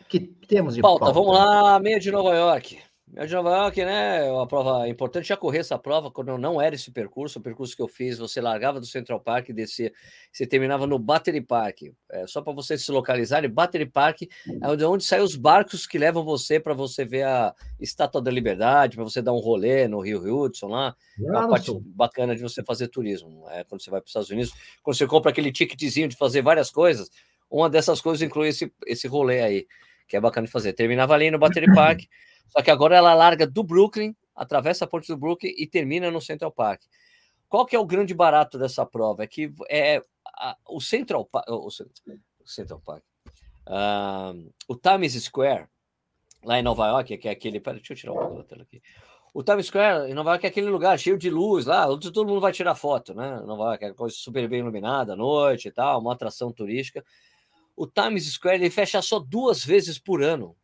que 0.09 0.20
temos 0.46 0.74
de 0.74 0.81
pauta? 0.81 1.05
pauta? 1.05 1.14
Vamos 1.14 1.35
lá, 1.35 1.79
meia 1.79 2.00
de 2.00 2.11
Nova 2.11 2.35
York. 2.35 2.79
É 3.18 3.24
de 3.24 3.33
Nova 3.33 3.48
York, 3.48 3.83
né? 3.83 4.31
Uma 4.31 4.46
prova 4.46 4.87
importante. 4.87 5.29
Já 5.29 5.38
correr 5.38 5.61
essa 5.61 5.79
prova 5.79 6.11
quando 6.11 6.37
não 6.37 6.61
era 6.61 6.74
esse 6.74 6.90
percurso. 6.90 7.38
O 7.38 7.42
percurso 7.42 7.74
que 7.74 7.81
eu 7.81 7.88
fiz, 7.88 8.18
você 8.18 8.42
largava 8.42 8.79
do 8.79 8.85
Central 8.85 9.18
Park 9.18 9.48
e 9.48 9.55
descia. 9.55 9.90
Você 10.31 10.46
terminava 10.46 10.87
no 10.87 10.98
Battery 10.98 11.40
Park. 11.40 11.85
É, 12.11 12.26
só 12.26 12.42
para 12.42 12.52
vocês 12.52 12.85
se 12.85 12.92
localizarem, 12.92 13.48
Battery 13.48 13.87
Park 13.87 14.22
é 14.22 14.68
onde, 14.68 14.85
onde 14.85 15.02
saem 15.02 15.22
os 15.22 15.35
barcos 15.35 15.87
que 15.87 15.96
levam 15.96 16.22
você 16.26 16.61
para 16.61 16.74
você 16.74 17.07
ver 17.07 17.22
a 17.22 17.55
Estátua 17.81 18.20
da 18.20 18.31
Liberdade, 18.31 18.96
para 18.96 19.05
você 19.05 19.22
dar 19.22 19.33
um 19.33 19.38
rolê 19.38 19.88
no 19.88 20.00
Rio 20.00 20.20
Hudson 20.20 20.66
lá. 20.66 20.94
É 21.18 21.31
uma 21.31 21.48
parte 21.48 21.72
bacana 21.87 22.37
de 22.37 22.42
você 22.42 22.62
fazer 22.62 22.88
turismo. 22.88 23.48
É 23.48 23.64
quando 23.64 23.81
você 23.81 23.90
vai 23.90 24.02
para 24.02 24.09
os 24.09 24.11
Estados 24.11 24.29
Unidos, 24.29 24.52
quando 24.83 24.94
você 24.94 25.07
compra 25.07 25.31
aquele 25.31 25.50
ticketzinho 25.50 26.07
de 26.07 26.16
fazer 26.16 26.42
várias 26.42 26.70
coisas, 26.70 27.11
uma 27.50 27.70
dessas 27.70 27.98
coisas 27.98 28.20
inclui 28.20 28.48
esse, 28.48 28.70
esse 28.87 29.09
rolê 29.09 29.40
aí, 29.40 29.66
que 30.07 30.18
é 30.18 30.20
bacana 30.20 30.46
de 30.46 30.52
fazer. 30.52 30.74
Terminava 30.74 31.14
ali 31.14 31.31
no 31.31 31.38
Battery 31.38 31.74
Park. 31.74 32.02
Só 32.48 32.62
que 32.62 32.70
agora 32.70 32.96
ela 32.96 33.14
larga 33.14 33.46
do 33.46 33.62
Brooklyn, 33.62 34.14
atravessa 34.35 34.85
a 34.85 34.88
ponte 34.88 35.09
do 35.09 35.16
Brooklyn 35.16 35.54
e 35.56 35.66
termina 35.66 36.11
no 36.11 36.20
Central 36.20 36.52
Park. 36.52 36.82
Qual 37.48 37.64
que 37.64 37.76
é 37.76 37.78
o 37.78 37.87
grande 37.87 38.12
barato 38.12 38.59
dessa 38.59 38.85
prova? 38.85 39.24
É 39.24 39.26
que 39.26 39.52
é 39.68 40.02
a, 40.37 40.56
o 40.68 40.80
Central 40.80 41.24
Park, 41.24 41.48
o, 41.48 41.70
Central 42.44 42.80
Park, 42.85 43.02
uh, 43.66 44.52
o 44.68 44.76
Times 44.76 45.14
Square 45.22 45.66
lá 46.44 46.59
em 46.59 46.62
Nova 46.62 46.87
York, 46.88 47.18
que 47.18 47.28
é 47.28 47.32
aquele, 47.32 47.61
pera, 47.61 47.76
deixa 47.76 47.92
eu 47.92 47.96
tirar 47.96 48.12
um 48.12 48.18
pouco 48.18 48.37
da 48.37 48.44
tela 48.44 48.62
aqui. 48.62 48.82
O 49.32 49.42
Times 49.42 49.66
Square 49.66 50.11
em 50.11 50.14
Nova 50.14 50.30
York 50.30 50.46
é 50.46 50.48
aquele 50.48 50.68
lugar 50.68 50.98
cheio 50.98 51.18
de 51.18 51.28
luz 51.28 51.66
lá, 51.66 51.88
onde 51.88 52.11
todo 52.11 52.26
mundo 52.26 52.40
vai 52.40 52.52
tirar 52.52 52.74
foto, 52.74 53.14
né? 53.14 53.40
Nova 53.40 53.64
York 53.64 53.85
é 53.85 53.92
coisa 53.92 54.16
super 54.16 54.48
bem 54.48 54.61
iluminada 54.61 55.12
à 55.12 55.16
noite 55.16 55.68
e 55.68 55.70
tal, 55.70 56.00
uma 56.00 56.14
atração 56.14 56.50
turística. 56.52 57.04
O 57.76 57.87
Times 57.87 58.32
Square 58.32 58.56
ele 58.56 58.70
fecha 58.70 59.02
só 59.02 59.18
duas 59.18 59.62
vezes 59.62 59.98
por 59.98 60.22
ano 60.22 60.56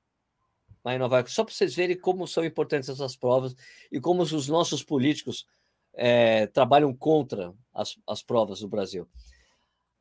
lá 0.84 0.94
em 0.94 0.98
Nova 0.98 1.16
York, 1.16 1.30
só 1.30 1.44
para 1.44 1.54
vocês 1.54 1.74
verem 1.74 1.98
como 1.98 2.26
são 2.26 2.44
importantes 2.44 2.88
essas 2.88 3.16
provas 3.16 3.54
e 3.90 4.00
como 4.00 4.22
os 4.22 4.48
nossos 4.48 4.82
políticos 4.82 5.46
é, 5.94 6.46
trabalham 6.48 6.94
contra 6.94 7.52
as, 7.72 7.96
as 8.06 8.22
provas 8.22 8.60
do 8.60 8.68
Brasil. 8.68 9.08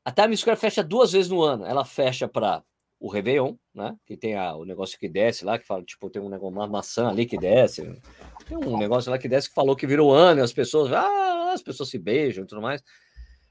A 0.04 0.12
Times 0.12 0.40
Square 0.40 0.60
fecha 0.60 0.84
duas 0.84 1.12
vezes 1.12 1.30
no 1.30 1.42
ano. 1.44 1.66
Ela 1.66 1.86
fecha 1.86 2.28
para 2.28 2.64
o 3.00 3.10
Réveillon, 3.10 3.56
né? 3.74 3.96
Que 4.06 4.18
tem 4.18 4.36
a, 4.36 4.56
o 4.56 4.66
negócio 4.66 4.98
que 4.98 5.08
desce 5.08 5.46
lá, 5.46 5.60
que 5.60 5.66
fala, 5.66 5.84
tipo, 5.84 6.10
tem 6.10 6.22
um 6.22 6.30
negócio, 6.30 6.56
uma 6.56 6.68
maçã 6.68 7.10
ali 7.10 7.26
que 7.26 7.38
desce. 7.38 7.84
Tem 8.48 8.58
um 8.58 8.78
negócio 8.78 9.12
lá 9.12 9.18
que 9.18 9.28
desce 9.28 9.50
que 9.50 9.56
falou 9.56 9.76
que 9.76 9.88
virou 9.88 10.14
ano, 10.14 10.40
e 10.40 10.44
as 10.44 10.54
pessoas, 10.54 10.92
ah, 10.92 11.52
as 11.54 11.62
pessoas 11.62 11.90
se 11.90 12.00
beijam 12.00 12.44
e 12.44 12.48
tudo 12.48 12.62
mais. 12.62 12.82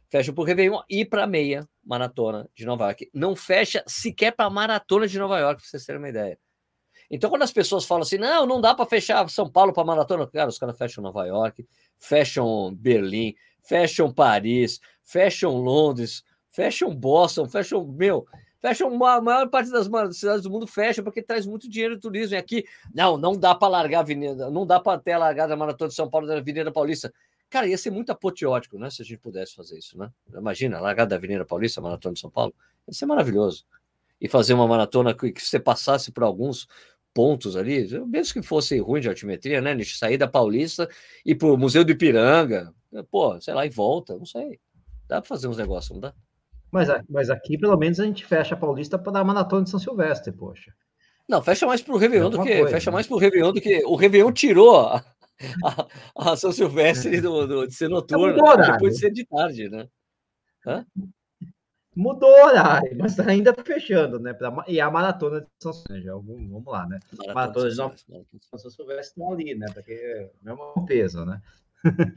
Fecha 0.08 0.32
para 0.32 0.42
o 0.42 0.44
Réveillon 0.44 0.80
e 0.88 1.04
para 1.04 1.24
a 1.24 1.26
meia 1.26 1.68
maratona 1.84 2.48
de 2.54 2.64
Nova 2.64 2.86
York. 2.86 3.08
Não 3.14 3.36
fecha 3.36 3.84
sequer 3.86 4.32
para 4.32 4.46
a 4.46 4.50
maratona 4.50 5.06
de 5.06 5.18
Nova 5.18 5.38
York, 5.38 5.60
para 5.60 5.70
vocês 5.70 5.84
terem 5.84 6.00
uma 6.00 6.08
ideia. 6.08 6.36
Então, 7.10 7.28
quando 7.28 7.42
as 7.42 7.52
pessoas 7.52 7.84
falam 7.84 8.02
assim, 8.02 8.18
não, 8.18 8.46
não 8.46 8.60
dá 8.60 8.74
para 8.74 8.86
fechar 8.86 9.28
São 9.28 9.50
Paulo 9.50 9.72
para 9.72 9.84
maratona, 9.84 10.26
cara, 10.26 10.48
os 10.48 10.58
caras 10.58 10.78
fecham 10.78 11.02
Nova 11.02 11.26
York, 11.26 11.66
fecham 11.98 12.72
Berlim, 12.74 13.34
fecham 13.62 14.12
Paris, 14.12 14.80
fecham 15.02 15.56
Londres, 15.56 16.22
fecham 16.50 16.94
Boston, 16.94 17.48
fecham, 17.48 17.84
meu, 17.84 18.26
fecham 18.60 19.04
a 19.04 19.20
maior 19.20 19.48
parte 19.48 19.70
das 19.70 19.88
cidades 20.16 20.42
do 20.42 20.50
mundo 20.50 20.66
fecha 20.66 21.02
porque 21.02 21.22
traz 21.22 21.46
muito 21.46 21.68
dinheiro 21.68 21.96
de 21.96 22.00
turismo. 22.00 22.34
E 22.34 22.38
aqui, 22.38 22.64
não, 22.94 23.16
não 23.16 23.32
dá 23.32 23.54
para 23.54 23.68
largar 23.68 23.98
a 23.98 24.00
avenida, 24.02 24.50
não 24.50 24.66
dá 24.66 24.78
para 24.78 25.00
ter 25.00 25.12
a 25.12 25.18
largada 25.18 25.50
da 25.50 25.56
maratona 25.56 25.88
de 25.88 25.94
São 25.94 26.08
Paulo 26.08 26.26
da 26.26 26.36
Avenida 26.36 26.70
Paulista. 26.70 27.12
Cara, 27.48 27.66
ia 27.66 27.76
ser 27.76 27.90
muito 27.90 28.12
apoteótico, 28.12 28.78
né? 28.78 28.88
Se 28.90 29.02
a 29.02 29.04
gente 29.04 29.18
pudesse 29.18 29.54
fazer 29.56 29.76
isso, 29.76 29.98
né? 29.98 30.10
Imagina, 30.32 30.78
a 30.78 30.80
largada 30.80 31.10
da 31.10 31.16
Avenida 31.16 31.44
Paulista, 31.44 31.80
maratona 31.80 32.14
de 32.14 32.20
São 32.20 32.30
Paulo, 32.30 32.54
ia 32.86 32.94
ser 32.94 33.06
maravilhoso. 33.06 33.64
E 34.20 34.28
fazer 34.28 34.54
uma 34.54 34.68
maratona 34.68 35.14
que, 35.14 35.32
que 35.32 35.42
você 35.42 35.58
passasse 35.58 36.12
por 36.12 36.22
alguns 36.22 36.68
pontos 37.14 37.56
ali, 37.56 37.88
mesmo 38.06 38.34
que 38.34 38.42
fosse 38.42 38.78
ruim 38.78 39.00
de 39.00 39.08
altimetria, 39.08 39.60
né? 39.60 39.74
De 39.74 39.84
sair 39.84 40.16
da 40.16 40.28
Paulista 40.28 40.88
e 41.24 41.34
para 41.34 41.48
o 41.48 41.56
Museu 41.56 41.84
do 41.84 41.92
Ipiranga, 41.92 42.72
pô, 43.10 43.40
sei 43.40 43.54
lá, 43.54 43.66
e 43.66 43.70
volta, 43.70 44.16
não 44.16 44.26
sei. 44.26 44.60
Dá 45.08 45.20
para 45.20 45.28
fazer 45.28 45.48
uns 45.48 45.56
negócios, 45.56 45.90
não 45.92 46.00
dá? 46.00 46.14
Mas, 46.70 46.88
mas 47.08 47.30
aqui, 47.30 47.58
pelo 47.58 47.76
menos, 47.76 47.98
a 47.98 48.04
gente 48.04 48.24
fecha 48.24 48.54
a 48.54 48.58
Paulista 48.58 48.96
para 48.98 49.12
dar 49.12 49.20
a 49.20 49.24
maratona 49.24 49.64
de 49.64 49.70
São 49.70 49.80
Silvestre, 49.80 50.32
poxa. 50.32 50.72
Não, 51.28 51.42
fecha 51.42 51.66
mais 51.66 51.82
para 51.82 51.94
o 51.94 51.98
Réveillon 51.98 52.28
é 52.28 52.30
do 52.30 52.42
que. 52.42 52.56
Coisa, 52.56 52.70
fecha 52.70 52.90
né? 52.90 52.94
mais 52.94 53.06
para 53.06 53.16
o 53.16 53.18
Réveillon 53.18 53.52
do 53.52 53.60
que. 53.60 53.84
O 53.84 53.96
Réveillon 53.96 54.32
tirou 54.32 54.76
a, 54.76 55.04
a, 55.64 56.32
a 56.32 56.36
São 56.36 56.52
Silvestre 56.52 57.18
do, 57.22 57.46
do, 57.46 57.66
de 57.66 57.74
ser 57.74 57.88
noturno, 57.88 58.34
depois 58.56 58.94
de 58.94 59.00
ser 59.00 59.10
de 59.10 59.24
tarde, 59.26 59.68
né? 59.68 59.88
Hã? 60.66 60.84
Mudou 62.00 62.30
o 62.30 62.46
horário, 62.46 62.96
mas 62.96 63.20
ainda 63.20 63.52
tá 63.52 63.62
fechando, 63.62 64.18
né? 64.18 64.32
Pra, 64.32 64.64
e 64.66 64.80
a 64.80 64.90
maratona 64.90 65.42
de 65.42 65.46
São 65.58 65.70
Silvestre, 65.70 66.10
vamos 66.10 66.64
lá, 66.64 66.86
né? 66.86 66.98
Maratona, 67.12 67.34
maratona 67.34 67.68
de 67.68 67.76
São 67.76 68.70
Silvestre 68.70 69.00
estão 69.02 69.30
ali, 69.34 69.54
né? 69.54 69.66
Porque 69.74 69.92
é 69.92 70.30
o 70.50 70.56
mesmo 70.56 70.86
peso, 70.86 71.26
né? 71.26 71.42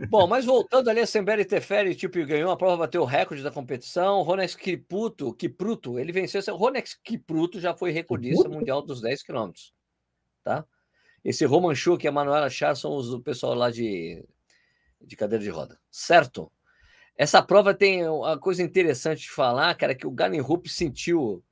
Bom, 0.09 0.25
mas 0.25 0.45
voltando 0.47 0.89
ali, 0.89 1.01
a 1.01 1.05
Semberi 1.05 1.43
Teferi, 1.43 1.93
tipo, 1.95 2.25
ganhou 2.25 2.49
a 2.49 2.55
prova, 2.55 2.77
bateu 2.77 3.01
o 3.01 3.05
recorde 3.05 3.43
da 3.43 3.51
competição. 3.51 4.21
Ronex 4.21 4.55
Kipruto, 4.55 5.33
Kipruto, 5.33 5.99
ele 5.99 6.13
venceu. 6.13 6.41
O 6.53 6.57
Ronex 6.57 6.93
Kipruto 7.03 7.59
já 7.59 7.75
foi 7.75 7.91
recordista 7.91 8.43
Kipruto? 8.43 8.57
mundial 8.57 8.81
dos 8.81 9.01
10 9.01 9.21
quilômetros, 9.21 9.73
tá? 10.45 10.65
Esse 11.25 11.43
Romanchu, 11.43 11.97
que 11.97 12.07
é 12.07 12.09
a 12.09 12.13
Manuela 12.13 12.49
Char, 12.49 12.73
são 12.77 12.95
os 12.95 13.09
do 13.09 13.21
pessoal 13.21 13.53
lá 13.53 13.69
de, 13.69 14.25
de 15.01 15.17
cadeira 15.17 15.43
de 15.43 15.49
roda, 15.49 15.77
certo? 15.91 16.49
Essa 17.17 17.41
prova 17.41 17.73
tem 17.73 18.07
uma 18.07 18.37
coisa 18.37 18.63
interessante 18.63 19.21
de 19.21 19.31
falar, 19.31 19.73
cara, 19.75 19.93
que 19.93 20.07
o 20.07 20.11
Galen 20.11 20.41
Rupp 20.41 20.67
sentiu. 20.67 21.43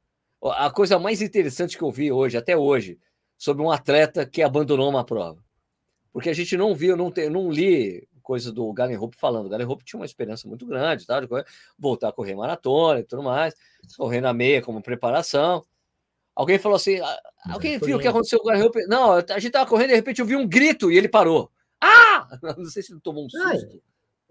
A 0.44 0.72
coisa 0.72 0.98
mais 0.98 1.22
interessante 1.22 1.78
que 1.78 1.84
eu 1.84 1.92
vi 1.92 2.12
hoje, 2.12 2.36
até 2.36 2.58
hoje, 2.58 2.98
sobre 3.38 3.62
um 3.62 3.70
atleta 3.70 4.26
que 4.26 4.42
abandonou 4.42 4.90
uma 4.90 5.04
prova. 5.04 5.44
Porque 6.12 6.30
a 6.30 6.34
gente 6.34 6.58
não 6.58 6.74
viu, 6.74 6.98
não, 6.98 7.12
tem, 7.12 7.30
não 7.30 7.52
li 7.52 8.08
coisa 8.22 8.52
do 8.52 8.72
Galen 8.74 8.98
Rupp 8.98 9.16
falando. 9.18 9.46
O 9.46 9.50
Galen 9.50 9.68
Rupp 9.68 9.84
tinha 9.84 10.00
uma 10.00 10.06
experiência 10.06 10.48
muito 10.48 10.66
grande, 10.66 11.06
tá? 11.06 11.22
voltar 11.78 12.10
a 12.10 12.12
correr 12.12 12.36
maratona 12.36 13.00
e 13.00 13.04
tudo 13.04 13.24
mais, 13.24 13.54
correr 13.98 14.22
na 14.22 14.34
meia 14.34 14.62
como 14.62 14.82
preparação. 14.82 15.64
Alguém 16.36 16.58
falou 16.58 16.76
assim: 16.76 17.00
ah, 17.00 17.22
alguém 17.50 17.78
viu 17.78 17.98
o 17.98 18.00
que 18.00 18.08
aconteceu 18.08 18.40
com 18.40 18.46
o 18.46 18.48
Galen 18.48 18.64
Rupp? 18.64 18.78
Não, 18.88 19.14
a 19.14 19.40
gente 19.40 19.52
tava 19.52 19.70
correndo, 19.70 19.90
de 19.90 19.96
repente 19.96 20.22
eu 20.22 20.26
vi 20.26 20.36
um 20.36 20.48
grito 20.48 20.92
e 20.92 20.98
ele 20.98 21.10
parou. 21.10 21.52
Ah! 21.80 22.28
Não 22.58 22.66
sei 22.66 22.82
se 22.82 22.94
ele 22.94 23.02
tomou 23.02 23.26
um 23.26 23.30
susto. 23.30 23.82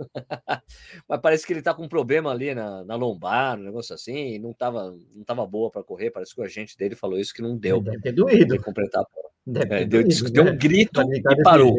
Mas 1.09 1.21
parece 1.21 1.47
que 1.47 1.53
ele 1.53 1.63
tá 1.63 1.75
com 1.75 1.85
um 1.85 1.89
problema 1.89 2.31
ali 2.31 2.55
na, 2.55 2.85
na 2.85 2.97
lombar, 2.97 3.59
um 3.59 3.65
negócio 3.65 3.95
assim, 3.95 4.39
não 4.39 4.53
tava, 4.53 4.95
não 5.15 5.25
tava 5.25 5.47
boa 5.47 5.71
para 5.71 5.83
correr. 5.83 6.11
Parece 6.11 6.35
que 6.35 6.41
o 6.41 6.45
agente 6.45 6.77
dele 6.77 6.95
falou 6.95 7.19
isso 7.19 7.35
que 7.35 7.43
não 7.43 7.57
deu. 7.57 7.81
Deve 7.81 8.01
ter 8.01 8.13
doído. 8.13 8.61
Completar 8.63 9.05
é, 9.49 9.85
deu, 9.85 10.03
doído, 10.03 10.31
deu, 10.31 10.43
um 10.45 10.47
né? 10.47 10.57
grito 10.57 11.01
e 11.03 11.43
parou. 11.43 11.77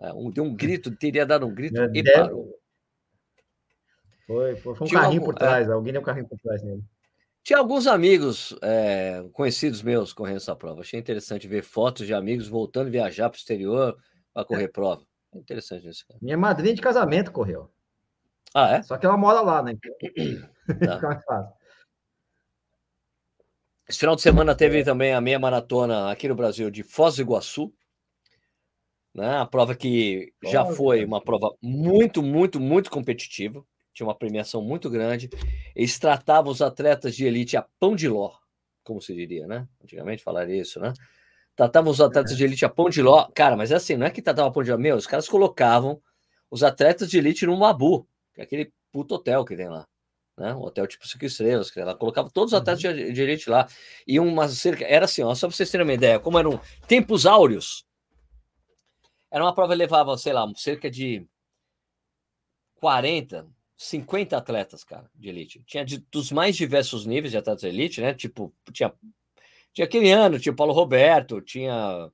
É, 0.00 0.12
um, 0.12 0.30
deu 0.30 0.44
um 0.44 0.54
grito, 0.54 0.90
teria 0.90 1.24
dado 1.24 1.46
um 1.46 1.54
grito 1.54 1.80
é, 1.80 1.90
e 1.94 2.02
deve... 2.02 2.12
parou. 2.12 2.58
Foi, 4.26 4.56
foi, 4.56 4.74
foi 4.74 4.86
um 4.86 4.88
Tinha 4.88 5.00
carrinho 5.00 5.20
algum, 5.20 5.32
por 5.32 5.38
trás, 5.38 5.68
é... 5.68 5.72
alguém 5.72 5.92
deu 5.92 6.02
um 6.02 6.04
carrinho 6.04 6.28
por 6.28 6.38
trás 6.38 6.62
nele. 6.62 6.82
Tinha 7.44 7.58
alguns 7.58 7.88
amigos 7.88 8.56
é, 8.62 9.24
conhecidos 9.32 9.82
meus 9.82 10.12
correndo 10.12 10.36
essa 10.36 10.54
prova. 10.54 10.82
Achei 10.82 10.98
interessante 10.98 11.48
ver 11.48 11.62
fotos 11.62 12.06
de 12.06 12.14
amigos 12.14 12.46
voltando 12.46 12.86
a 12.86 12.90
viajar 12.90 13.28
para 13.28 13.36
o 13.36 13.38
exterior 13.38 13.96
para 14.32 14.44
correr 14.44 14.68
prova. 14.68 15.04
É 15.34 15.38
interessante 15.38 15.88
isso. 15.88 16.06
Cara. 16.06 16.18
Minha 16.22 16.36
madrinha 16.36 16.74
de 16.74 16.80
casamento 16.80 17.32
correu. 17.32 17.70
Ah, 18.54 18.76
é? 18.76 18.82
Só 18.82 18.98
que 18.98 19.06
ela 19.06 19.16
mora 19.16 19.40
lá, 19.40 19.62
né? 19.62 19.74
Tá. 20.86 21.00
Mais 21.00 21.24
fácil. 21.24 21.52
Esse 23.88 23.98
final 23.98 24.14
de 24.14 24.22
semana 24.22 24.54
teve 24.54 24.84
também 24.84 25.12
a 25.12 25.20
meia 25.20 25.40
maratona 25.40 26.10
aqui 26.10 26.28
no 26.28 26.36
Brasil 26.36 26.70
de 26.70 26.84
Foz 26.84 27.16
do 27.16 27.22
Iguaçu. 27.22 27.74
Né? 29.12 29.38
A 29.38 29.44
prova 29.44 29.74
que 29.74 30.32
já 30.44 30.64
foi 30.64 31.04
uma 31.04 31.20
prova 31.20 31.54
muito, 31.60 32.22
muito, 32.22 32.60
muito 32.60 32.90
competitiva. 32.90 33.64
Tinha 33.92 34.06
uma 34.06 34.14
premiação 34.14 34.62
muito 34.62 34.88
grande. 34.88 35.28
Eles 35.74 35.98
tratavam 35.98 36.50
os 36.50 36.62
atletas 36.62 37.14
de 37.14 37.26
elite 37.26 37.56
a 37.56 37.66
pão 37.78 37.94
de 37.94 38.08
ló, 38.08 38.32
como 38.82 39.02
se 39.02 39.14
diria, 39.14 39.46
né? 39.46 39.68
Antigamente 39.82 40.22
falaria 40.22 40.62
isso, 40.62 40.80
né? 40.80 40.94
Tratavam 41.54 41.90
os 41.90 42.00
atletas 42.00 42.36
de 42.36 42.44
elite 42.44 42.64
a 42.64 42.68
pão 42.68 42.88
de 42.88 43.02
ló. 43.02 43.28
Cara, 43.34 43.56
mas 43.56 43.70
é 43.70 43.76
assim, 43.76 43.96
não 43.96 44.06
é 44.06 44.10
que 44.10 44.22
tratavam 44.22 44.50
a 44.50 44.52
pão 44.52 44.62
de 44.62 44.70
ló. 44.70 44.78
Meu, 44.78 44.96
os 44.96 45.06
caras 45.06 45.28
colocavam 45.28 46.00
os 46.50 46.62
atletas 46.62 47.10
de 47.10 47.18
elite 47.18 47.46
no 47.46 47.56
Mabu, 47.56 48.06
que 48.34 48.40
é 48.40 48.44
aquele 48.44 48.72
puto 48.90 49.14
hotel 49.14 49.44
que 49.44 49.56
tem 49.56 49.68
lá 49.68 49.86
né? 50.36 50.54
Um 50.54 50.62
hotel 50.62 50.86
tipo 50.86 51.06
cinco 51.06 51.24
estrelas, 51.24 51.70
que 51.70 51.80
ela 51.80 51.94
colocava 51.94 52.30
todos 52.30 52.52
os 52.52 52.58
atletas 52.58 52.82
uhum. 52.84 52.92
de, 52.92 53.12
de 53.12 53.22
elite 53.22 53.50
lá. 53.50 53.66
E 54.06 54.18
uma 54.18 54.48
cerca, 54.48 54.84
era 54.84 55.04
assim, 55.04 55.22
ó, 55.22 55.34
só 55.34 55.46
para 55.46 55.56
vocês 55.56 55.70
terem 55.70 55.86
uma 55.86 55.92
ideia, 55.92 56.18
como 56.18 56.38
eram 56.38 56.60
tempos 56.86 57.26
áureos. 57.26 57.84
Era 59.30 59.44
uma 59.44 59.54
prova 59.54 59.72
que 59.72 59.78
levava, 59.78 60.16
sei 60.18 60.32
lá, 60.32 60.46
cerca 60.56 60.90
de 60.90 61.26
40, 62.76 63.48
50 63.76 64.36
atletas, 64.36 64.84
cara, 64.84 65.10
de 65.14 65.28
elite. 65.28 65.62
Tinha 65.66 65.84
de, 65.84 65.98
dos 66.10 66.30
mais 66.30 66.56
diversos 66.56 67.06
níveis 67.06 67.32
de 67.32 67.38
atletas 67.38 67.62
de 67.62 67.68
elite, 67.68 68.00
né? 68.00 68.12
Tipo, 68.12 68.52
tinha, 68.72 68.92
tinha 69.72 69.84
aquele 69.84 70.10
ano, 70.10 70.38
tinha 70.38 70.52
o 70.52 70.56
Paulo 70.56 70.72
Roberto, 70.72 71.40
tinha 71.40 72.10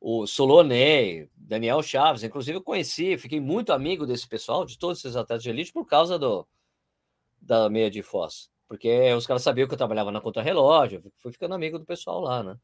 o 0.00 0.26
Solonei, 0.26 1.28
Daniel 1.36 1.82
Chaves, 1.82 2.22
inclusive 2.22 2.58
eu 2.58 2.62
conheci, 2.62 3.18
fiquei 3.18 3.40
muito 3.40 3.72
amigo 3.72 4.06
desse 4.06 4.28
pessoal, 4.28 4.64
de 4.64 4.78
todos 4.78 4.98
esses 4.98 5.16
atletas 5.16 5.42
de 5.42 5.50
elite, 5.50 5.72
por 5.72 5.86
causa 5.86 6.18
do, 6.18 6.46
da 7.40 7.68
meia 7.68 7.90
de 7.90 8.02
Foz, 8.02 8.50
porque 8.68 9.12
os 9.14 9.26
caras 9.26 9.42
sabiam 9.42 9.66
que 9.66 9.74
eu 9.74 9.78
trabalhava 9.78 10.12
na 10.12 10.20
conta 10.20 10.42
relógio, 10.42 11.02
fui 11.16 11.32
ficando 11.32 11.54
amigo 11.54 11.78
do 11.78 11.84
pessoal 11.84 12.20
lá, 12.20 12.42
né? 12.42 12.56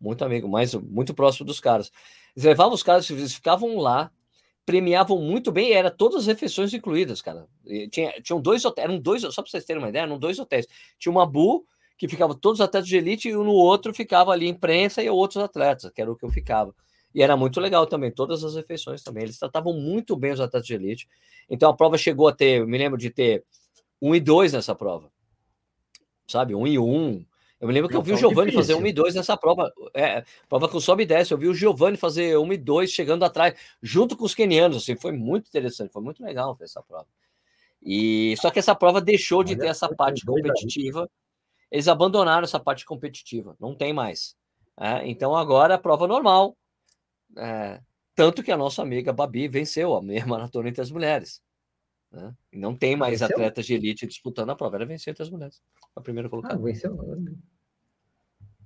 Muito 0.00 0.24
amigo, 0.24 0.48
mais 0.48 0.74
muito 0.74 1.14
próximo 1.14 1.46
dos 1.46 1.60
caras. 1.60 1.92
Eles 2.34 2.44
levavam 2.44 2.74
os 2.74 2.82
caras, 2.82 3.08
eles 3.08 3.34
ficavam 3.34 3.76
lá, 3.78 4.10
premiavam 4.66 5.16
muito 5.18 5.52
bem, 5.52 5.72
era 5.72 5.92
todas 5.92 6.22
as 6.22 6.26
refeições 6.26 6.74
incluídas, 6.74 7.22
cara. 7.22 7.46
E 7.64 7.88
tinha, 7.88 8.10
tinham 8.20 8.40
dois 8.40 8.64
hotéis, 8.64 8.84
eram 8.84 8.98
dois, 8.98 9.22
só 9.22 9.42
para 9.42 9.50
vocês 9.50 9.64
terem 9.64 9.80
uma 9.80 9.88
ideia, 9.88 10.02
eram 10.02 10.18
dois 10.18 10.40
hotéis. 10.40 10.66
Tinha 10.98 11.12
uma 11.12 11.24
Bu, 11.24 11.64
que 12.02 12.08
ficava 12.08 12.34
todos 12.34 12.58
os 12.58 12.64
atletas 12.64 12.88
de 12.88 12.96
elite, 12.96 13.28
e 13.28 13.32
no 13.32 13.52
outro 13.52 13.94
ficava 13.94 14.32
ali 14.32 14.48
imprensa 14.48 15.00
e 15.00 15.08
outros 15.08 15.40
atletas, 15.40 15.88
que 15.94 16.02
era 16.02 16.10
o 16.10 16.16
que 16.16 16.24
eu 16.24 16.30
ficava. 16.30 16.74
E 17.14 17.22
era 17.22 17.36
muito 17.36 17.60
legal 17.60 17.86
também, 17.86 18.10
todas 18.10 18.42
as 18.42 18.56
refeições 18.56 19.04
também. 19.04 19.22
Eles 19.22 19.38
tratavam 19.38 19.72
muito 19.72 20.16
bem 20.16 20.32
os 20.32 20.40
atletas 20.40 20.66
de 20.66 20.74
elite. 20.74 21.08
Então 21.48 21.70
a 21.70 21.76
prova 21.76 21.96
chegou 21.96 22.26
a 22.26 22.32
ter, 22.32 22.58
eu 22.58 22.66
me 22.66 22.76
lembro 22.76 22.98
de 22.98 23.08
ter 23.08 23.44
1 24.00 24.16
e 24.16 24.20
2 24.20 24.52
nessa 24.52 24.74
prova. 24.74 25.12
Sabe? 26.26 26.56
1 26.56 26.66
e 26.66 26.76
1. 26.76 27.24
Eu 27.60 27.68
me 27.68 27.72
lembro 27.72 27.88
que 27.88 27.94
eu 27.94 28.02
vi 28.02 28.12
o 28.12 28.16
Giovanni 28.16 28.50
fazer 28.50 28.74
1 28.74 28.84
e 28.84 28.92
2 28.92 29.14
nessa 29.14 29.36
prova. 29.36 29.72
É, 29.94 30.24
prova 30.48 30.68
com 30.68 30.80
sobe 30.80 31.04
e 31.04 31.06
desce. 31.06 31.32
Eu 31.32 31.38
vi 31.38 31.46
o 31.46 31.54
Giovanni 31.54 31.96
fazer 31.96 32.36
1 32.36 32.52
e 32.52 32.56
2 32.56 32.90
chegando 32.90 33.24
atrás, 33.24 33.54
junto 33.80 34.16
com 34.16 34.24
os 34.24 34.34
kenianos. 34.34 34.78
Assim, 34.78 34.96
foi 34.96 35.12
muito 35.12 35.46
interessante, 35.46 35.92
foi 35.92 36.02
muito 36.02 36.20
legal 36.20 36.58
essa 36.60 36.82
prova. 36.82 37.06
E 37.80 38.34
só 38.38 38.50
que 38.50 38.58
essa 38.58 38.74
prova 38.74 39.00
deixou 39.00 39.44
de 39.44 39.54
ter 39.54 39.68
essa 39.68 39.88
parte 39.88 40.26
competitiva. 40.26 41.08
Eles 41.72 41.88
abandonaram 41.88 42.44
essa 42.44 42.60
parte 42.60 42.84
competitiva, 42.84 43.56
não 43.58 43.74
tem 43.74 43.94
mais. 43.94 44.36
É, 44.78 45.08
então 45.08 45.34
agora 45.34 45.74
a 45.74 45.78
prova 45.78 46.06
normal. 46.06 46.54
É, 47.34 47.80
tanto 48.14 48.42
que 48.42 48.52
a 48.52 48.58
nossa 48.58 48.82
amiga 48.82 49.10
Babi 49.10 49.48
venceu 49.48 49.96
a 49.96 50.02
meia 50.02 50.24
maratona 50.28 50.68
entre 50.68 50.82
as 50.82 50.90
mulheres. 50.90 51.42
Né? 52.10 52.34
Não 52.52 52.76
tem 52.76 52.94
mais 52.94 53.20
venceu? 53.20 53.34
atletas 53.34 53.64
de 53.64 53.72
elite 53.72 54.06
disputando 54.06 54.50
a 54.50 54.54
prova. 54.54 54.76
Era 54.76 54.84
vencer 54.84 55.12
entre 55.12 55.22
as 55.22 55.30
mulheres. 55.30 55.62
A 55.96 56.00
primeira 56.02 56.28
colocada. 56.28 56.54
Ah, 56.54 56.58
venceu. 56.58 56.94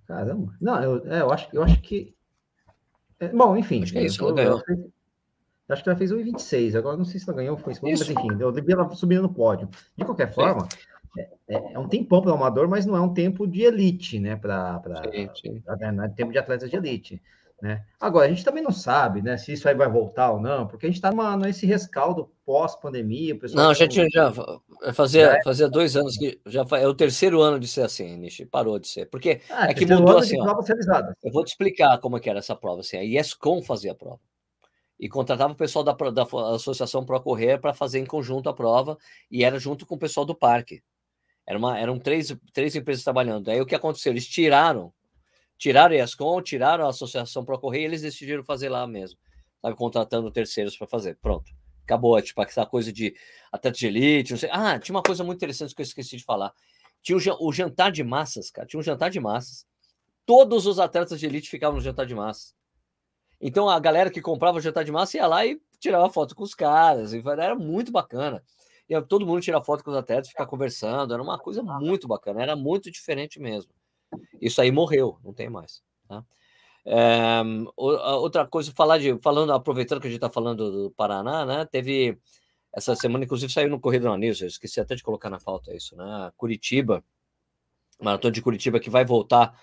Caramba. 0.05 0.57
Não, 0.61 0.83
eu, 0.83 1.13
é, 1.13 1.21
eu, 1.21 1.31
acho, 1.31 1.49
eu 1.53 1.63
acho 1.63 1.81
que. 1.81 2.13
É, 3.21 3.29
bom, 3.29 3.57
enfim. 3.57 3.85
Acho 3.85 3.93
que 3.93 3.99
é 3.99 4.05
isso, 4.05 4.25
ela 4.25 4.35
ganhou. 4.35 4.63
Acho 5.69 5.83
que 5.83 5.89
ela 5.89 5.99
fez 5.99 6.11
1,26. 6.11 6.77
Agora 6.77 6.97
não 6.97 7.05
sei 7.05 7.21
se 7.21 7.29
ela 7.29 7.37
ganhou, 7.37 7.57
foi 7.57 7.73
mas 7.83 8.01
enfim, 8.01 8.29
eu 8.41 8.53
vi 8.53 8.73
ela 8.73 8.93
subindo 8.97 9.23
no 9.23 9.33
pódio. 9.33 9.69
De 9.97 10.05
qualquer 10.05 10.33
forma, 10.33 10.65
é, 10.65 10.96
é, 11.17 11.75
é, 11.75 11.79
um 11.79 11.89
tempão 11.89 12.21
para 12.21 12.33
o 12.33 12.35
amador, 12.35 12.69
mas 12.69 12.87
não 12.87 12.97
é 12.97 13.01
um 13.01 13.13
tempo 13.13 13.47
de 13.47 13.63
elite, 13.63 14.19
né? 14.19 14.37
Para 14.37 14.83
é 15.13 16.09
tempo 16.09 16.33
de 16.33 16.39
atletas 16.39 16.71
de 16.71 16.77
elite. 16.77 17.23
Né? 17.61 17.83
Agora, 17.99 18.27
a 18.27 18.29
gente 18.29 18.45
também 18.45 18.63
não 18.63 18.71
sabe 18.71 19.23
né, 19.23 19.39
se 19.39 19.55
isso 19.55 19.67
aí 19.67 19.75
vai 19.75 19.89
voltar 19.89 20.31
ou 20.31 20.39
não, 20.39 20.67
porque 20.67 20.85
a 20.85 20.89
gente 20.91 20.97
está 20.97 21.11
nesse 21.39 21.65
rescaldo 21.65 22.31
pós-pandemia. 22.45 23.39
Não, 23.55 23.73
já 23.73 23.89
tinha, 23.89 24.07
já 24.11 24.31
fazia, 24.93 25.39
é. 25.39 25.43
fazia 25.43 25.67
dois 25.67 25.97
anos 25.97 26.19
que 26.19 26.39
já 26.45 26.67
é 26.73 26.87
o 26.87 26.93
terceiro 26.93 27.41
ano 27.41 27.59
de 27.59 27.67
ser 27.67 27.83
assim, 27.83 28.15
Nishi, 28.19 28.45
parou 28.45 28.79
de 28.79 28.89
ser. 28.89 29.07
Porque 29.07 29.41
ah, 29.51 29.71
é 29.71 29.75
que 29.75 29.87
mudou 29.87 30.19
assim. 30.19 30.39
Ó, 30.39 30.61
eu 31.25 31.33
vou 31.33 31.45
te 31.45 31.49
explicar 31.49 31.99
como 31.99 32.19
é 32.19 32.21
que 32.21 32.29
era 32.29 32.41
essa 32.41 32.55
prova. 32.55 32.81
Assim, 32.81 32.99
a 32.99 33.05
ESCOM 33.05 33.63
fazia 33.63 33.93
a 33.93 33.95
prova 33.95 34.21
e 34.99 35.09
contratava 35.09 35.53
o 35.53 35.57
pessoal 35.57 35.85
da, 35.85 35.93
da 35.93 36.27
Associação 36.55 37.05
Pro 37.05 37.21
Correr 37.21 37.59
para 37.59 37.75
fazer 37.75 37.99
em 37.99 38.07
conjunto 38.07 38.49
a 38.49 38.55
prova 38.55 38.99
e 39.31 39.45
era 39.45 39.59
junto 39.59 39.87
com 39.87 39.95
o 39.95 39.99
pessoal 39.99 40.27
do 40.27 40.35
parque. 40.35 40.83
Era 41.47 41.59
uma, 41.59 41.79
eram 41.79 41.99
três, 41.99 42.37
três 42.53 42.75
empresas 42.75 43.05
trabalhando. 43.05 43.49
Aí 43.51 43.61
o 43.61 43.67
que 43.67 43.75
aconteceu? 43.75 44.13
Eles 44.13 44.27
tiraram 44.27 44.93
tiraram 45.59 45.95
a 45.95 45.99
ESCOM, 45.99 46.43
tiraram 46.43 46.87
a 46.87 46.91
Associação 46.91 47.45
Correio 47.45 47.83
e 47.83 47.85
eles 47.87 48.03
decidiram 48.03 48.45
fazer 48.45 48.69
lá 48.69 48.87
mesmo, 48.87 49.19
sabe, 49.61 49.77
contratando 49.77 50.31
terceiros 50.31 50.77
para 50.77 50.87
fazer. 50.87 51.17
Pronto. 51.17 51.51
Acabou, 51.85 52.21
tipo, 52.21 52.43
essa 52.43 52.67
coisa 52.67 52.93
de 52.93 53.15
atleta 53.53 53.79
de 53.79 53.87
elite, 53.87 54.33
não 54.33 54.39
sei. 54.39 54.51
Ah, 54.53 54.79
tinha 54.79 54.95
uma 54.95 55.03
coisa 55.03 55.23
muito 55.23 55.39
interessante 55.39 55.75
que 55.75 55.81
eu 55.81 55.85
esqueci 55.85 56.17
de 56.17 56.25
falar. 56.25 56.53
Tinha 57.01 57.17
o, 57.39 57.53
jantar 57.53 57.93
de 57.93 58.03
massas, 58.03 58.51
cara. 58.51 58.67
Tinha 58.67 58.81
um 58.81 58.83
jantar 58.83 59.09
de 59.09 59.21
massas. 59.21 59.65
Todos 60.25 60.67
os 60.67 60.81
atletas 60.81 61.21
de 61.21 61.27
elite 61.27 61.49
ficavam 61.49 61.77
no 61.77 61.81
jantar 61.81 62.05
de 62.05 62.15
massas. 62.15 62.55
Então 63.41 63.69
a 63.69 63.79
galera 63.79 64.11
que 64.11 64.21
comprava 64.21 64.59
o 64.59 64.61
jantar 64.61 64.85
de 64.85 64.91
massa 64.91 65.17
ia 65.17 65.27
lá 65.27 65.47
e 65.47 65.61
tirava 65.79 66.11
foto 66.11 66.35
com 66.35 66.43
os 66.43 66.55
caras. 66.55 67.13
E 67.13 67.23
era 67.39 67.55
muito 67.55 67.93
bacana. 67.93 68.43
E 68.89 69.01
todo 69.03 69.27
mundo 69.27 69.41
tirar 69.41 69.63
foto 69.63 69.83
com 69.83 69.91
os 69.91 69.97
atletas, 69.97 70.29
ficar 70.29 70.47
conversando. 70.47 71.13
Era 71.13 71.23
uma 71.23 71.39
coisa 71.39 71.63
muito 71.63 72.07
bacana. 72.07 72.43
Era 72.43 72.57
muito 72.57 72.91
diferente 72.91 73.41
mesmo. 73.41 73.73
Isso 74.41 74.61
aí 74.61 74.71
morreu, 74.71 75.19
não 75.25 75.33
tem 75.33 75.51
mais. 75.51 75.83
Tá? 76.09 76.25
É, 76.85 77.43
outra 77.77 78.47
coisa, 78.47 78.73
falar 78.73 78.99
de, 78.99 79.19
falando, 79.21 79.53
aproveitando 79.53 80.01
que 80.01 80.07
a 80.07 80.11
gente 80.11 80.19
está 80.19 80.31
falando 80.31 80.71
do 80.71 80.91
Paraná, 80.93 81.45
né? 81.45 81.65
Teve 81.65 82.17
essa 82.73 82.95
semana, 82.95 83.25
inclusive, 83.25 83.53
saiu 83.53 83.69
no 83.69 83.81
Correio 83.81 84.03
da 84.05 84.17
News, 84.17 84.41
eu 84.41 84.47
esqueci 84.47 84.81
até 84.81 84.95
de 84.95 85.03
colocar 85.03 85.31
na 85.31 85.41
pauta 85.41 85.75
isso, 85.75 85.97
né? 85.97 86.31
Curitiba, 86.37 87.03
Maratona 88.01 88.33
de 88.33 88.43
Curitiba 88.43 88.79
que 88.79 88.91
vai 88.91 89.05
voltar, 89.05 89.59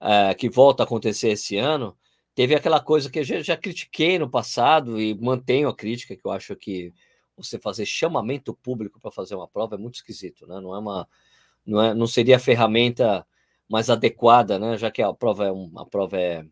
é, 0.00 0.32
que 0.34 0.48
volta 0.48 0.82
a 0.82 0.86
acontecer 0.86 1.30
esse 1.30 1.58
ano, 1.58 1.96
teve 2.34 2.54
aquela 2.54 2.80
coisa 2.80 3.10
que 3.10 3.18
eu 3.18 3.24
já, 3.24 3.42
já 3.42 3.56
critiquei 3.56 4.18
no 4.18 4.30
passado 4.30 5.00
e 5.00 5.14
mantenho 5.14 5.68
a 5.68 5.74
crítica, 5.76 6.16
que 6.16 6.24
eu 6.24 6.30
acho 6.30 6.56
que 6.56 6.94
você 7.36 7.58
fazer 7.58 7.84
chamamento 7.84 8.54
público 8.54 9.00
para 9.00 9.10
fazer 9.10 9.34
uma 9.34 9.48
prova 9.48 9.74
é 9.74 9.78
muito 9.78 9.96
esquisito, 9.96 10.46
né? 10.46 10.60
Não 10.60 10.74
é 10.74 10.78
uma, 10.78 11.08
não, 11.64 11.82
é, 11.82 11.94
não 11.94 12.06
seria 12.06 12.36
a 12.36 12.40
ferramenta 12.40 13.26
mais 13.68 13.90
adequada, 13.90 14.58
né? 14.58 14.76
Já 14.76 14.90
que 14.90 15.02
a 15.02 15.12
prova 15.12 15.46
é 15.46 15.50
uma 15.50 15.84
prova 15.84 16.18
é 16.18 16.44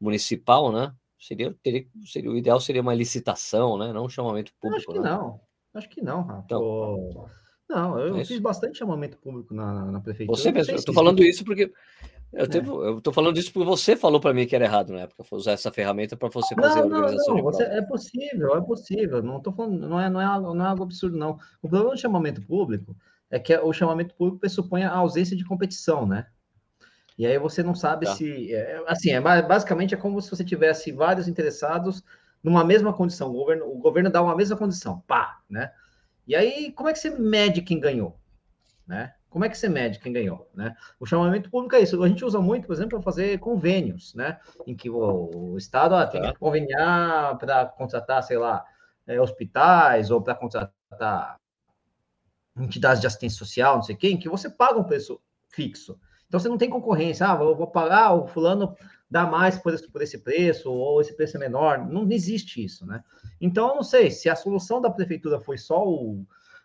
municipal, 0.00 0.72
né? 0.72 0.94
Seria, 1.18 1.54
teria, 1.62 1.86
seria 2.04 2.30
o 2.30 2.36
ideal 2.36 2.60
seria 2.60 2.82
uma 2.82 2.94
licitação, 2.94 3.78
né? 3.78 3.92
Não 3.92 4.04
um 4.04 4.08
chamamento 4.08 4.52
público. 4.60 4.92
Acho 4.92 5.00
que 5.00 5.04
né? 5.04 5.10
não. 5.10 5.40
Acho 5.74 5.88
que 5.88 6.02
não, 6.02 6.22
Rafa. 6.22 6.42
Então, 6.44 7.28
não, 7.68 7.98
eu 7.98 8.16
é 8.16 8.24
fiz 8.24 8.38
bastante 8.38 8.78
chamamento 8.78 9.16
público 9.18 9.54
na, 9.54 9.90
na 9.90 10.00
prefeitura. 10.00 10.36
Você 10.36 10.52
mesmo, 10.52 10.72
eu 10.72 10.76
estou 10.76 10.94
falando 10.94 11.24
isso 11.24 11.44
porque 11.44 11.72
eu, 12.32 12.44
é. 12.44 12.88
eu 12.88 13.00
tô 13.00 13.12
falando 13.12 13.38
isso 13.38 13.52
porque 13.52 13.68
você 13.68 13.96
falou 13.96 14.20
para 14.20 14.34
mim 14.34 14.46
que 14.46 14.56
era 14.56 14.64
errado 14.64 14.92
na 14.92 15.00
época, 15.00 15.24
usar 15.32 15.52
essa 15.52 15.70
ferramenta 15.70 16.16
para 16.16 16.28
você 16.28 16.54
fazer 16.54 16.80
não, 16.80 16.96
a 16.96 16.98
organização 16.98 17.34
não, 17.36 17.44
não. 17.44 17.52
Você, 17.52 17.62
É 17.62 17.82
possível, 17.82 18.56
é 18.56 18.60
possível. 18.60 19.22
Não 19.22 19.40
tô 19.40 19.52
falando, 19.52 19.88
não 19.88 20.00
é, 20.00 20.10
não 20.10 20.20
é, 20.20 20.24
algo, 20.24 20.54
não 20.54 20.64
é 20.64 20.68
algo 20.68 20.82
absurdo, 20.82 21.16
não. 21.16 21.38
O 21.62 21.68
problema 21.68 21.94
do 21.94 22.00
chamamento 22.00 22.42
público 22.42 22.96
é 23.30 23.38
que 23.38 23.56
o 23.56 23.72
chamamento 23.72 24.14
público 24.14 24.40
pressupõe 24.40 24.84
a 24.84 24.92
ausência 24.92 25.36
de 25.36 25.44
competição, 25.44 26.06
né? 26.06 26.26
E 27.16 27.26
aí 27.26 27.38
você 27.38 27.62
não 27.62 27.74
sabe 27.74 28.06
tá. 28.06 28.14
se. 28.14 28.52
É, 28.52 28.82
assim, 28.86 29.10
é, 29.10 29.20
basicamente 29.20 29.94
é 29.94 29.96
como 29.96 30.20
se 30.20 30.30
você 30.30 30.44
tivesse 30.44 30.90
vários 30.90 31.28
interessados 31.28 32.02
numa 32.42 32.64
mesma 32.64 32.92
condição. 32.92 33.30
O 33.30 33.32
governo, 33.32 33.66
o 33.66 33.78
governo 33.78 34.10
dá 34.10 34.22
uma 34.22 34.36
mesma 34.36 34.56
condição, 34.56 35.02
pá, 35.06 35.40
né? 35.48 35.70
E 36.26 36.34
aí, 36.34 36.72
como 36.72 36.88
é 36.88 36.92
que 36.92 36.98
você 36.98 37.10
mede 37.10 37.62
quem 37.62 37.78
ganhou? 37.78 38.18
Né? 38.86 39.14
Como 39.34 39.44
é 39.44 39.48
que 39.48 39.58
você 39.58 39.68
mede 39.68 39.98
quem 39.98 40.12
ganhou? 40.12 40.48
Né? 40.54 40.76
O 41.00 41.04
chamamento 41.04 41.50
público 41.50 41.74
é 41.74 41.80
isso. 41.80 42.00
A 42.00 42.06
gente 42.06 42.24
usa 42.24 42.38
muito, 42.40 42.68
por 42.68 42.72
exemplo, 42.72 42.90
para 42.90 43.02
fazer 43.02 43.36
convênios, 43.40 44.14
né? 44.14 44.38
Em 44.64 44.76
que 44.76 44.88
o, 44.88 45.28
o 45.34 45.58
Estado 45.58 45.96
ah, 45.96 46.06
tem 46.06 46.22
que 46.22 46.38
conveniar 46.38 47.36
para 47.36 47.66
contratar, 47.66 48.22
sei 48.22 48.38
lá, 48.38 48.64
é, 49.04 49.20
hospitais 49.20 50.12
ou 50.12 50.22
para 50.22 50.36
contratar 50.36 51.36
entidades 52.56 53.00
de 53.00 53.08
assistência 53.08 53.36
social, 53.36 53.74
não 53.74 53.82
sei 53.82 53.96
quem, 53.96 54.16
que 54.16 54.28
você 54.28 54.48
paga 54.48 54.78
um 54.78 54.84
preço 54.84 55.20
fixo. 55.48 55.98
Então 56.28 56.38
você 56.38 56.48
não 56.48 56.56
tem 56.56 56.70
concorrência, 56.70 57.26
ah, 57.26 57.34
vou, 57.34 57.56
vou 57.56 57.66
pagar, 57.66 58.14
o 58.14 58.28
fulano 58.28 58.76
dá 59.10 59.26
mais 59.26 59.58
por 59.58 59.74
esse, 59.74 59.90
por 59.90 60.00
esse 60.00 60.18
preço, 60.18 60.70
ou 60.70 61.00
esse 61.00 61.16
preço 61.16 61.38
é 61.38 61.40
menor. 61.40 61.84
Não 61.84 62.08
existe 62.08 62.64
isso, 62.64 62.86
né? 62.86 63.02
Então, 63.40 63.70
eu 63.70 63.74
não 63.74 63.82
sei 63.82 64.12
se 64.12 64.30
a 64.30 64.36
solução 64.36 64.80
da 64.80 64.90
prefeitura 64.90 65.40
foi 65.40 65.58
só 65.58 65.84
o, 65.84 66.24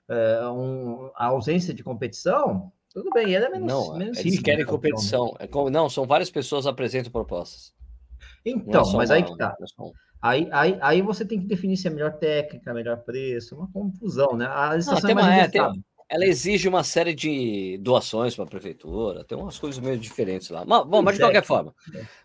é, 0.09 0.47
um, 0.49 1.11
a 1.15 1.27
ausência 1.27 1.73
de 1.73 1.83
competição, 1.83 2.71
tudo 2.91 3.09
bem, 3.11 3.33
ele 3.33 3.45
é 3.45 3.49
menos. 3.49 3.67
Não, 3.67 3.97
menos 3.97 4.17
eles 4.17 4.31
rígido, 4.31 4.43
querem 4.43 4.65
né, 4.65 4.69
competição. 4.69 5.35
É 5.39 5.47
como, 5.47 5.69
não, 5.69 5.89
são 5.89 6.05
várias 6.05 6.31
pessoas 6.31 6.65
apresentam 6.65 7.11
propostas. 7.11 7.73
Então, 8.43 8.81
é 8.81 8.97
mas 8.97 9.09
uma, 9.09 9.15
aí 9.15 9.23
que 9.23 9.37
tá. 9.37 9.55
É 9.61 9.91
aí, 10.21 10.49
aí, 10.51 10.77
aí 10.81 11.01
você 11.01 11.23
tem 11.23 11.39
que 11.39 11.45
definir 11.45 11.77
se 11.77 11.87
é 11.87 11.91
melhor 11.91 12.13
técnica, 12.13 12.73
melhor 12.73 12.97
preço, 13.03 13.55
uma 13.55 13.71
confusão, 13.71 14.35
né? 14.35 14.47
A 14.47 14.75
licitação 14.75 15.13
não, 15.13 15.29
é, 15.29 15.47
tem, 15.47 15.61
ela 16.09 16.25
exige 16.25 16.67
uma 16.67 16.83
série 16.83 17.13
de 17.13 17.77
doações 17.77 18.35
para 18.35 18.43
a 18.43 18.47
prefeitura, 18.47 19.23
tem 19.23 19.37
umas 19.37 19.59
coisas 19.59 19.79
meio 19.79 19.99
diferentes 19.99 20.49
lá. 20.49 20.65
Mas, 20.65 20.83
bom, 20.87 21.03
mas 21.03 21.15
de 21.15 21.21
qualquer 21.21 21.43
forma, 21.43 21.73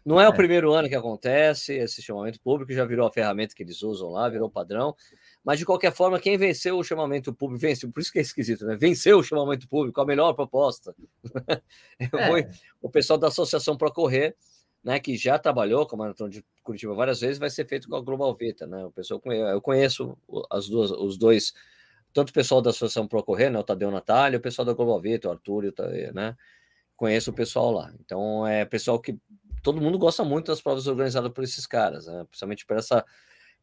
não 0.03 0.19
é 0.19 0.27
o 0.27 0.33
primeiro 0.33 0.73
ano 0.73 0.89
que 0.89 0.95
acontece 0.95 1.75
esse 1.75 2.01
chamamento 2.01 2.41
público, 2.41 2.73
já 2.73 2.87
virou 2.87 3.07
a 3.07 3.13
ferramenta 3.13 3.55
que 3.55 3.63
eles 3.63 3.83
usam 3.83 4.09
lá, 4.09 4.27
virou 4.31 4.49
padrão. 4.49 4.97
Mas, 5.45 5.59
de 5.59 5.67
qualquer 5.67 5.93
forma, 5.93 6.19
quem 6.19 6.39
venceu 6.39 6.79
o 6.79 6.83
chamamento 6.83 7.33
público, 7.33 7.61
venceu, 7.61 7.93
por 7.93 8.01
isso 8.01 8.11
que 8.11 8.19
é 8.19 8.23
esquisito, 8.23 8.65
né? 8.65 8.77
Venceu 8.77 9.19
o 9.19 9.23
chamamento 9.23 9.69
público, 9.69 10.01
a 10.01 10.07
melhor 10.07 10.33
proposta. 10.33 10.95
É. 11.99 12.27
Foi 12.29 12.47
o 12.83 12.91
pessoal 12.91 13.19
da 13.19 13.29
Associação 13.29 13.77
Procorrer, 13.77 14.35
né, 14.83 14.99
que 14.99 15.17
já 15.17 15.39
trabalhou 15.39 15.87
com 15.87 15.97
a 15.97 15.99
Maratona 16.01 16.29
de 16.29 16.45
Curitiba 16.63 16.93
várias 16.95 17.21
vezes, 17.21 17.39
vai 17.39 17.49
ser 17.49 17.67
feito 17.67 17.89
com 17.89 17.97
a 17.97 18.01
Global 18.01 18.35
Vita, 18.35 18.67
né? 18.67 18.85
O 18.85 18.91
pessoal, 18.91 19.21
eu 19.25 19.61
conheço 19.61 20.17
as 20.51 20.69
duas, 20.69 20.91
os 20.91 21.17
dois, 21.17 21.55
tanto 22.13 22.31
o 22.31 22.33
pessoal 22.33 22.61
da 22.61 22.71
Associação 22.71 23.07
Procorrer, 23.07 23.51
né, 23.51 23.59
o 23.59 23.63
Tadeu 23.63 23.91
Natália, 23.91 24.39
o 24.39 24.43
pessoal 24.43 24.67
da 24.67 24.73
Global 24.73 25.01
Vita, 25.01 25.29
o 25.29 25.31
Arthur, 25.31 25.73
né? 26.13 26.37
Conheço 26.97 27.31
o 27.31 27.35
pessoal 27.35 27.71
lá. 27.71 27.93
Então, 28.01 28.47
é 28.47 28.65
pessoal 28.65 29.01
que 29.01 29.19
todo 29.63 29.81
mundo 29.81 29.99
gosta 29.99 30.23
muito 30.25 30.47
das 30.47 30.61
provas 30.61 30.87
organizadas 30.87 31.33
por 31.33 31.43
esses 31.43 31.67
caras, 31.67 32.07
né? 32.07 32.25
principalmente 32.29 32.67
por 32.67 32.77
essa 32.77 33.05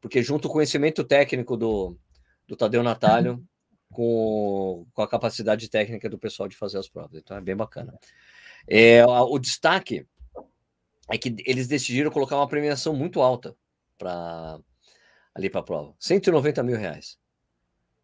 porque 0.02 0.24
junto 0.24 0.48
o 0.48 0.52
conhecimento 0.52 1.04
técnico 1.04 1.56
do, 1.56 1.96
do 2.48 2.56
Tadeu 2.56 2.82
Natalio 2.82 3.42
com, 3.92 4.86
com 4.94 5.02
a 5.02 5.08
capacidade 5.08 5.70
técnica 5.70 6.10
do 6.10 6.18
pessoal 6.18 6.50
de 6.50 6.58
fazer 6.58 6.80
as 6.80 6.90
provas. 6.90 7.22
Então 7.22 7.38
é 7.38 7.42
bem 7.42 7.56
bacana. 7.56 7.98
É, 8.68 9.06
o 9.06 9.38
destaque 9.38 10.06
é 11.10 11.18
que 11.18 11.36
eles 11.46 11.68
decidiram 11.68 12.10
colocar 12.10 12.36
uma 12.36 12.48
premiação 12.48 12.94
muito 12.94 13.22
alta 13.22 13.56
para 13.98 14.60
ali 15.34 15.50
para 15.50 15.62
a 15.62 15.64
prova, 15.64 15.96
190 15.98 16.62
mil 16.64 16.76
reais. 16.76 17.18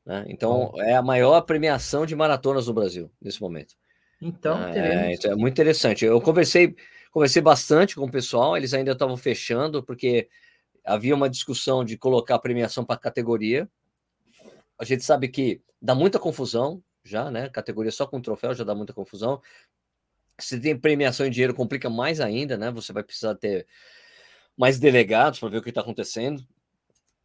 Né? 0.05 0.25
Então 0.29 0.71
é 0.77 0.95
a 0.95 1.01
maior 1.01 1.41
premiação 1.41 2.05
de 2.05 2.15
maratonas 2.15 2.67
no 2.67 2.73
Brasil 2.73 3.11
nesse 3.21 3.41
momento. 3.41 3.75
Então, 4.21 4.63
é, 4.69 5.13
então 5.13 5.31
é 5.31 5.35
muito 5.35 5.53
interessante. 5.53 6.05
Eu 6.05 6.21
conversei 6.21 6.75
conversei 7.11 7.41
bastante 7.41 7.95
com 7.95 8.05
o 8.05 8.11
pessoal, 8.11 8.55
eles 8.55 8.73
ainda 8.73 8.91
estavam 8.91 9.17
fechando 9.17 9.83
porque 9.83 10.29
havia 10.87 11.13
uma 11.13 11.29
discussão 11.29 11.83
de 11.83 11.97
colocar 11.97 12.35
a 12.35 12.39
premiação 12.39 12.85
para 12.85 12.97
categoria. 12.97 13.69
A 14.79 14.85
gente 14.85 15.03
sabe 15.03 15.27
que 15.27 15.61
dá 15.81 15.93
muita 15.93 16.17
confusão 16.17 16.81
já, 17.03 17.29
né? 17.29 17.49
Categoria 17.49 17.91
só 17.91 18.07
com 18.07 18.21
troféu 18.21 18.53
já 18.53 18.63
dá 18.63 18.73
muita 18.73 18.93
confusão. 18.93 19.41
Se 20.39 20.59
tem 20.59 20.79
premiação 20.79 21.25
em 21.25 21.29
dinheiro, 21.29 21.53
complica 21.53 21.89
mais 21.89 22.21
ainda, 22.21 22.57
né? 22.57 22.71
Você 22.71 22.93
vai 22.93 23.03
precisar 23.03 23.35
ter 23.35 23.67
mais 24.55 24.79
delegados 24.79 25.39
para 25.39 25.49
ver 25.49 25.57
o 25.57 25.61
que 25.61 25.69
está 25.69 25.81
acontecendo, 25.81 26.45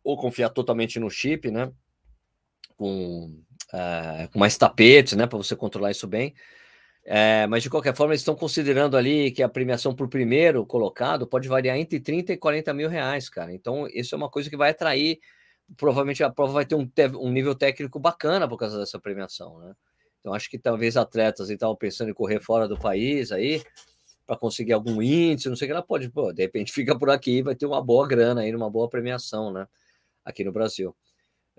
ou 0.03 0.17
confiar 0.17 0.51
totalmente 0.51 0.99
no 0.99 1.09
chip, 1.09 1.51
né? 1.51 1.73
Com, 2.77 3.43
uh, 3.73 4.29
com 4.33 4.39
mais 4.39 4.57
tapetes, 4.57 5.17
né? 5.17 5.27
Para 5.27 5.39
você 5.39 5.55
controlar 5.55 5.93
isso 5.93 6.09
bem. 6.09 6.35
É, 7.05 7.47
mas 7.49 7.65
de 7.65 7.71
qualquer 7.71 7.95
forma, 7.97 8.13
eles 8.13 8.21
estão 8.21 8.35
considerando 8.35 8.97
ali 8.97 9.33
que 9.33 9.43
a 9.43 9.49
premiação 9.49 9.95
por 9.95 10.09
primeiro 10.09 10.65
colocado 10.65 11.27
pode 11.27 11.49
variar 11.49 11.77
entre 11.77 11.99
30 11.99 12.33
e 12.33 12.37
40 12.37 12.73
mil 12.73 12.89
reais, 12.89 13.29
cara. 13.29 13.53
Então, 13.53 13.89
isso 13.89 14.15
é 14.15 14.19
uma 14.19 14.31
coisa 14.31 14.49
que 14.49 14.57
vai 14.57 14.71
atrair. 14.71 15.19
Provavelmente 15.77 16.23
a 16.23 16.31
prova 16.31 16.53
vai 16.53 16.65
ter 16.67 16.77
um, 16.77 16.89
um 17.21 17.33
nível 17.33 17.55
técnico 17.55 17.99
bacana 17.99 18.49
por 18.49 18.57
causa 18.57 18.79
dessa 18.79 19.01
premiação, 19.01 19.59
né? 19.59 19.75
Então, 20.21 20.33
acho 20.33 20.49
que 20.49 20.59
talvez 20.59 20.97
atletas 20.97 21.51
estavam 21.51 21.75
pensando 21.75 22.11
em 22.11 22.15
correr 22.15 22.41
fora 22.41 22.69
do 22.69 22.79
país 22.79 23.33
aí, 23.33 23.61
para 24.25 24.37
conseguir 24.37 24.73
algum 24.73 25.03
índice, 25.03 25.49
não 25.49 25.57
sei 25.57 25.67
o 25.67 25.69
que, 25.69 25.73
ela 25.73 25.83
pode, 25.83 26.09
pô, 26.09 26.33
de 26.33 26.43
repente 26.43 26.71
fica 26.73 26.97
por 26.97 27.11
aqui 27.11 27.39
e 27.39 27.43
vai 27.43 27.57
ter 27.57 27.67
uma 27.67 27.83
boa 27.83 28.07
grana 28.07 28.43
aí, 28.43 28.55
uma 28.55 28.71
boa 28.71 28.89
premiação, 28.89 29.53
né? 29.53 29.67
Aqui 30.25 30.45
no 30.45 30.53
Brasil. 30.53 30.95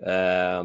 É, 0.00 0.60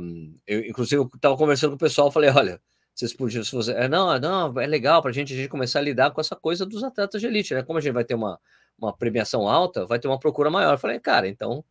eu, 0.48 0.62
inclusive, 0.66 1.04
estava 1.16 1.36
conversando 1.36 1.72
com 1.72 1.76
o 1.76 1.80
pessoal, 1.80 2.12
falei, 2.12 2.30
olha 2.30 2.62
vocês 3.00 3.14
podiam, 3.14 3.44
se 3.44 3.52
você, 3.54 3.72
é, 3.72 3.88
não, 3.88 4.20
não, 4.20 4.60
é 4.60 4.68
legal 4.68 5.02
para 5.02 5.12
gente, 5.14 5.34
a 5.34 5.36
gente 5.38 5.48
começar 5.48 5.80
a 5.80 5.82
lidar 5.82 6.12
com 6.12 6.20
essa 6.20 6.36
coisa 6.36 6.66
dos 6.66 6.84
atletas 6.84 7.22
de 7.22 7.28
elite, 7.28 7.54
né? 7.54 7.64
Como 7.64 7.80
a 7.80 7.82
gente 7.82 7.94
vai 7.94 8.04
ter 8.04 8.14
uma, 8.14 8.40
uma 8.78 8.96
premiação 8.96 9.48
alta, 9.48 9.86
vai 9.86 10.00
ter 10.00 10.08
uma 10.10 10.20
procura 10.20 10.50
maior. 10.50 10.74
Eu 10.74 10.78
falei, 10.78 11.00
cara, 11.00 11.28
então 11.28 11.64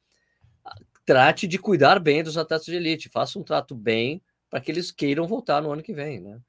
trate 1.05 1.47
de 1.47 1.59
cuidar 1.59 1.99
bem 1.99 2.23
dos 2.23 2.39
atletas 2.39 2.67
de 2.67 2.77
elite, 2.77 3.09
faça 3.09 3.39
um 3.39 3.43
trato 3.43 3.75
bem 3.75 4.23
para 4.49 4.61
que 4.61 4.71
eles 4.71 4.91
queiram 4.91 5.27
voltar 5.27 5.61
no 5.63 5.71
ano 5.71 5.83
que 5.83 5.93
vem, 5.93 6.21
né? 6.21 6.41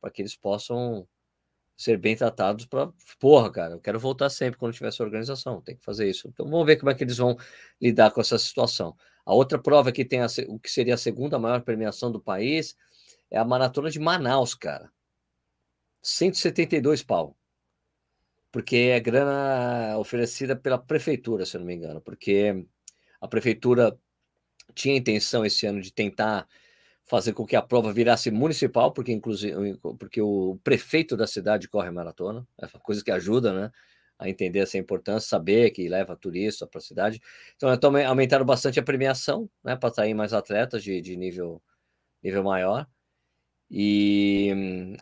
Para 0.00 0.10
que 0.10 0.22
eles 0.22 0.36
possam 0.36 1.06
ser 1.76 1.96
bem 1.96 2.14
tratados 2.14 2.64
para, 2.66 2.92
porra, 3.18 3.50
cara, 3.50 3.74
eu 3.74 3.80
quero 3.80 3.98
voltar 3.98 4.30
sempre 4.30 4.58
quando 4.58 4.72
tiver 4.72 4.88
essa 4.88 5.02
organização, 5.02 5.60
tem 5.60 5.74
que 5.76 5.84
fazer 5.84 6.08
isso. 6.08 6.28
Então 6.28 6.48
vamos 6.48 6.64
ver 6.64 6.76
como 6.76 6.90
é 6.90 6.94
que 6.94 7.02
eles 7.02 7.16
vão 7.16 7.36
lidar 7.80 8.12
com 8.12 8.20
essa 8.20 8.38
situação. 8.38 8.96
A 9.24 9.34
outra 9.34 9.58
prova 9.58 9.90
que 9.90 10.04
tem 10.04 10.20
a, 10.20 10.26
o 10.48 10.60
que 10.60 10.70
seria 10.70 10.94
a 10.94 10.98
segunda 10.98 11.40
maior 11.40 11.62
premiação 11.62 12.12
do 12.12 12.20
país 12.20 12.76
é 13.32 13.38
a 13.38 13.44
maratona 13.44 13.90
de 13.90 13.98
Manaus, 13.98 14.54
cara. 14.54 14.92
172 16.02 17.02
pau. 17.02 17.34
Porque 18.52 18.76
é 18.76 19.00
grana 19.00 19.96
oferecida 19.98 20.54
pela 20.54 20.76
prefeitura, 20.76 21.46
se 21.46 21.56
eu 21.56 21.60
não 21.60 21.66
me 21.66 21.74
engano. 21.74 22.02
Porque 22.02 22.66
a 23.18 23.26
prefeitura 23.26 23.98
tinha 24.74 24.96
intenção 24.96 25.46
esse 25.46 25.66
ano 25.66 25.80
de 25.80 25.90
tentar 25.90 26.46
fazer 27.04 27.32
com 27.32 27.46
que 27.46 27.56
a 27.56 27.62
prova 27.62 27.92
virasse 27.92 28.30
municipal, 28.30 28.92
porque 28.92 29.12
inclusive 29.12 29.78
porque 29.98 30.20
o 30.20 30.58
prefeito 30.62 31.16
da 31.16 31.26
cidade 31.26 31.68
corre 31.68 31.90
maratona, 31.90 32.46
é 32.58 32.66
uma 32.66 32.80
coisa 32.80 33.02
que 33.02 33.10
ajuda, 33.10 33.52
né, 33.52 33.72
a 34.18 34.28
entender 34.28 34.60
essa 34.60 34.78
importância, 34.78 35.28
saber 35.28 35.70
que 35.70 35.88
leva 35.88 36.16
turista 36.16 36.66
para 36.66 36.78
a 36.78 36.82
cidade. 36.82 37.20
Então, 37.56 37.72
então 37.72 37.96
aumentaram 38.06 38.44
bastante 38.44 38.78
a 38.78 38.82
premiação, 38.82 39.50
né, 39.64 39.74
para 39.74 39.88
atrair 39.88 40.14
mais 40.14 40.32
atletas 40.32 40.82
de, 40.82 41.00
de 41.00 41.16
nível 41.16 41.62
nível 42.22 42.44
maior. 42.44 42.86
E, 43.74 44.94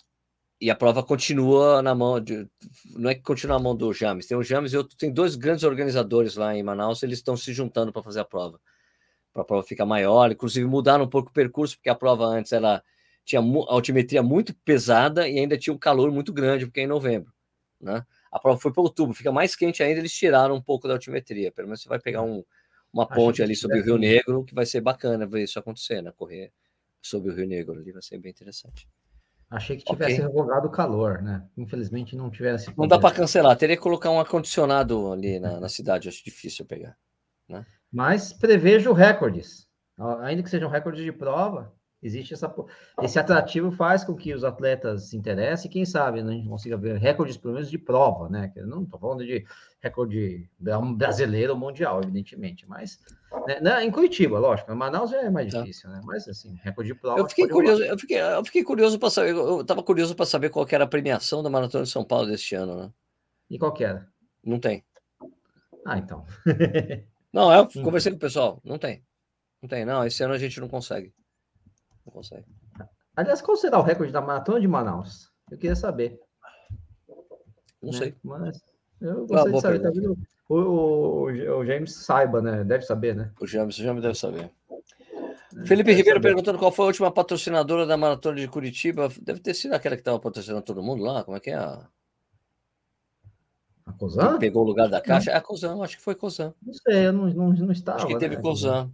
e 0.60 0.70
a 0.70 0.76
prova 0.76 1.02
continua 1.02 1.82
na 1.82 1.92
mão 1.92 2.20
de. 2.20 2.48
Não 2.94 3.10
é 3.10 3.16
que 3.16 3.22
continua 3.22 3.58
na 3.58 3.62
mão 3.64 3.74
do 3.74 3.92
James, 3.92 4.26
tem 4.26 4.36
o 4.36 4.44
James 4.44 4.72
e 4.72 4.76
outro, 4.76 4.96
tem 4.96 5.12
dois 5.12 5.34
grandes 5.34 5.64
organizadores 5.64 6.36
lá 6.36 6.54
em 6.54 6.62
Manaus, 6.62 7.02
eles 7.02 7.18
estão 7.18 7.36
se 7.36 7.52
juntando 7.52 7.92
para 7.92 8.02
fazer 8.02 8.20
a 8.20 8.24
prova. 8.24 8.60
Para 9.32 9.42
a 9.42 9.44
prova 9.44 9.66
ficar 9.66 9.84
maior, 9.84 10.30
inclusive 10.30 10.64
mudaram 10.66 11.04
um 11.04 11.08
pouco 11.08 11.30
o 11.30 11.32
percurso, 11.32 11.76
porque 11.76 11.90
a 11.90 11.94
prova 11.96 12.24
antes 12.26 12.52
ela 12.52 12.80
tinha 13.24 13.40
a 13.40 13.44
altimetria 13.74 14.22
muito 14.22 14.54
pesada 14.64 15.28
e 15.28 15.38
ainda 15.38 15.58
tinha 15.58 15.74
um 15.74 15.78
calor 15.78 16.12
muito 16.12 16.32
grande, 16.32 16.66
porque 16.66 16.80
é 16.80 16.84
em 16.84 16.86
novembro. 16.86 17.32
Né? 17.80 18.04
A 18.30 18.38
prova 18.38 18.60
foi 18.60 18.72
para 18.72 18.82
outubro, 18.82 19.14
fica 19.14 19.32
mais 19.32 19.56
quente 19.56 19.82
ainda, 19.82 19.98
eles 19.98 20.12
tiraram 20.12 20.54
um 20.54 20.62
pouco 20.62 20.86
da 20.86 20.94
altimetria. 20.94 21.50
Pelo 21.50 21.66
menos 21.68 21.82
você 21.82 21.88
vai 21.88 21.98
pegar 21.98 22.22
um, 22.22 22.44
uma 22.92 23.06
ponte 23.06 23.42
ali 23.42 23.56
sobre 23.56 23.80
o 23.80 23.84
Rio 23.84 23.98
Negro, 23.98 24.44
que 24.44 24.54
vai 24.54 24.66
ser 24.66 24.80
bacana 24.80 25.26
ver 25.26 25.42
isso 25.42 25.58
acontecer, 25.58 26.02
né? 26.02 26.12
Correr 26.16 26.52
sobre 27.02 27.30
o 27.30 27.34
Rio 27.34 27.46
Negro 27.46 27.78
ali, 27.78 27.92
vai 27.92 28.02
ser 28.02 28.18
bem 28.18 28.30
interessante. 28.30 28.88
Achei 29.50 29.76
que 29.76 29.84
tivesse 29.84 30.14
okay. 30.14 30.26
revogado 30.26 30.68
o 30.68 30.70
calor, 30.70 31.20
né? 31.22 31.44
Infelizmente 31.56 32.14
não 32.14 32.30
tivesse. 32.30 32.72
Não 32.78 32.86
dá 32.86 33.00
para 33.00 33.14
cancelar, 33.14 33.56
teria 33.56 33.76
que 33.76 33.82
colocar 33.82 34.10
um 34.10 34.20
ar-condicionado 34.20 35.12
ali 35.12 35.40
na, 35.40 35.58
na, 35.58 35.68
cidade, 35.68 36.08
acho 36.08 36.24
difícil 36.24 36.64
pegar. 36.64 36.96
Né? 37.48 37.66
Mas 37.92 38.32
prevejo 38.32 38.92
recordes. 38.92 39.68
Ainda 40.20 40.42
que 40.42 40.48
sejam 40.48 40.70
recordes 40.70 41.04
de 41.04 41.12
prova, 41.12 41.74
Existe 42.02 42.32
essa, 42.32 42.52
esse 43.02 43.18
atrativo 43.18 43.70
faz 43.70 44.02
com 44.02 44.14
que 44.14 44.32
os 44.32 44.42
atletas 44.42 45.10
se 45.10 45.16
interessem 45.18 45.70
quem 45.70 45.84
sabe 45.84 46.22
né, 46.22 46.32
a 46.32 46.34
gente 46.34 46.48
consiga 46.48 46.76
ver 46.78 46.96
recordes, 46.96 47.36
pelo 47.36 47.52
menos, 47.52 47.70
de 47.70 47.76
prova, 47.76 48.26
né? 48.30 48.50
Não 48.56 48.84
estou 48.84 48.98
falando 48.98 49.22
de 49.24 49.44
recorde 49.80 50.48
brasileiro 50.58 51.52
ou 51.52 51.58
mundial, 51.58 52.00
evidentemente, 52.02 52.66
mas 52.66 52.98
né, 53.46 53.60
né, 53.60 53.84
em 53.84 53.90
Curitiba, 53.90 54.38
lógico, 54.38 54.72
em 54.72 54.74
Manaus 54.74 55.12
é 55.12 55.28
mais 55.28 55.52
tá. 55.52 55.60
difícil, 55.60 55.90
né? 55.90 56.00
Mas 56.02 56.26
assim, 56.26 56.58
recorde 56.62 56.90
de 56.90 56.98
prova. 56.98 57.18
Eu 57.18 57.28
fiquei 57.28 57.46
curioso, 57.46 57.82
eu 57.82 57.98
fiquei, 57.98 58.18
eu 58.18 58.44
fiquei 58.46 58.64
curioso 58.64 58.98
para 58.98 59.10
saber, 59.10 59.32
eu 59.32 59.60
estava 59.60 59.82
curioso 59.82 60.16
para 60.16 60.24
saber 60.24 60.48
qual 60.48 60.66
era 60.70 60.84
a 60.84 60.88
premiação 60.88 61.42
da 61.42 61.50
Maratona 61.50 61.84
de 61.84 61.90
São 61.90 62.04
Paulo 62.04 62.26
deste 62.26 62.54
ano, 62.54 62.76
né? 62.76 62.92
E 63.50 63.58
qual 63.58 63.74
que 63.74 63.84
era? 63.84 64.08
Não 64.42 64.58
tem. 64.58 64.82
Ah, 65.84 65.98
então. 65.98 66.24
não, 67.30 67.52
eu 67.52 67.68
conversei 67.84 68.10
com 68.10 68.16
o 68.16 68.20
pessoal, 68.20 68.58
não 68.64 68.78
tem. 68.78 69.04
Não 69.60 69.68
tem, 69.68 69.84
não, 69.84 70.06
esse 70.06 70.22
ano 70.22 70.32
a 70.32 70.38
gente 70.38 70.58
não 70.60 70.68
consegue. 70.68 71.12
Não 72.10 72.14
consegue. 72.14 72.44
Aliás, 73.16 73.40
qual 73.40 73.56
será 73.56 73.78
o 73.78 73.82
recorde 73.82 74.12
da 74.12 74.20
maratona 74.20 74.60
de 74.60 74.66
Manaus? 74.66 75.30
Eu 75.50 75.56
queria 75.56 75.76
saber. 75.76 76.20
Não 77.80 77.92
né? 77.92 77.98
sei. 77.98 78.14
Mas 78.22 78.60
eu 79.00 79.26
gostaria 79.26 79.48
ah, 79.48 79.52
de 79.52 79.60
saber. 79.60 80.02
Tá 80.08 80.20
o, 80.48 80.54
o, 80.54 81.24
o, 81.58 81.64
James 81.64 81.94
saiba, 81.94 82.42
né? 82.42 82.64
Deve 82.64 82.84
saber, 82.84 83.14
né? 83.14 83.30
O 83.40 83.46
James, 83.46 83.78
o 83.78 83.82
James 83.82 84.02
deve 84.02 84.18
saber. 84.18 84.50
É, 85.56 85.64
Felipe 85.64 85.92
Ribeiro 85.92 86.18
saber. 86.18 86.28
perguntando 86.28 86.58
qual 86.58 86.72
foi 86.72 86.84
a 86.84 86.88
última 86.88 87.10
patrocinadora 87.10 87.86
da 87.86 87.96
maratona 87.96 88.36
de 88.36 88.48
Curitiba. 88.48 89.08
Deve 89.22 89.40
ter 89.40 89.54
sido 89.54 89.74
aquela 89.74 89.94
que 89.94 90.00
estava 90.00 90.18
patrocinando 90.18 90.62
todo 90.62 90.82
mundo 90.82 91.04
lá. 91.04 91.22
Como 91.22 91.36
é 91.36 91.40
que 91.40 91.50
é? 91.50 91.54
A... 91.54 91.86
A 93.86 93.92
Cosan? 93.92 94.38
Pegou 94.38 94.64
o 94.64 94.66
lugar 94.66 94.88
da 94.88 95.00
caixa? 95.00 95.30
É 95.30 95.36
a 95.36 95.40
Cosan, 95.40 95.80
acho 95.82 95.96
que 95.96 96.02
foi 96.02 96.14
Cosan. 96.14 96.54
Não 96.62 96.74
sei, 96.74 97.06
eu 97.06 97.12
não, 97.12 97.26
não, 97.28 97.52
não 97.52 97.72
estava. 97.72 97.98
Acho 97.98 98.06
que 98.08 98.18
teve 98.18 98.36
né? 98.36 98.42
Cosan. 98.42 98.90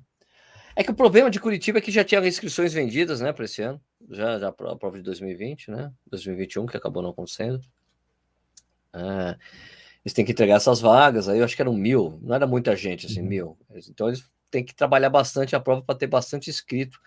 É 0.77 0.85
que 0.85 0.91
o 0.91 0.95
problema 0.95 1.31
de 1.31 1.41
Curitiba 1.41 1.79
é 1.79 1.81
que 1.81 1.91
já 1.91 2.05
tinha 2.05 2.20
inscrições 2.27 2.74
vendidas, 2.74 3.22
né, 3.22 3.33
para 3.33 3.47
esse 3.47 3.62
ano. 3.62 3.81
Já, 4.11 4.39
já 4.39 4.49
a 4.49 4.53
prova 4.53 4.99
de 4.99 5.03
2020, 5.03 5.70
né? 5.70 5.91
2021, 6.07 6.66
que 6.66 6.77
acabou 6.77 7.03
não 7.03 7.11
acontecendo. 7.11 7.61
É, 8.93 9.37
eles 10.05 10.12
têm 10.12 10.24
que 10.24 10.33
entregar 10.33 10.57
essas 10.57 10.79
vagas, 10.79 11.29
aí 11.29 11.39
eu 11.39 11.45
acho 11.45 11.57
que 11.57 11.62
eram 11.62 11.72
mil, 11.72 12.18
não 12.22 12.35
era 12.35 12.47
muita 12.47 12.77
gente, 12.77 13.07
assim, 13.07 13.22
uhum. 13.22 13.27
mil. 13.27 13.59
Então 13.89 14.09
eles 14.09 14.31
têm 14.51 14.62
que 14.62 14.74
trabalhar 14.74 15.11
bastante 15.11 15.57
a 15.57 15.61
prova 15.61 15.83
para 15.83 15.99
ter 15.99 16.07
bastante 16.07 16.51
inscrito. 16.51 17.01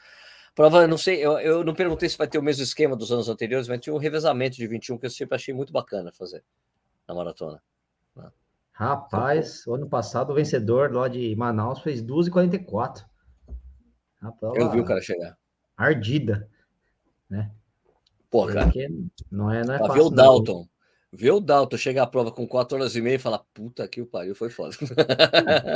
Prova, 0.56 0.88
não 0.88 0.98
sei, 0.98 1.24
eu, 1.24 1.40
eu 1.40 1.64
não 1.64 1.74
perguntei 1.74 2.10
se 2.10 2.18
vai 2.18 2.28
ter 2.28 2.40
o 2.40 2.44
mesmo 2.44 2.64
esquema 2.64 2.96
dos 2.96 3.12
anos 3.12 3.30
anteriores, 3.30 3.68
mas 3.68 3.80
tinha 3.80 3.94
um 3.94 4.00
revezamento 4.00 4.58
de 4.58 4.68
21 4.68 4.98
que 4.98 5.06
eu 5.06 5.10
sempre 5.12 5.36
achei 5.36 5.54
muito 5.54 5.72
bacana 5.72 6.12
fazer 6.12 6.44
na 7.08 7.14
maratona. 7.14 7.62
Né? 8.16 8.30
Rapaz, 8.72 9.66
o 9.68 9.76
ano 9.76 9.88
passado 9.88 10.32
o 10.32 10.36
vencedor 10.36 10.92
lá 10.92 11.08
de 11.08 11.36
Manaus 11.36 11.80
fez 11.82 12.04
2h44. 12.04 13.06
Eu 14.56 14.72
vi 14.72 14.80
o 14.80 14.86
cara 14.86 15.02
chegar. 15.02 15.38
Ardida, 15.78 16.50
né? 17.30 17.52
Pô, 18.30 18.46
cara. 18.48 18.72
Não 19.32 19.52
é, 19.52 19.64
não 19.64 19.74
é 19.74 19.80
fácil, 19.80 19.94
ver 19.94 20.02
o 20.02 20.10
Dalton. 20.10 20.60
Não. 20.60 20.70
Ver 21.12 21.32
o 21.32 21.40
Dalton 21.40 21.76
chegar 21.76 22.04
à 22.04 22.08
prova 22.08 22.32
com 22.32 22.48
4 22.48 22.78
horas 22.78 22.96
e 22.96 23.02
meia 23.02 23.16
e 23.16 23.20
falar, 23.20 23.40
puta 23.52 23.88
que 23.88 24.00
o 24.00 24.06
pariu, 24.06 24.36
foi 24.36 24.50
foda. 24.50 24.76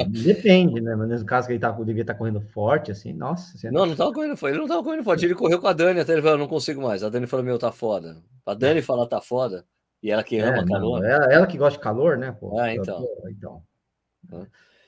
Depende, 0.08 0.80
né? 0.80 0.96
Mas 0.96 1.10
nesse 1.10 1.26
caso 1.26 1.48
que 1.48 1.54
ele 1.54 1.60
tá, 1.60 1.72
devia 1.72 2.02
estar 2.02 2.14
tá 2.14 2.20
correndo 2.20 2.40
forte, 2.40 2.92
assim, 2.92 3.14
nossa. 3.14 3.58
Não, 3.72 3.82
não, 3.82 3.86
não 3.88 3.96
tava 3.96 4.14
correndo 4.14 4.38
forte, 4.38 4.54
ele 4.54 4.62
não 4.62 4.68
tava 4.68 4.84
correndo 4.84 5.04
forte. 5.04 5.26
Ele 5.26 5.34
correu 5.34 5.60
com 5.60 5.68
a 5.68 5.74
Dani, 5.74 6.00
até 6.00 6.14
ele 6.14 6.22
falou, 6.22 6.38
não 6.38 6.48
consigo 6.48 6.84
mais. 6.84 7.04
A 7.04 7.10
Dani 7.10 7.26
falou, 7.26 7.44
meu, 7.44 7.58
tá 7.58 7.72
foda. 7.72 8.22
A 8.46 8.54
Dani 8.54 8.80
é. 8.80 8.84
fala, 8.84 9.08
tá 9.08 9.20
foda. 9.20 9.66
E 10.04 10.12
ela 10.12 10.24
que 10.24 10.38
ama 10.38 10.60
é, 10.60 10.66
calor. 10.66 11.04
Ela, 11.04 11.34
ela, 11.34 11.48
que 11.48 11.58
gosta 11.58 11.80
de 11.80 11.84
calor, 11.84 12.16
né? 12.18 12.32
Pô, 12.32 12.60
ah, 12.60 12.72
então. 12.72 13.02
Pô, 13.02 13.30
então. 13.30 13.64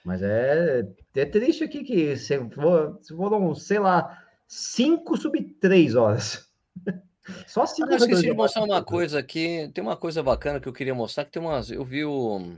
Mas 0.05 0.21
é, 0.21 0.87
é 1.15 1.25
triste 1.25 1.63
aqui 1.63 1.83
que 1.83 2.15
se 2.15 2.37
for, 2.51 2.99
se 3.01 3.15
for 3.15 3.55
sei 3.55 3.79
lá, 3.79 4.23
5 4.47 5.17
sub 5.17 5.41
3 5.59 5.95
horas. 5.95 6.47
Só 7.47 7.65
se 7.65 7.81
ah, 7.81 7.87
eu 7.89 7.97
esqueci 7.97 8.21
de 8.21 8.33
mostrar 8.33 8.63
uma 8.63 8.83
coisa 8.83 9.17
aqui. 9.17 9.71
Tem 9.73 9.83
uma 9.83 9.97
coisa 9.97 10.21
bacana 10.21 10.59
que 10.59 10.69
eu 10.69 10.73
queria 10.73 10.93
mostrar, 10.93 11.25
que 11.25 11.31
tem 11.31 11.41
umas. 11.41 11.71
Eu 11.71 11.83
vi 11.83 12.05
o. 12.05 12.55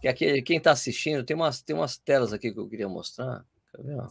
Que 0.00 0.06
aqui, 0.06 0.40
quem 0.42 0.58
está 0.58 0.70
assistindo, 0.70 1.24
tem 1.24 1.34
umas, 1.34 1.60
tem 1.62 1.74
umas 1.74 1.98
telas 1.98 2.32
aqui 2.32 2.52
que 2.52 2.60
eu 2.60 2.68
queria 2.68 2.88
mostrar. 2.88 3.44
Quer 3.74 3.82
ver? 3.82 4.06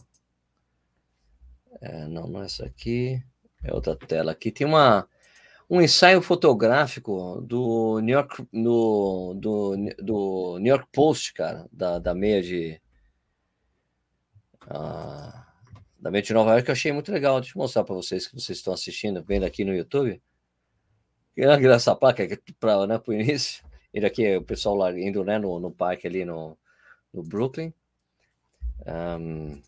É, 1.80 2.06
não, 2.06 2.26
não 2.26 2.42
é 2.42 2.44
essa 2.44 2.66
aqui. 2.66 3.18
É 3.64 3.72
outra 3.72 3.96
tela 3.96 4.32
aqui. 4.32 4.52
Tem 4.52 4.66
uma, 4.66 5.08
um 5.68 5.80
ensaio 5.80 6.22
fotográfico 6.22 7.40
do 7.42 8.00
New 8.00 8.14
York, 8.14 8.46
no, 8.52 9.34
do, 9.34 9.76
do 9.98 10.58
New 10.58 10.72
York 10.72 10.88
Post, 10.92 11.32
cara, 11.34 11.68
da, 11.72 11.98
da 11.98 12.14
meia 12.14 12.42
de. 12.42 12.80
Ah, 14.68 15.46
da 15.98 16.10
Mente 16.10 16.32
Nova 16.32 16.50
York, 16.50 16.64
que 16.64 16.70
eu 16.70 16.74
achei 16.74 16.92
muito 16.92 17.10
legal. 17.12 17.40
Deixa 17.40 17.56
eu 17.56 17.62
mostrar 17.62 17.84
para 17.84 17.94
vocês 17.94 18.26
que 18.26 18.34
vocês 18.34 18.58
estão 18.58 18.72
assistindo, 18.72 19.22
vendo 19.22 19.44
aqui 19.44 19.64
no 19.64 19.74
YouTube. 19.74 20.20
Queria 21.34 21.74
essa 21.74 21.94
placa 21.94 22.26
para 22.58 22.86
né, 22.86 23.00
o 23.06 23.12
início. 23.12 23.64
Ele 23.92 24.06
aqui, 24.06 24.36
o 24.36 24.42
pessoal 24.42 24.74
lá 24.74 24.98
indo 24.98 25.24
né, 25.24 25.38
no, 25.38 25.58
no 25.58 25.70
parque 25.70 26.06
ali 26.06 26.24
no, 26.24 26.56
no 27.12 27.22
Brooklyn. 27.22 27.72
Um, 28.86 29.60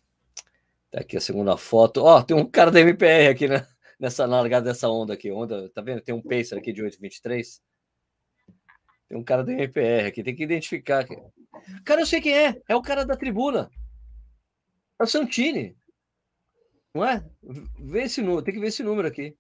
tá 0.91 1.01
aqui 1.01 1.17
a 1.17 1.21
segunda 1.21 1.57
foto. 1.57 2.03
Ó, 2.03 2.19
oh, 2.19 2.23
tem 2.23 2.37
um 2.37 2.47
cara 2.47 2.71
da 2.71 2.81
MPR 2.81 3.29
aqui 3.29 3.49
né, 3.49 3.67
nessa 3.99 4.27
largada 4.27 4.71
dessa 4.71 4.89
onda 4.89 5.15
aqui. 5.15 5.31
Onda, 5.31 5.69
tá 5.71 5.81
vendo? 5.81 6.01
Tem 6.01 6.15
um 6.15 6.23
Pacer 6.23 6.57
aqui 6.57 6.73
de 6.73 6.83
823. 6.83 7.63
Tem 9.09 9.19
um 9.19 9.25
cara 9.25 9.43
da 9.43 9.53
MPR 9.53 10.07
aqui, 10.07 10.23
tem 10.23 10.37
que 10.37 10.43
identificar. 10.43 11.07
Cara, 11.85 12.03
eu 12.03 12.07
sei 12.07 12.21
quem 12.21 12.37
é. 12.37 12.61
É 12.69 12.77
o 12.77 12.83
cara 12.83 13.05
da 13.05 13.17
tribuna. 13.17 13.71
É 14.99 15.03
o 15.03 15.07
Santini. 15.07 15.77
Não 16.95 17.05
é? 17.05 17.25
Vê 17.79 18.03
esse 18.03 18.21
número, 18.21 18.43
tem 18.43 18.55
que 18.55 18.61
ver 18.61 18.69
esse 18.69 18.83
número 18.83 19.09
aqui. 19.09 19.37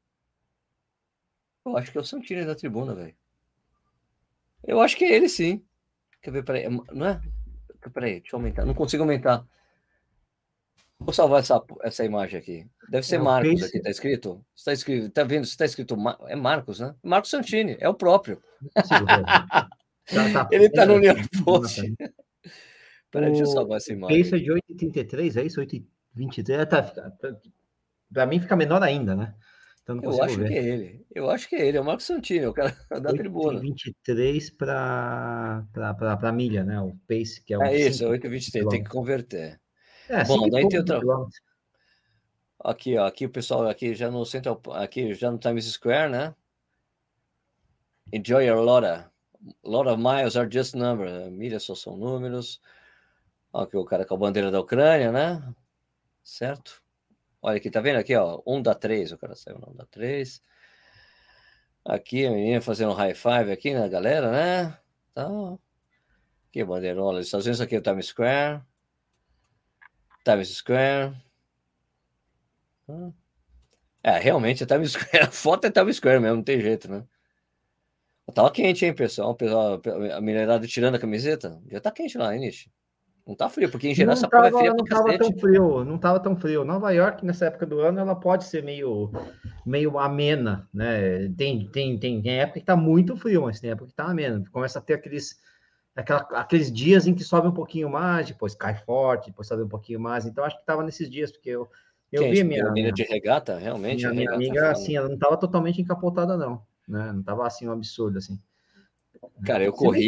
Eu 1.64 1.76
acho 1.76 1.92
que 1.92 1.98
é 1.98 2.00
o 2.00 2.04
Santini 2.04 2.44
da 2.44 2.54
tribuna, 2.54 2.94
velho. 2.94 3.14
Eu 4.64 4.80
acho 4.80 4.96
que 4.96 5.04
é 5.04 5.14
ele 5.14 5.28
sim. 5.28 5.64
Quer 6.22 6.30
ver? 6.30 6.44
Peraí, 6.44 6.64
é 6.64 6.70
não 6.70 7.06
é? 7.06 7.20
Peraí, 7.92 8.20
deixa 8.20 8.36
eu 8.36 8.38
aumentar. 8.38 8.64
Não 8.64 8.74
consigo 8.74 9.02
aumentar. 9.02 9.46
Vou 11.01 11.12
salvar 11.12 11.40
essa, 11.40 11.62
essa 11.82 12.05
imagem 12.05 12.38
aqui. 12.38 12.66
Deve 12.90 13.07
ser 13.07 13.16
é 13.16 13.18
Marcos 13.18 13.62
aqui, 13.62 13.80
tá 13.80 13.90
escrito? 13.90 14.44
Está 14.55 14.72
escrito, 14.72 15.11
tá 15.11 15.24
vendo? 15.24 15.44
Está 15.44 15.64
escrito 15.64 15.96
é 16.26 16.34
Marcos, 16.34 16.80
né? 16.80 16.94
Marcos 17.03 17.30
Santini, 17.30 17.76
é 17.80 17.88
o 17.88 17.94
próprio. 17.94 18.42
tá, 18.74 19.68
tá, 20.32 20.49
Ele 20.51 20.68
tá 20.70 20.84
no 20.84 20.99
New 20.99 21.05
York 21.05 21.28
Post. 21.44 21.82
Peraí, 23.11 23.30
deixa 23.30 23.44
eu 23.44 23.46
salvar 23.46 23.78
essa 23.78 23.92
imagem. 23.92 24.22
Pace 24.22 24.34
é 24.34 24.38
de 24.38 24.53
8,33, 24.53 25.36
é 25.40 25.46
isso? 25.46 25.61
8, 25.61 25.82
23, 26.14 26.68
tá, 26.68 26.82
para 28.12 28.26
mim 28.26 28.40
fica 28.40 28.57
menor 28.57 28.82
ainda, 28.82 29.14
né? 29.14 29.34
Então 29.82 29.99
eu 30.03 30.22
acho 30.22 30.36
ver. 30.36 30.49
que 30.49 30.55
é 30.55 30.64
ele. 30.64 31.07
Eu 31.14 31.30
acho 31.30 31.49
que 31.49 31.57
é 31.57 31.66
ele, 31.66 31.78
é 31.78 31.80
o 31.80 31.84
Marcos 31.84 32.05
Santini, 32.05 32.44
o 32.46 32.53
cara 32.53 32.76
da 33.01 33.11
8, 33.11 33.16
tribuna. 33.16 33.61
23 33.61 34.51
para 34.51 36.32
milha, 36.34 36.64
né? 36.64 36.78
O 36.80 36.94
pace 37.09 37.42
que 37.42 37.55
é 37.55 37.59
o 37.59 37.62
É 37.62 37.74
isso, 37.74 38.05
8,23, 38.05 38.68
tem 38.68 38.84
que 38.84 38.90
converter. 38.90 39.59
É, 40.09 40.24
Bom, 40.24 40.48
daí 40.48 40.68
tem 40.68 40.78
outra. 40.78 41.00
Aqui, 42.61 42.96
ó, 42.96 43.06
aqui 43.06 43.26
o 43.26 43.30
pessoal 43.30 43.68
aqui 43.68 43.94
já 43.94 44.11
no 44.11 44.24
centro, 44.24 44.61
aqui 44.72 45.14
já 45.14 45.30
no 45.30 45.38
Times 45.38 45.66
Square, 45.66 46.11
né? 46.11 46.34
Enjoy 48.12 48.46
your 48.46 48.61
Lora. 48.62 49.11
Lot 49.62 49.88
of 49.88 50.02
miles 50.02 50.36
are 50.36 50.50
just 50.50 50.74
numbers. 50.74 51.30
Milhas 51.30 51.62
só 51.62 51.74
são 51.74 51.96
números. 51.96 52.61
Aqui 53.52 53.76
o 53.76 53.84
cara 53.84 54.04
com 54.04 54.14
a 54.14 54.18
bandeira 54.18 54.50
da 54.50 54.61
Ucrânia, 54.61 55.12
né? 55.12 55.54
certo? 56.28 56.82
Olha 57.40 57.56
aqui, 57.56 57.70
tá 57.70 57.80
vendo 57.80 57.96
aqui, 57.96 58.14
ó, 58.14 58.42
um 58.46 58.61
da 58.61 58.74
três, 58.74 59.12
o 59.12 59.18
cara 59.18 59.34
saiu 59.34 59.59
não 59.59 59.74
da 59.74 59.86
três. 59.86 60.42
Aqui 61.84 62.26
a 62.26 62.30
menina 62.30 62.61
fazendo 62.61 62.90
um 62.92 62.94
high 62.94 63.14
five 63.14 63.50
aqui 63.50 63.72
na 63.72 63.88
galera, 63.88 64.30
né? 64.30 64.78
Então, 65.11 65.59
aqui 66.48 66.61
a 66.61 66.66
bandeirola 66.66 67.18
dos 67.18 67.26
Estados 67.28 67.46
Unidos, 67.46 67.61
aqui 67.61 67.76
é 67.76 67.78
o 67.78 67.82
Times 67.82 68.06
Square. 68.06 68.62
Times 70.29 70.49
Square. 70.49 71.14
É, 74.03 74.18
realmente 74.18 74.62
é 74.62 74.66
Times 74.66 74.93
Square. 74.93 75.24
A 75.24 75.31
foto 75.31 75.66
é 75.66 75.70
Times 75.70 75.97
Square 75.97 76.20
mesmo, 76.20 76.37
não 76.37 76.45
tem 76.45 76.61
jeito, 76.61 76.91
né? 76.91 77.05
Tava 78.35 78.51
quente, 78.51 78.85
hein, 78.85 78.95
pessoal? 78.95 79.37
A 80.14 80.20
minerada 80.20 80.66
tirando 80.66 80.97
a 80.97 80.99
camiseta. 80.99 81.59
Já 81.70 81.81
tá 81.81 81.91
quente 81.91 82.18
lá, 82.18 82.35
hein, 82.35 82.41
Nish? 82.41 82.68
Não 83.26 83.35
tá 83.35 83.49
frio, 83.49 83.70
porque 83.70 83.89
em 83.89 83.95
geral 83.95 84.09
não 84.09 84.12
essa 84.14 84.29
tava, 84.29 84.49
prova 84.49 84.66
é 84.66 84.70
fria 84.70 84.74
Não 84.74 84.85
tava 84.85 85.18
tão 85.18 85.39
frio, 85.39 85.85
não 85.85 85.99
tava 85.99 86.20
tão 86.20 86.37
frio. 86.37 86.64
Nova 86.64 86.91
York, 86.93 87.24
nessa 87.24 87.47
época 87.47 87.66
do 87.66 87.81
ano, 87.81 88.01
ela 88.01 88.14
pode 88.14 88.45
ser 88.45 88.62
meio, 88.62 89.11
meio 89.66 89.99
amena, 89.99 90.68
né? 90.72 91.29
Tem, 91.37 91.68
tem, 91.70 91.99
tem, 91.99 92.22
tem 92.22 92.39
época 92.39 92.61
que 92.61 92.66
tá 92.66 92.76
muito 92.76 93.16
frio, 93.16 93.43
mas 93.43 93.61
tem 93.61 93.70
época 93.70 93.89
que 93.89 93.95
tá 93.95 94.05
amena. 94.05 94.43
Começa 94.51 94.79
a 94.79 94.83
ter 94.83 94.95
aqueles, 94.95 95.39
aquela, 96.01 96.20
aqueles 96.32 96.72
dias 96.72 97.07
em 97.07 97.14
que 97.14 97.24
sobe 97.24 97.49
um 97.49 97.53
pouquinho 97.53 97.90
mais, 97.90 98.28
depois 98.28 98.55
cai 98.55 98.76
forte, 98.76 99.30
depois 99.30 99.49
sobe 99.49 99.62
um 99.62 99.68
pouquinho 99.68 100.01
mais. 100.01 100.24
Então, 100.24 100.44
acho 100.44 100.59
que 100.59 100.64
tava 100.64 100.82
nesses 100.82 101.11
dias, 101.11 101.32
porque 101.32 101.51
eu, 101.51 101.68
eu 102.12 102.22
Quem, 102.22 102.32
vi 102.32 102.40
a 102.40 102.44
minha... 102.44 102.70
Minha 102.70 102.92
de 102.92 103.03
regata, 103.03 103.59
realmente? 103.59 104.07
Minha, 104.07 104.14
minha 104.14 104.32
amiga, 104.32 104.70
assim, 104.70 104.96
ela 104.96 105.09
não 105.09 105.18
tava 105.18 105.36
totalmente 105.36 105.80
encapotada, 105.80 106.36
não. 106.36 106.62
Né? 106.86 107.12
Não 107.12 107.22
tava, 107.22 107.46
assim, 107.46 107.68
um 107.68 107.72
absurdo, 107.72 108.18
assim. 108.18 108.40
Cara, 109.44 109.64
eu 109.64 109.72
corri... 109.72 110.07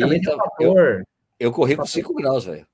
eu, 0.61 1.05
eu 1.39 1.53
corri 1.53 1.77
com 1.77 1.87
5 1.87 2.15
graus, 2.15 2.45
velho. 2.45 2.67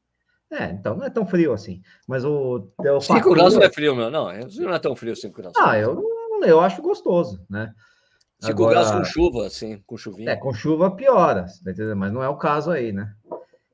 É, 0.50 0.66
então 0.66 0.96
não 0.96 1.04
é 1.04 1.10
tão 1.10 1.26
frio 1.26 1.52
assim. 1.52 1.82
Mas 2.06 2.24
o. 2.24 2.68
5 3.00 3.34
graus 3.34 3.54
não 3.54 3.62
é 3.62 3.70
frio, 3.70 3.96
meu. 3.96 4.08
Não, 4.10 4.28
não 4.30 4.74
é 4.74 4.78
tão 4.78 4.94
frio 4.94 5.16
5 5.16 5.36
graus. 5.36 5.54
Ah, 5.58 5.76
eu, 5.76 6.00
eu 6.44 6.60
acho 6.60 6.80
gostoso, 6.80 7.44
né? 7.50 7.74
5 8.40 8.68
graus 8.68 8.90
com 8.90 9.04
chuva, 9.04 9.46
assim, 9.46 9.82
com 9.86 9.96
chuvinha. 9.96 10.30
É, 10.30 10.36
com 10.36 10.52
chuva 10.52 10.90
piora, 10.90 11.46
mas 11.96 12.12
não 12.12 12.22
é 12.22 12.28
o 12.28 12.36
caso 12.36 12.70
aí, 12.70 12.92
né? 12.92 13.14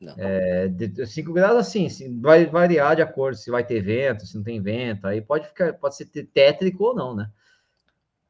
Não. 0.01 0.15
É, 0.17 0.69
5 1.07 1.33
graus, 1.33 1.57
assim, 1.57 1.89
vai 2.21 2.47
variar 2.47 2.97
de 2.97 3.03
acordo 3.03 3.37
se 3.37 3.51
vai 3.51 3.65
ter 3.65 3.81
vento, 3.81 4.27
se 4.27 4.37
não 4.37 4.43
tem 4.43 4.61
vento, 4.61 5.07
aí 5.07 5.21
pode 5.21 5.47
ficar, 5.47 5.73
pode 5.75 5.97
ser 5.97 6.07
tétrico 6.07 6.85
ou 6.85 6.95
não, 6.95 7.15
né? 7.15 7.29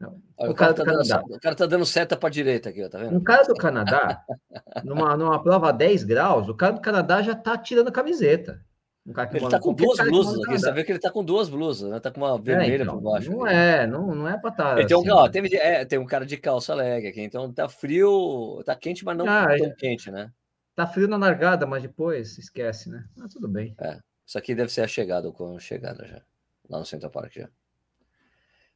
o, 0.00 0.50
o, 0.50 0.54
cara, 0.54 0.74
cara 0.74 0.74
tá 0.74 0.84
dando, 0.84 1.34
o 1.34 1.40
cara 1.40 1.54
tá 1.54 1.66
dando 1.66 1.86
seta 1.86 2.16
para 2.16 2.28
direita 2.28 2.70
aqui, 2.70 2.82
ó, 2.82 2.88
tá 2.88 2.98
vendo? 2.98 3.16
Um 3.16 3.22
cara 3.22 3.44
do 3.44 3.54
Canadá, 3.54 4.22
numa, 4.84 5.16
numa 5.16 5.42
prova 5.42 5.68
a 5.68 5.72
10 5.72 6.04
graus, 6.04 6.48
o 6.48 6.54
cara 6.54 6.72
do 6.72 6.80
Canadá 6.80 7.22
já 7.22 7.34
tá 7.34 7.56
tirando 7.56 7.88
a 7.88 7.92
camiseta. 7.92 8.60
Um 9.05 9.12
ele 9.20 9.48
tá 9.48 9.59
com 9.59 9.74
duas 9.74 9.98
blusas 9.98 10.44
aqui, 10.44 10.59
você 10.59 10.72
vê 10.72 10.84
que 10.84 10.92
ele 10.92 10.98
tá 11.00 11.11
com 11.11 11.24
duas 11.24 11.48
blusas, 11.48 11.90
né? 11.90 11.98
Tá 11.98 12.09
com 12.12 12.20
uma 12.20 12.40
vermelha 12.40 12.82
é, 12.82 12.82
então, 12.82 12.94
por 12.94 13.11
baixo. 13.11 13.32
Não 13.32 13.46
é, 13.46 13.84
não, 13.84 14.14
não 14.14 14.28
é 14.28 14.38
pra 14.38 14.50
estar. 14.50 14.76
Tá, 14.76 14.86
tem, 14.86 14.96
um, 14.96 15.12
ó, 15.12 15.28
tem, 15.28 15.42
é, 15.57 15.84
tem 15.84 15.98
um 15.98 16.07
cara 16.07 16.24
de 16.24 16.36
calça 16.36 16.72
leg 16.72 17.09
aqui, 17.09 17.20
então 17.20 17.53
tá 17.53 17.68
frio, 17.68 18.62
tá 18.64 18.76
quente, 18.76 19.05
mas 19.05 19.16
não 19.16 19.26
ah, 19.28 19.48
tão 19.59 19.66
é. 19.66 19.74
quente, 19.74 20.09
né? 20.09 20.32
Tá 20.76 20.86
frio 20.86 21.09
na 21.09 21.16
largada, 21.16 21.66
mas 21.66 21.82
depois 21.82 22.38
esquece, 22.38 22.88
né? 22.88 23.05
Mas 23.16 23.32
tudo 23.32 23.48
bem. 23.48 23.74
É, 23.80 23.98
isso 24.24 24.38
aqui 24.38 24.55
deve 24.55 24.72
ser 24.72 24.82
a 24.82 24.88
chegada 24.88 25.32
com 25.32 25.59
chegada 25.59 26.07
já, 26.07 26.22
lá 26.70 26.78
no 26.78 26.86
Central 26.86 27.11
Park 27.11 27.32
já. 27.34 27.48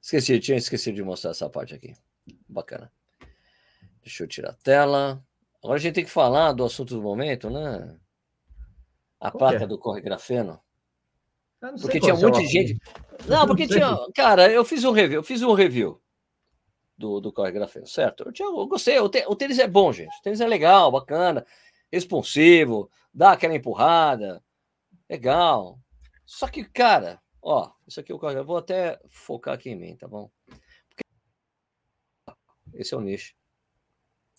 Esqueci, 0.03 0.41
tinha 0.41 0.59
esquecido 0.59 0.97
de 0.97 1.05
mostrar 1.05 1.31
essa 1.31 1.49
parte 1.49 1.73
aqui. 1.73 1.95
Bacana. 2.49 2.91
Deixa 4.03 4.25
eu 4.25 4.29
tirar 4.29 4.51
a 4.51 4.55
tela. 4.55 5.23
Agora 5.63 5.79
a 5.79 5.81
gente 5.81 5.95
tem 5.95 6.05
que 6.05 6.11
falar 6.11 6.53
do 6.53 6.65
assunto 6.65 6.95
do 6.95 7.03
momento, 7.03 7.49
né? 7.49 7.97
A 9.21 9.31
Qual 9.31 9.39
placa 9.39 9.65
é? 9.65 9.67
do 9.67 9.79
corre 9.79 10.01
grafeno. 10.01 10.61
Porque 11.81 12.01
tinha 12.01 12.15
um 12.15 12.21
monte 12.21 12.41
de 12.41 12.47
gente. 12.47 12.79
Não, 13.27 13.47
porque 13.47 13.67
tinha. 13.67 13.97
Cara, 14.15 14.51
eu 14.53 14.65
fiz 14.65 14.85
um 14.85 14.93
review, 14.93 15.21
eu 15.21 15.25
fiz 15.25 15.43
um 15.43 15.55
review 15.55 16.01
do, 16.97 17.21
do 17.21 17.33
corre 17.33 17.53
grafeno, 17.53 17.87
certo? 17.87 18.25
Eu, 18.25 18.33
tinha, 18.33 18.47
eu 18.47 18.67
gostei. 18.67 18.99
O, 18.99 19.05
o 19.05 19.37
tênis 19.37 19.59
é 19.59 19.67
bom, 19.67 19.93
gente. 19.93 20.17
O 20.19 20.23
tênis 20.23 20.41
é 20.41 20.47
legal, 20.47 20.91
bacana, 20.91 21.47
responsivo, 21.91 22.91
dá 23.13 23.33
aquela 23.33 23.55
empurrada. 23.55 24.43
Legal. 25.09 25.79
Só 26.25 26.49
que, 26.49 26.65
cara, 26.65 27.21
ó, 27.41 27.71
isso 27.87 28.01
aqui 28.01 28.13
eu 28.13 28.45
vou 28.45 28.57
até 28.57 29.01
focar 29.07 29.55
aqui 29.55 29.71
em 29.71 29.77
mim, 29.77 29.97
tá 29.97 30.07
bom? 30.09 30.31
Porque... 30.89 31.05
Esse 32.75 32.95
é 32.95 32.97
o 32.97 33.01
nicho. 33.01 33.35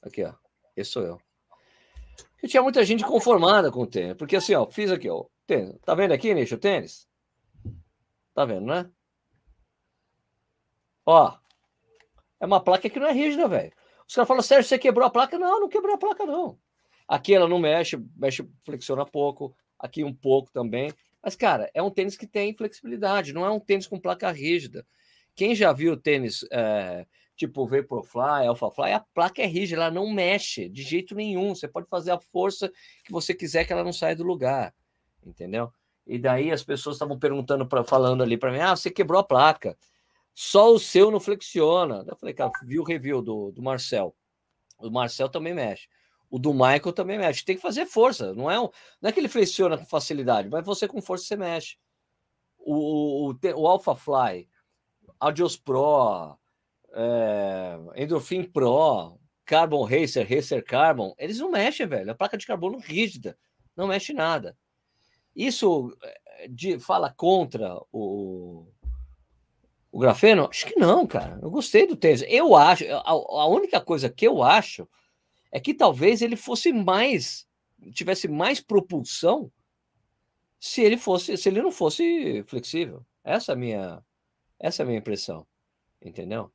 Aqui, 0.03 0.23
ó. 0.23 0.33
Esse 0.75 0.91
sou 0.91 1.03
eu. 1.03 1.26
E 2.41 2.47
tinha 2.47 2.61
muita 2.61 2.83
gente 2.85 3.03
conformada 3.03 3.71
com 3.71 3.81
o 3.81 3.87
tênis. 3.87 4.15
Porque 4.15 4.35
assim, 4.35 4.53
ó, 4.53 4.65
fiz 4.69 4.91
aqui, 4.91 5.09
ó. 5.09 5.25
Tênis. 5.45 5.77
Tá 5.83 5.95
vendo 5.95 6.11
aqui, 6.11 6.33
nicho, 6.33 6.55
o 6.55 6.59
tênis? 6.59 7.07
Tá 8.33 8.45
vendo, 8.45 8.65
né? 8.65 8.89
Ó. 11.05 11.35
É 12.39 12.45
uma 12.45 12.63
placa 12.63 12.89
que 12.89 12.99
não 12.99 13.07
é 13.07 13.11
rígida, 13.11 13.47
velho. 13.47 13.71
Os 14.07 14.13
caras 14.13 14.27
falam, 14.27 14.43
Sérgio, 14.43 14.69
você 14.69 14.77
quebrou 14.77 15.05
a 15.05 15.09
placa? 15.09 15.39
Não, 15.39 15.61
não 15.61 15.69
quebrou 15.69 15.95
a 15.95 15.97
placa, 15.97 16.25
não. 16.25 16.57
Aqui 17.07 17.33
ela 17.33 17.47
não 17.47 17.57
mexe, 17.57 17.97
mexe, 18.15 18.47
flexiona 18.61 19.05
pouco. 19.05 19.55
Aqui 19.79 20.03
um 20.03 20.13
pouco 20.13 20.51
também. 20.51 20.93
Mas, 21.23 21.35
cara, 21.35 21.69
é 21.73 21.81
um 21.81 21.89
tênis 21.89 22.15
que 22.15 22.27
tem 22.27 22.55
flexibilidade, 22.55 23.33
não 23.33 23.45
é 23.45 23.49
um 23.49 23.59
tênis 23.59 23.87
com 23.87 23.99
placa 23.99 24.31
rígida. 24.31 24.85
Quem 25.35 25.53
já 25.53 25.73
viu 25.73 25.97
tênis 25.97 26.45
é, 26.51 27.05
tipo 27.37 27.67
Vaporfly, 27.67 28.47
Alphafly, 28.47 28.91
a 28.93 28.99
placa 28.99 29.41
é 29.41 29.45
rígida, 29.45 29.83
ela 29.83 29.91
não 29.91 30.11
mexe 30.11 30.67
de 30.67 30.81
jeito 30.81 31.15
nenhum. 31.15 31.53
Você 31.53 31.67
pode 31.67 31.87
fazer 31.87 32.11
a 32.11 32.19
força 32.19 32.69
que 33.05 33.11
você 33.11 33.33
quiser 33.33 33.63
que 33.63 33.71
ela 33.71 33.83
não 33.83 33.93
saia 33.93 34.15
do 34.15 34.23
lugar, 34.23 34.73
entendeu? 35.25 35.71
E 36.05 36.17
daí 36.17 36.51
as 36.51 36.63
pessoas 36.63 36.95
estavam 36.95 37.19
perguntando, 37.19 37.67
para 37.67 37.83
falando 37.83 38.23
ali 38.23 38.37
para 38.37 38.51
mim, 38.51 38.59
ah, 38.59 38.75
você 38.75 38.89
quebrou 38.89 39.19
a 39.19 39.23
placa, 39.23 39.77
só 40.33 40.73
o 40.73 40.79
seu 40.79 41.11
não 41.11 41.19
flexiona. 41.19 42.03
Eu 42.07 42.15
falei, 42.15 42.33
cara, 42.33 42.51
vi 42.63 42.79
o 42.79 42.83
review 42.83 43.21
do, 43.21 43.51
do 43.51 43.61
Marcel. 43.61 44.15
O 44.79 44.89
Marcel 44.89 45.29
também 45.29 45.53
mexe. 45.53 45.87
O 46.29 46.39
do 46.39 46.53
Michael 46.53 46.93
também 46.93 47.17
mexe. 47.17 47.45
Tem 47.45 47.55
que 47.55 47.61
fazer 47.61 47.85
força. 47.85 48.33
Não 48.33 48.49
é, 48.49 48.59
um, 48.59 48.69
não 49.01 49.09
é 49.09 49.11
que 49.11 49.19
ele 49.19 49.29
flexiona 49.29 49.77
com 49.77 49.85
facilidade, 49.85 50.49
mas 50.49 50.65
você 50.65 50.87
com 50.87 51.01
força 51.01 51.25
você 51.25 51.35
mexe. 51.35 51.77
O, 52.59 53.31
o, 53.31 53.35
o 53.55 53.67
Alpha 53.67 53.95
Fly, 53.95 54.49
Audios 55.19 55.57
Pro, 55.57 56.37
é, 56.93 57.77
Endorphin 57.95 58.43
Pro, 58.43 59.19
Carbon 59.45 59.83
Racer, 59.83 60.27
Racer 60.27 60.63
Carbon, 60.63 61.15
eles 61.17 61.39
não 61.39 61.51
mexem, 61.51 61.87
velho. 61.87 62.11
A 62.11 62.15
placa 62.15 62.37
de 62.37 62.45
carbono 62.45 62.77
rígida, 62.79 63.37
não 63.75 63.87
mexe 63.87 64.13
nada. 64.13 64.57
Isso 65.35 65.95
é, 66.03 66.47
de, 66.49 66.79
fala 66.79 67.13
contra 67.13 67.79
o, 67.91 68.67
o 69.91 69.99
grafeno? 69.99 70.47
Acho 70.49 70.65
que 70.65 70.79
não, 70.79 71.07
cara. 71.07 71.39
Eu 71.41 71.49
gostei 71.49 71.87
do 71.87 71.95
tênis. 71.95 72.23
Eu 72.27 72.55
acho, 72.55 72.83
a, 72.91 73.09
a 73.09 73.47
única 73.47 73.79
coisa 73.79 74.09
que 74.09 74.27
eu 74.27 74.43
acho 74.43 74.87
é 75.51 75.59
que 75.59 75.73
talvez 75.73 76.21
ele 76.21 76.35
fosse 76.35 76.73
mais, 76.73 77.47
tivesse 77.93 78.27
mais 78.27 78.59
propulsão 78.59 79.51
se 80.59 80.81
ele 80.81 80.97
fosse, 80.97 81.37
se 81.37 81.49
ele 81.49 81.61
não 81.61 81.71
fosse 81.71 82.43
flexível. 82.47 83.05
Essa 83.23 83.51
é 83.51 83.53
a 83.53 83.57
minha, 83.57 84.03
essa 84.59 84.81
é 84.81 84.83
a 84.83 84.87
minha 84.87 84.99
impressão, 84.99 85.45
entendeu? 86.01 86.51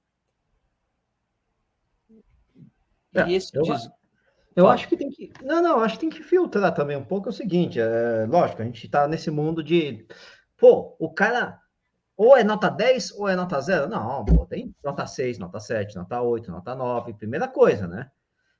É, 3.15 3.33
esse 3.33 3.55
eu, 3.55 3.63
diz... 3.63 3.89
eu 4.57 4.69
acho 4.69 4.89
que 4.89 4.97
tem 4.97 5.11
que, 5.11 5.33
não, 5.43 5.63
não, 5.63 5.81
acho 5.81 5.95
que 5.95 6.01
tem 6.01 6.11
que 6.11 6.23
filtrar 6.23 6.75
também 6.75 6.97
um 6.97 7.05
pouco 7.05 7.29
é 7.29 7.31
o 7.31 7.35
seguinte, 7.35 7.81
é, 7.81 8.27
lógico, 8.27 8.63
a 8.63 8.65
gente 8.65 8.85
está 8.85 9.07
nesse 9.07 9.31
mundo 9.31 9.63
de, 9.63 10.07
pô, 10.57 10.97
o 10.99 11.13
cara 11.13 11.61
ou 12.17 12.37
é 12.37 12.45
nota 12.45 12.71
10 12.71 13.13
ou 13.13 13.29
é 13.29 13.35
nota 13.35 13.61
0? 13.61 13.89
Não, 13.89 14.25
pô, 14.25 14.47
tem 14.47 14.75
nota 14.85 15.07
6, 15.07 15.39
nota 15.39 15.59
7, 15.59 15.97
nota 15.97 16.21
8, 16.21 16.51
nota 16.51 16.75
9, 16.75 17.15
primeira 17.15 17.49
coisa, 17.49 17.89
né? 17.89 18.11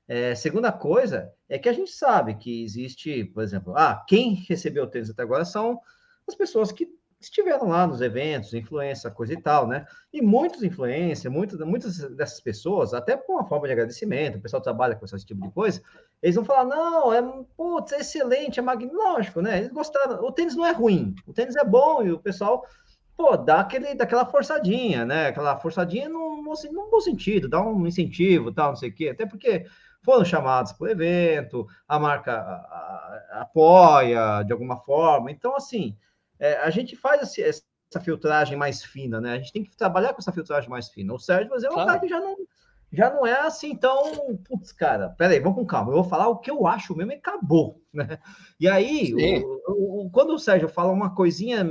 É, 0.07 0.35
segunda 0.35 0.71
coisa 0.71 1.31
é 1.47 1.57
que 1.57 1.69
a 1.69 1.73
gente 1.73 1.91
sabe 1.91 2.35
que 2.35 2.63
existe, 2.63 3.23
por 3.25 3.41
exemplo, 3.41 3.73
ah, 3.77 4.03
quem 4.07 4.33
recebeu 4.33 4.83
o 4.83 4.87
tênis 4.87 5.09
até 5.09 5.23
agora 5.23 5.45
são 5.45 5.79
as 6.27 6.35
pessoas 6.35 6.71
que 6.71 6.87
estiveram 7.25 7.67
lá 7.69 7.87
nos 7.87 8.01
eventos, 8.01 8.53
influência, 8.53 9.09
coisa 9.11 9.33
e 9.33 9.41
tal, 9.41 9.67
né? 9.67 9.85
E 10.11 10.21
muitos 10.21 10.63
influência, 10.63 11.29
muitas, 11.29 11.59
muitas 11.59 11.97
dessas 12.15 12.39
pessoas, 12.39 12.93
até 12.93 13.17
com 13.17 13.33
uma 13.33 13.45
forma 13.45 13.67
de 13.67 13.73
agradecimento, 13.73 14.37
o 14.37 14.41
pessoal 14.41 14.61
trabalha 14.61 14.95
com 14.95 15.05
esse 15.05 15.25
tipo 15.25 15.41
de 15.41 15.51
coisa, 15.51 15.81
eles 16.21 16.35
vão 16.35 16.45
falar, 16.45 16.65
não, 16.65 17.13
é, 17.13 17.21
putz, 17.55 17.91
é 17.93 17.99
excelente, 17.99 18.59
é 18.59 18.63
magnífico, 18.63 19.41
né? 19.41 19.59
Eles 19.59 19.71
gostaram, 19.71 20.23
o 20.23 20.31
tênis 20.31 20.55
não 20.55 20.65
é 20.65 20.71
ruim, 20.71 21.15
o 21.27 21.33
tênis 21.33 21.55
é 21.55 21.63
bom, 21.63 22.03
e 22.03 22.11
o 22.11 22.19
pessoal, 22.19 22.65
pô, 23.15 23.35
dá 23.37 23.61
aquele, 23.61 23.95
daquela 23.95 24.25
forçadinha, 24.25 25.05
né? 25.05 25.27
Aquela 25.27 25.57
forçadinha 25.57 26.09
no, 26.09 26.41
no, 26.41 26.53
no 26.71 26.89
bom 26.89 26.99
sentido, 27.01 27.49
dá 27.49 27.61
um 27.61 27.85
incentivo, 27.87 28.51
tal, 28.51 28.69
não 28.69 28.75
sei 28.75 28.89
o 28.89 28.93
quê, 28.93 29.09
até 29.09 29.25
porque 29.25 29.65
foram 30.03 30.25
chamados 30.25 30.73
para 30.73 30.85
o 30.85 30.89
evento, 30.89 31.65
a 31.87 31.97
marca 31.97 32.35
apoia 33.31 34.43
de 34.43 34.51
alguma 34.51 34.77
forma. 34.77 35.31
Então, 35.31 35.55
assim, 35.55 35.95
é, 36.39 36.55
a 36.57 36.69
gente 36.69 36.95
faz 36.95 37.21
esse, 37.21 37.41
essa 37.41 38.01
filtragem 38.01 38.57
mais 38.57 38.83
fina, 38.83 39.21
né? 39.21 39.33
A 39.33 39.37
gente 39.37 39.53
tem 39.53 39.63
que 39.63 39.75
trabalhar 39.75 40.13
com 40.13 40.19
essa 40.19 40.31
filtragem 40.31 40.69
mais 40.69 40.89
fina. 40.89 41.13
O 41.13 41.19
Sérgio, 41.19 41.49
mas 41.49 41.63
é 41.63 41.69
um 41.69 41.73
claro. 41.73 41.87
cara 41.87 41.99
que 41.99 42.07
já 42.07 42.19
não, 42.19 42.35
já 42.91 43.09
não 43.09 43.25
é 43.25 43.39
assim 43.39 43.75
tão. 43.75 44.37
Putz, 44.37 44.71
cara, 44.71 45.09
peraí, 45.09 45.39
vamos 45.39 45.57
com 45.57 45.65
calma. 45.65 45.91
Eu 45.91 45.95
vou 45.95 46.03
falar 46.03 46.27
o 46.27 46.39
que 46.39 46.51
eu 46.51 46.65
acho 46.67 46.95
mesmo 46.95 47.11
e 47.11 47.15
acabou, 47.15 47.81
né? 47.93 48.19
E 48.59 48.67
aí, 48.67 49.13
o, 49.67 50.05
o, 50.05 50.09
quando 50.11 50.33
o 50.33 50.39
Sérgio 50.39 50.67
fala 50.67 50.91
uma 50.91 51.13
coisinha 51.13 51.67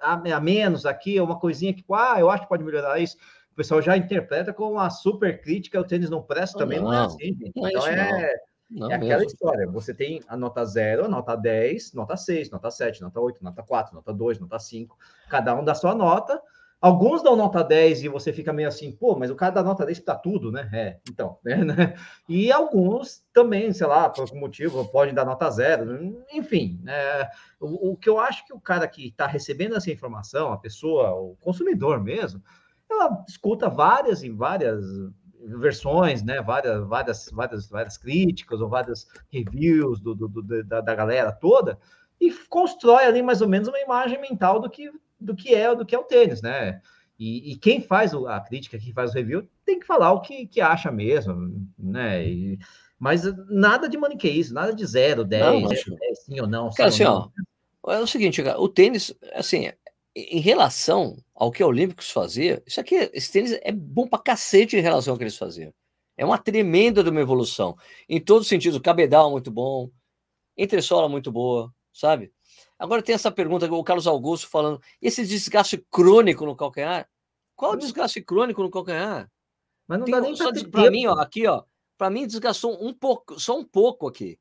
a, 0.00 0.14
a 0.14 0.40
menos 0.40 0.86
aqui, 0.86 1.20
uma 1.20 1.38
coisinha 1.38 1.74
que, 1.74 1.84
ah, 1.92 2.16
eu 2.18 2.30
acho 2.30 2.44
que 2.44 2.48
pode 2.48 2.64
melhorar 2.64 2.98
isso 2.98 3.16
o 3.52 3.54
pessoal 3.56 3.82
já 3.82 3.96
interpreta 3.96 4.52
como 4.52 4.72
uma 4.72 4.88
super 4.90 5.40
crítica, 5.40 5.80
o 5.80 5.84
tênis 5.84 6.08
não 6.08 6.22
presta, 6.22 6.58
também 6.58 6.78
não, 6.78 6.86
não 6.86 6.94
é 6.94 7.04
assim, 7.04 7.34
gente. 7.34 7.52
Não 7.54 7.66
é 7.66 7.70
então 7.70 7.86
é, 7.86 8.34
não, 8.70 8.90
é 8.90 8.94
aquela 8.94 9.24
história. 9.24 9.66
Você 9.66 9.92
tem 9.92 10.22
a 10.28 10.36
nota 10.36 10.64
0, 10.64 11.08
nota 11.08 11.34
10, 11.34 11.92
nota 11.92 12.16
6, 12.16 12.50
nota 12.50 12.70
7, 12.70 13.02
nota 13.02 13.20
8, 13.20 13.42
nota 13.42 13.62
4, 13.62 13.94
nota 13.94 14.12
2, 14.12 14.38
nota 14.38 14.58
5. 14.58 14.96
Cada 15.28 15.54
um 15.54 15.64
dá 15.64 15.74
sua 15.74 15.94
nota. 15.94 16.40
Alguns 16.80 17.22
dão 17.22 17.36
nota 17.36 17.62
10 17.62 18.04
e 18.04 18.08
você 18.08 18.32
fica 18.32 18.54
meio 18.54 18.66
assim, 18.66 18.90
pô, 18.90 19.14
mas 19.14 19.30
o 19.30 19.34
cara 19.34 19.52
dá 19.52 19.62
nota 19.62 19.84
10 19.84 20.00
para 20.00 20.14
tudo, 20.14 20.50
né? 20.50 20.70
É, 20.72 20.98
então, 21.10 21.38
né? 21.44 21.94
E 22.26 22.50
alguns 22.50 23.22
também, 23.34 23.70
sei 23.72 23.86
lá, 23.86 24.08
por 24.08 24.22
algum 24.22 24.38
motivo, 24.38 24.88
podem 24.90 25.12
dar 25.12 25.26
nota 25.26 25.50
0. 25.50 26.24
Enfim, 26.32 26.80
é, 26.86 27.28
o, 27.60 27.90
o 27.90 27.96
que 27.96 28.08
eu 28.08 28.18
acho 28.18 28.46
que 28.46 28.54
o 28.54 28.60
cara 28.60 28.88
que 28.88 29.08
está 29.08 29.26
recebendo 29.26 29.76
essa 29.76 29.90
informação, 29.90 30.52
a 30.52 30.56
pessoa, 30.56 31.12
o 31.12 31.36
consumidor 31.40 32.02
mesmo, 32.02 32.42
ela 32.88 33.24
escuta 33.28 33.68
várias 33.68 34.22
e 34.22 34.30
várias 34.30 34.82
versões, 35.44 36.22
né? 36.22 36.40
Várias, 36.40 36.86
várias, 36.86 37.30
várias, 37.30 37.68
várias 37.68 37.96
críticas 37.96 38.60
ou 38.60 38.68
várias 38.68 39.06
reviews 39.32 40.00
do, 40.00 40.14
do, 40.14 40.28
do 40.28 40.64
da, 40.64 40.80
da, 40.80 40.94
galera 40.94 41.32
toda 41.32 41.78
e 42.20 42.30
constrói 42.48 43.04
ali 43.04 43.22
mais 43.22 43.40
ou 43.40 43.48
menos 43.48 43.68
uma 43.68 43.80
imagem 43.80 44.20
mental 44.20 44.60
do 44.60 44.68
que, 44.68 44.90
do 45.18 45.34
que 45.34 45.54
é 45.54 45.74
do 45.74 45.86
que 45.86 45.94
é 45.94 45.98
o 45.98 46.04
tênis, 46.04 46.42
né? 46.42 46.80
E, 47.18 47.52
e 47.52 47.56
quem 47.56 47.82
faz 47.82 48.14
a 48.14 48.40
crítica, 48.40 48.78
quem 48.78 48.92
faz 48.92 49.10
o 49.10 49.14
review, 49.14 49.46
tem 49.64 49.78
que 49.78 49.86
falar 49.86 50.12
o 50.12 50.20
que, 50.20 50.46
que 50.46 50.60
acha 50.60 50.90
mesmo, 50.90 51.66
né? 51.78 52.26
E, 52.26 52.58
mas 52.98 53.22
nada 53.48 53.88
de 53.88 53.96
maniqueísmo, 53.96 54.54
nada 54.54 54.74
de 54.74 54.86
zero, 54.86 55.24
10, 55.24 55.84
sim 56.24 56.40
ou 56.40 56.46
não. 56.46 56.70
Cara, 56.70 56.88
assim, 56.88 57.04
ó, 57.04 57.28
é 57.88 57.98
o 57.98 58.06
seguinte, 58.06 58.42
o 58.42 58.68
tênis, 58.68 59.14
assim, 59.34 59.70
em 60.28 60.40
relação 60.40 61.16
ao 61.34 61.50
que 61.50 61.62
a 61.62 61.66
Olímpicos 61.66 62.10
fazia, 62.10 62.62
isso 62.66 62.80
aqui, 62.80 63.10
esse 63.12 63.30
tênis 63.30 63.52
é 63.62 63.72
bom 63.72 64.06
pra 64.06 64.18
cacete 64.18 64.76
em 64.76 64.80
relação 64.80 65.12
ao 65.12 65.18
que 65.18 65.24
eles 65.24 65.36
faziam. 65.36 65.72
É 66.16 66.24
uma 66.24 66.38
tremenda 66.38 67.02
de 67.02 67.10
uma 67.10 67.20
evolução. 67.20 67.76
Em 68.08 68.20
todos 68.20 68.42
os 68.42 68.48
sentidos, 68.48 68.76
o 68.76 68.82
cabedal 68.82 69.30
muito 69.30 69.50
bom, 69.50 69.90
entressola 70.56 71.08
muito 71.08 71.32
boa, 71.32 71.72
sabe? 71.92 72.32
Agora 72.78 73.02
tem 73.02 73.14
essa 73.14 73.30
pergunta, 73.30 73.70
o 73.72 73.84
Carlos 73.84 74.06
Augusto 74.06 74.48
falando, 74.48 74.80
esse 75.00 75.26
desgaste 75.26 75.78
crônico 75.90 76.44
no 76.44 76.56
calcanhar? 76.56 77.08
Qual 77.54 77.72
o 77.72 77.76
desgaste 77.76 78.22
crônico 78.22 78.62
no 78.62 78.70
calcanhar? 78.70 79.30
Mas 79.86 79.98
não 79.98 80.04
tem, 80.06 80.14
dá 80.14 80.20
nem 80.20 80.36
só 80.36 80.50
para 80.70 80.90
mim, 80.90 81.06
ó, 81.06 81.14
aqui, 81.14 81.46
ó, 81.46 81.62
para 81.98 82.10
mim 82.10 82.26
desgastou 82.26 82.82
um 82.82 82.94
pouco, 82.94 83.38
só 83.38 83.58
um 83.58 83.64
pouco 83.64 84.08
aqui. 84.08 84.38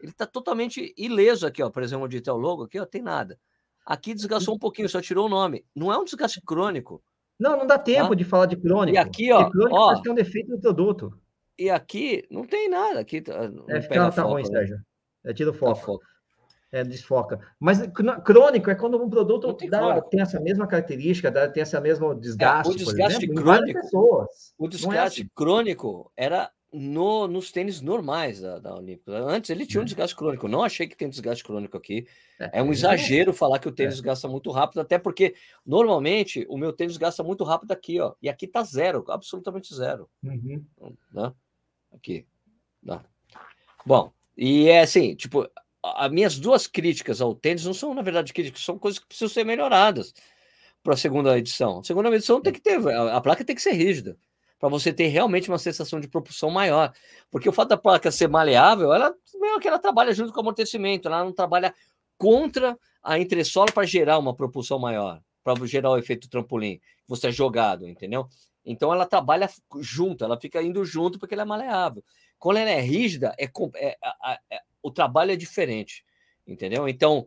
Ele 0.00 0.12
tá 0.12 0.26
totalmente 0.26 0.94
ileso 0.96 1.46
aqui, 1.46 1.62
ó, 1.62 1.70
por 1.70 1.82
exemplo, 1.82 2.06
onde 2.06 2.20
tem 2.20 2.32
o 2.32 2.36
logo 2.36 2.64
aqui, 2.64 2.78
ó, 2.78 2.86
tem 2.86 3.02
nada. 3.02 3.38
Aqui 3.84 4.14
desgastou 4.14 4.54
um 4.54 4.58
pouquinho, 4.58 4.88
só 4.88 5.00
tirou 5.00 5.26
o 5.26 5.30
nome. 5.30 5.64
Não 5.74 5.92
é 5.92 5.98
um 5.98 6.04
desgaste 6.04 6.40
crônico. 6.40 7.02
Não, 7.38 7.56
não 7.56 7.66
dá 7.66 7.78
tempo 7.78 8.10
tá? 8.10 8.14
de 8.14 8.24
falar 8.24 8.46
de 8.46 8.56
crônico. 8.56 8.96
E 8.96 8.98
aqui, 8.98 9.32
ó, 9.32 9.50
crônico 9.50 9.76
ó, 9.76 10.00
é 10.04 10.10
um 10.10 10.14
defeito 10.14 10.50
do 10.50 10.60
produto. 10.60 11.18
E 11.58 11.68
aqui 11.70 12.24
não 12.30 12.44
tem 12.44 12.68
nada. 12.68 13.00
Aqui 13.00 13.20
tá, 13.20 13.50
é, 13.68 13.80
tá, 13.80 14.10
tá 14.10 14.22
ruim, 14.22 14.42
né? 14.42 14.48
Sérgio. 14.48 14.78
É 15.24 15.32
tira 15.32 15.52
foco. 15.52 15.74
Tá 15.74 15.86
foco. 15.86 16.04
É, 16.72 16.82
desfoca. 16.82 17.38
Mas 17.60 17.80
crônico 18.24 18.70
é 18.70 18.74
quando 18.74 18.96
um 18.96 19.10
produto 19.10 19.52
tem, 19.52 19.68
dá, 19.68 20.00
tem, 20.00 20.22
essa 20.22 20.40
mesma 20.40 20.66
característica, 20.66 21.30
dá, 21.30 21.46
tem 21.46 21.62
essa 21.62 21.78
mesma 21.78 22.14
desgaste. 22.14 22.72
É, 22.72 22.74
o 22.74 22.76
desgaste 22.78 23.24
exemplo, 23.24 23.42
crônico. 23.42 24.26
O 24.56 24.68
desgaste 24.68 25.22
é 25.22 25.26
crônico 25.34 26.10
era 26.16 26.50
no, 26.72 27.28
nos 27.28 27.52
tênis 27.52 27.80
normais 27.80 28.40
da, 28.40 28.58
da. 28.58 28.74
Antes 29.26 29.50
ele 29.50 29.66
tinha 29.66 29.80
um 29.80 29.82
é. 29.82 29.84
desgaste 29.84 30.16
crônico. 30.16 30.48
Não 30.48 30.62
achei 30.62 30.86
que 30.86 30.96
tem 30.96 31.08
desgaste 31.08 31.44
crônico 31.44 31.76
aqui. 31.76 32.06
É, 32.40 32.60
é 32.60 32.62
um 32.62 32.72
exagero 32.72 33.32
falar 33.32 33.58
que 33.58 33.68
o 33.68 33.72
tênis 33.72 33.98
é. 33.98 34.02
gasta 34.02 34.26
muito 34.26 34.50
rápido, 34.50 34.80
até 34.80 34.98
porque 34.98 35.34
normalmente 35.66 36.46
o 36.48 36.56
meu 36.56 36.72
tênis 36.72 36.96
gasta 36.96 37.22
muito 37.22 37.44
rápido 37.44 37.72
aqui, 37.72 38.00
ó. 38.00 38.14
E 38.22 38.28
aqui 38.28 38.46
tá 38.46 38.62
zero, 38.62 39.04
absolutamente 39.08 39.74
zero. 39.74 40.08
Uhum. 40.22 40.64
Né? 41.12 41.32
Aqui. 41.92 42.26
Né? 42.82 43.00
Bom, 43.84 44.10
e 44.36 44.68
é 44.68 44.80
assim, 44.80 45.14
tipo, 45.14 45.46
as 45.82 46.10
minhas 46.10 46.38
duas 46.38 46.66
críticas 46.66 47.20
ao 47.20 47.34
tênis 47.34 47.66
não 47.66 47.74
são, 47.74 47.92
na 47.92 48.02
verdade, 48.02 48.32
críticas, 48.32 48.64
são 48.64 48.78
coisas 48.78 48.98
que 48.98 49.06
precisam 49.06 49.28
ser 49.28 49.44
melhoradas 49.44 50.14
para 50.82 50.94
a 50.94 50.96
segunda 50.96 51.36
edição. 51.36 51.80
A 51.80 51.84
segunda 51.84 52.08
edição 52.08 52.40
tem 52.40 52.52
que 52.52 52.60
ter, 52.60 52.78
a 52.88 53.20
placa 53.20 53.44
tem 53.44 53.54
que 53.54 53.62
ser 53.62 53.72
rígida 53.72 54.16
para 54.62 54.68
você 54.68 54.92
ter 54.92 55.08
realmente 55.08 55.48
uma 55.48 55.58
sensação 55.58 55.98
de 55.98 56.06
propulsão 56.06 56.48
maior. 56.48 56.94
Porque 57.32 57.48
o 57.48 57.52
fato 57.52 57.70
da 57.70 57.76
placa 57.76 58.12
ser 58.12 58.28
maleável, 58.28 58.94
ela 58.94 59.12
meio 59.40 59.58
que 59.58 59.66
ela 59.66 59.76
trabalha 59.76 60.14
junto 60.14 60.32
com 60.32 60.38
o 60.38 60.40
amortecimento, 60.42 61.08
ela 61.08 61.24
não 61.24 61.32
trabalha 61.32 61.74
contra 62.16 62.78
a 63.02 63.18
entressola 63.18 63.72
para 63.72 63.84
gerar 63.84 64.20
uma 64.20 64.36
propulsão 64.36 64.78
maior, 64.78 65.20
para 65.42 65.66
gerar 65.66 65.90
o 65.90 65.98
efeito 65.98 66.30
trampolim, 66.30 66.80
você 67.08 67.26
é 67.26 67.32
jogado, 67.32 67.88
entendeu? 67.88 68.28
Então 68.64 68.92
ela 68.92 69.04
trabalha 69.04 69.50
junto, 69.80 70.24
ela 70.24 70.38
fica 70.40 70.62
indo 70.62 70.84
junto 70.84 71.18
porque 71.18 71.34
ela 71.34 71.42
é 71.42 71.46
maleável. 71.46 72.04
Quando 72.38 72.58
ela 72.58 72.70
é 72.70 72.80
rígida, 72.80 73.34
é, 73.36 73.50
é, 73.74 73.96
é, 74.48 74.60
o 74.80 74.92
trabalho 74.92 75.32
é 75.32 75.36
diferente, 75.36 76.04
entendeu? 76.46 76.86
Então 76.86 77.26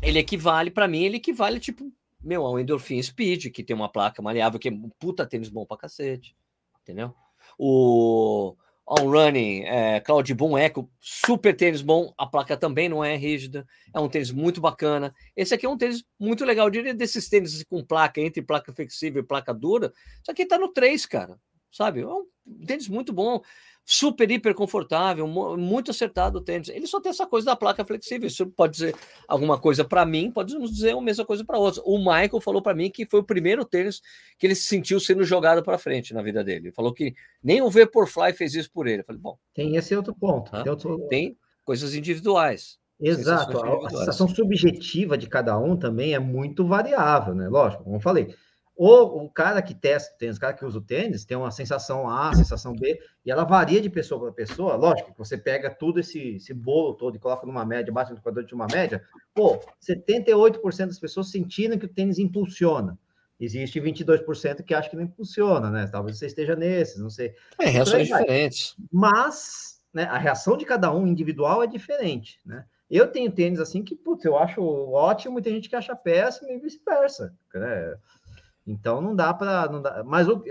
ele 0.00 0.18
equivale 0.18 0.70
para 0.70 0.88
mim, 0.88 1.04
ele 1.04 1.18
equivale 1.18 1.60
tipo 1.60 1.92
meu, 2.22 2.46
a 2.46 2.60
Endorphin 2.60 3.02
Speed, 3.02 3.50
que 3.52 3.64
tem 3.64 3.74
uma 3.74 3.90
placa 3.90 4.20
maleável, 4.20 4.58
que 4.58 4.68
é 4.68 4.72
um 4.72 4.90
puta 4.98 5.26
tênis 5.26 5.48
bom 5.48 5.64
pra 5.64 5.76
cacete, 5.76 6.36
entendeu? 6.82 7.14
O 7.58 8.56
On 8.86 9.08
Running 9.08 9.62
é, 9.64 10.00
Cloud 10.00 10.34
Boom 10.34 10.58
Echo, 10.58 10.90
super 10.98 11.56
tênis 11.56 11.80
bom, 11.80 12.12
a 12.18 12.26
placa 12.26 12.56
também 12.56 12.88
não 12.88 13.04
é 13.04 13.16
rígida, 13.16 13.66
é 13.94 14.00
um 14.00 14.08
tênis 14.08 14.32
muito 14.32 14.60
bacana. 14.60 15.14
Esse 15.36 15.54
aqui 15.54 15.64
é 15.64 15.68
um 15.68 15.78
tênis 15.78 16.04
muito 16.18 16.44
legal, 16.44 16.66
eu 16.66 16.70
diria 16.70 16.92
desses 16.92 17.28
tênis 17.28 17.62
com 17.64 17.84
placa, 17.84 18.20
entre 18.20 18.42
placa 18.42 18.72
flexível 18.72 19.22
e 19.22 19.26
placa 19.26 19.54
dura, 19.54 19.92
isso 20.20 20.30
aqui 20.30 20.44
tá 20.44 20.58
no 20.58 20.72
3, 20.72 21.06
cara, 21.06 21.38
sabe? 21.70 22.00
É 22.00 22.06
um 22.06 22.26
tênis 22.66 22.88
muito 22.88 23.12
bom 23.12 23.40
super, 23.84 24.30
hiper 24.30 24.54
confortável, 24.54 25.26
muito 25.26 25.90
acertado 25.90 26.38
o 26.38 26.40
tênis. 26.40 26.68
Ele 26.68 26.86
só 26.86 27.00
tem 27.00 27.10
essa 27.10 27.26
coisa 27.26 27.46
da 27.46 27.56
placa 27.56 27.84
flexível. 27.84 28.26
Isso 28.28 28.46
pode 28.46 28.74
dizer 28.74 28.94
alguma 29.26 29.58
coisa 29.58 29.84
para 29.84 30.06
mim, 30.06 30.30
podemos 30.30 30.70
dizer 30.70 30.94
a 30.94 31.00
mesma 31.00 31.24
coisa 31.24 31.44
para 31.44 31.58
outros. 31.58 31.82
O 31.84 31.98
Michael 31.98 32.40
falou 32.40 32.62
para 32.62 32.74
mim 32.74 32.90
que 32.90 33.06
foi 33.06 33.20
o 33.20 33.24
primeiro 33.24 33.64
tênis 33.64 34.00
que 34.38 34.46
ele 34.46 34.54
se 34.54 34.62
sentiu 34.62 35.00
sendo 35.00 35.24
jogado 35.24 35.62
para 35.62 35.78
frente 35.78 36.14
na 36.14 36.22
vida 36.22 36.44
dele. 36.44 36.68
Ele 36.68 36.72
falou 36.72 36.92
que 36.92 37.14
nem 37.42 37.62
o 37.62 37.70
Vaporfly 37.70 38.32
fez 38.32 38.54
isso 38.54 38.70
por 38.72 38.86
ele. 38.86 39.00
Eu 39.00 39.04
falei, 39.04 39.20
bom. 39.20 39.36
Tem 39.54 39.76
esse 39.76 39.94
outro 39.96 40.14
ponto. 40.14 40.50
Tem, 40.50 40.70
outro... 40.70 41.08
tem 41.08 41.36
coisas 41.64 41.94
individuais. 41.94 42.78
Exato. 43.00 43.58
A, 43.58 43.86
a 43.86 43.90
sensação 43.90 44.28
subjetiva 44.28 45.16
de 45.16 45.26
cada 45.26 45.58
um 45.58 45.76
também 45.76 46.14
é 46.14 46.18
muito 46.18 46.66
variável, 46.66 47.34
né? 47.34 47.48
Lógico, 47.48 47.84
como 47.84 47.96
eu 47.96 48.00
falei 48.00 48.34
ou 48.82 49.26
o 49.26 49.28
cara 49.28 49.60
que 49.60 49.74
testa 49.74 50.16
tênis, 50.16 50.38
o 50.38 50.40
cara 50.40 50.54
que 50.54 50.64
usa 50.64 50.78
o 50.78 50.80
tênis, 50.80 51.26
tem 51.26 51.36
uma 51.36 51.50
sensação 51.50 52.08
A, 52.08 52.34
sensação 52.34 52.74
B, 52.74 52.98
e 53.26 53.30
ela 53.30 53.44
varia 53.44 53.78
de 53.78 53.90
pessoa 53.90 54.18
para 54.18 54.32
pessoa. 54.32 54.74
Lógico 54.74 55.12
que 55.12 55.18
você 55.18 55.36
pega 55.36 55.68
tudo 55.68 56.00
esse, 56.00 56.36
esse 56.36 56.54
bolo 56.54 56.94
todo 56.94 57.14
e 57.14 57.18
coloca 57.18 57.46
numa 57.46 57.62
média, 57.66 57.92
bate 57.92 58.10
no 58.10 58.16
equador 58.16 58.42
de 58.42 58.54
uma 58.54 58.66
média. 58.72 59.02
Pô, 59.34 59.60
78% 59.86 60.86
das 60.86 60.98
pessoas 60.98 61.30
sentiram 61.30 61.76
que 61.76 61.84
o 61.84 61.92
tênis 61.92 62.18
impulsiona. 62.18 62.98
Existe 63.38 63.78
22% 63.78 64.62
que 64.62 64.72
acha 64.72 64.88
que 64.88 64.96
não 64.96 65.02
impulsiona, 65.02 65.68
né? 65.68 65.86
Talvez 65.86 66.16
você 66.16 66.24
esteja 66.24 66.56
nesses, 66.56 66.98
não 66.98 67.10
sei. 67.10 67.34
É, 67.58 67.66
reações 67.66 68.08
diferentes. 68.08 68.76
Mas 68.90 69.82
né, 69.92 70.04
a 70.04 70.16
reação 70.16 70.56
de 70.56 70.64
cada 70.64 70.90
um 70.90 71.06
individual 71.06 71.62
é 71.62 71.66
diferente, 71.66 72.40
né? 72.46 72.64
Eu 72.90 73.06
tenho 73.06 73.30
tênis 73.30 73.60
assim 73.60 73.84
que, 73.84 73.94
putz, 73.94 74.24
eu 74.24 74.36
acho 74.36 74.60
ótimo 74.62 75.38
e 75.38 75.42
tem 75.42 75.54
gente 75.54 75.68
que 75.68 75.76
acha 75.76 75.94
péssimo 75.94 76.50
e 76.50 76.58
vice-versa, 76.58 77.32
né? 77.54 77.94
Então 78.70 79.00
não 79.00 79.14
dá 79.14 79.34
para. 79.34 79.68
Mas 80.04 80.28
o, 80.28 80.42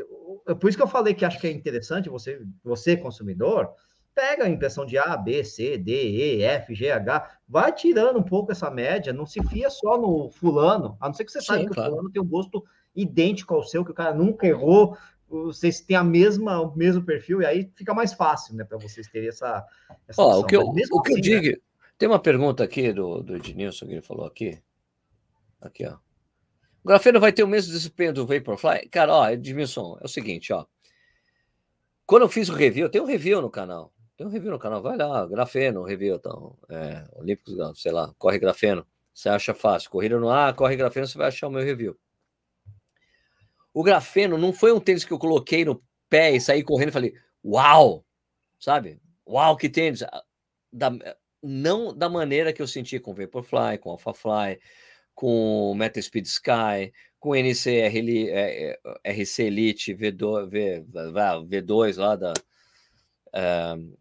o, 0.46 0.56
por 0.56 0.68
isso 0.68 0.78
que 0.78 0.84
eu 0.84 0.88
falei 0.88 1.14
que 1.14 1.24
acho 1.24 1.40
que 1.40 1.48
é 1.48 1.52
interessante 1.52 2.10
você, 2.10 2.42
você, 2.64 2.98
consumidor, 2.98 3.70
pega 4.14 4.44
a 4.44 4.50
impressão 4.50 4.86
de 4.86 4.98
A, 4.98 5.16
B, 5.16 5.44
C, 5.44 5.78
D, 5.78 5.92
E, 5.94 6.44
F, 6.44 6.76
G, 6.76 6.92
H, 6.92 7.38
vai 7.48 7.72
tirando 7.72 8.20
um 8.20 8.24
pouco 8.24 8.52
essa 8.52 8.70
média, 8.70 9.14
não 9.14 9.26
se 9.26 9.42
fia 9.48 9.70
só 9.70 9.98
no 9.98 10.30
fulano, 10.30 10.98
a 11.00 11.08
não 11.08 11.14
ser 11.14 11.24
que 11.24 11.32
você 11.32 11.42
saiba 11.42 11.70
que 11.70 11.74
claro. 11.74 11.90
o 11.90 11.94
fulano 11.94 12.12
tem 12.12 12.22
um 12.22 12.28
gosto 12.28 12.64
idêntico 12.94 13.54
ao 13.54 13.64
seu, 13.64 13.86
que 13.86 13.92
o 13.92 13.96
cara 13.96 14.14
nunca 14.14 14.46
errou, 14.46 14.98
vocês 15.30 15.80
têm 15.80 15.96
a 15.96 16.04
mesma, 16.04 16.60
o 16.60 16.76
mesmo 16.76 17.04
perfil, 17.04 17.42
e 17.42 17.46
aí 17.46 17.72
fica 17.76 17.94
mais 17.94 18.14
fácil, 18.14 18.56
né, 18.56 18.66
para 18.66 18.78
vocês 18.78 19.08
terem 19.08 19.30
essa. 19.30 19.66
essa 20.08 20.22
Ó, 20.22 20.40
o 20.40 20.46
que 20.46 20.58
eu, 20.58 20.64
o 20.64 20.74
que 20.74 21.14
assim, 21.14 21.14
eu 21.14 21.22
digo, 21.22 21.48
né? 21.48 21.64
tem 21.98 22.10
uma 22.10 22.20
pergunta 22.20 22.64
aqui 22.64 22.92
do, 22.92 23.24
do 23.24 23.38
Ednilson 23.38 23.86
que 23.86 23.94
ele 23.94 24.02
falou 24.02 24.26
aqui. 24.26 24.62
Aqui, 25.62 25.86
ó. 25.86 25.98
O 26.84 26.88
grafeno 26.88 27.20
vai 27.20 27.32
ter 27.32 27.44
o 27.44 27.48
mesmo 27.48 27.72
desempenho 27.72 28.14
do 28.14 28.26
Vaporfly? 28.26 28.88
Cara, 28.90 29.14
ó, 29.14 29.30
Edmilson, 29.30 29.98
é 30.02 30.06
o 30.06 30.10
seguinte, 30.10 30.54
ó. 30.54 30.66
Quando 32.06 32.24
eu 32.24 32.30
fiz 32.30 32.50
o 32.50 32.54
review, 32.54 32.90
tem 32.90 33.02
um 33.02 33.06
review 33.06 33.42
no 33.42 33.50
canal. 33.50 33.94
Tem 34.18 34.26
um 34.26 34.30
review 34.30 34.52
no 34.52 34.60
canal, 34.60 34.82
vai 34.82 34.98
lá, 34.98 35.26
grafeno, 35.26 35.84
review, 35.84 36.16
então, 36.16 36.58
é, 36.70 37.06
Olímpicos, 37.14 37.56
sei 37.80 37.92
lá, 37.92 38.14
corre 38.18 38.40
grafeno. 38.40 38.86
Você 39.14 39.30
acha 39.30 39.54
fácil. 39.54 39.90
Corrida 39.90 40.20
no 40.20 40.30
ar, 40.30 40.56
corre 40.56 40.76
grafeno, 40.76 41.06
você 41.08 41.18
vai 41.18 41.28
achar 41.28 41.48
o 41.48 41.52
meu 41.52 41.64
review. 41.64 41.98
O 43.74 43.84
grafeno 43.84 44.38
não 44.38 44.52
foi 44.52 44.72
um 44.72 44.80
tênis 44.80 45.06
que 45.06 45.14
eu 45.14 45.20
coloquei 45.20 45.64
no 45.64 45.84
pé 46.10 46.32
e 46.32 46.42
saí 46.42 46.64
correndo 46.64 46.90
e 46.90 46.94
falei, 46.94 47.14
uau! 47.46 48.06
Sabe? 48.60 49.00
Uau, 49.28 49.56
que 49.56 49.70
tênis! 49.70 50.04
Da, 50.72 50.92
não 51.42 51.96
da 51.96 52.10
maneira 52.10 52.52
que 52.52 52.62
eu 52.62 52.68
senti 52.68 53.00
com 53.00 53.14
Vaporfly, 53.14 53.78
com 53.80 53.92
AlphaFly, 53.92 54.60
com 55.20 55.74
MetaSpeed 55.76 56.26
Sky, 56.26 56.94
com 57.20 57.36
NCR, 57.36 58.30
é, 58.30 58.80
é, 59.04 59.12
RC 59.12 59.44
Elite 59.44 59.94
V2, 59.94 60.48
v, 60.48 60.86
V2 61.46 61.98
lá 61.98 62.16
da, 62.16 62.32
uh, 63.36 63.98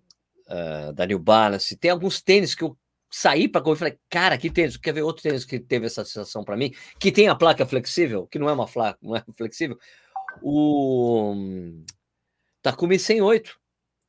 uh, 0.47 0.93
da 0.93 1.05
New 1.07 1.19
Balance. 1.19 1.77
Tem 1.77 1.91
alguns 1.91 2.23
tênis 2.23 2.55
que 2.55 2.63
eu 2.63 2.79
saí 3.11 3.49
para 3.49 3.61
correr 3.61 3.75
e 3.75 3.79
falei, 3.81 3.99
cara, 4.09 4.39
que 4.39 4.49
tênis, 4.49 4.77
quer 4.77 4.93
ver 4.93 5.03
outro 5.03 5.25
tênis 5.25 5.45
que 5.45 5.59
teve 5.59 5.87
essa 5.87 6.05
sensação 6.05 6.45
para 6.45 6.57
mim, 6.57 6.73
que 7.01 7.11
tem 7.11 7.27
a 7.27 7.35
placa 7.35 7.67
flexível, 7.67 8.25
que 8.29 8.39
não 8.39 8.49
é 8.49 8.53
uma 8.53 8.69
placa, 8.69 8.97
não 9.03 9.17
é 9.17 9.25
flexível, 9.37 9.77
o 10.41 11.35
Takumi 12.63 12.97
108. 12.97 13.59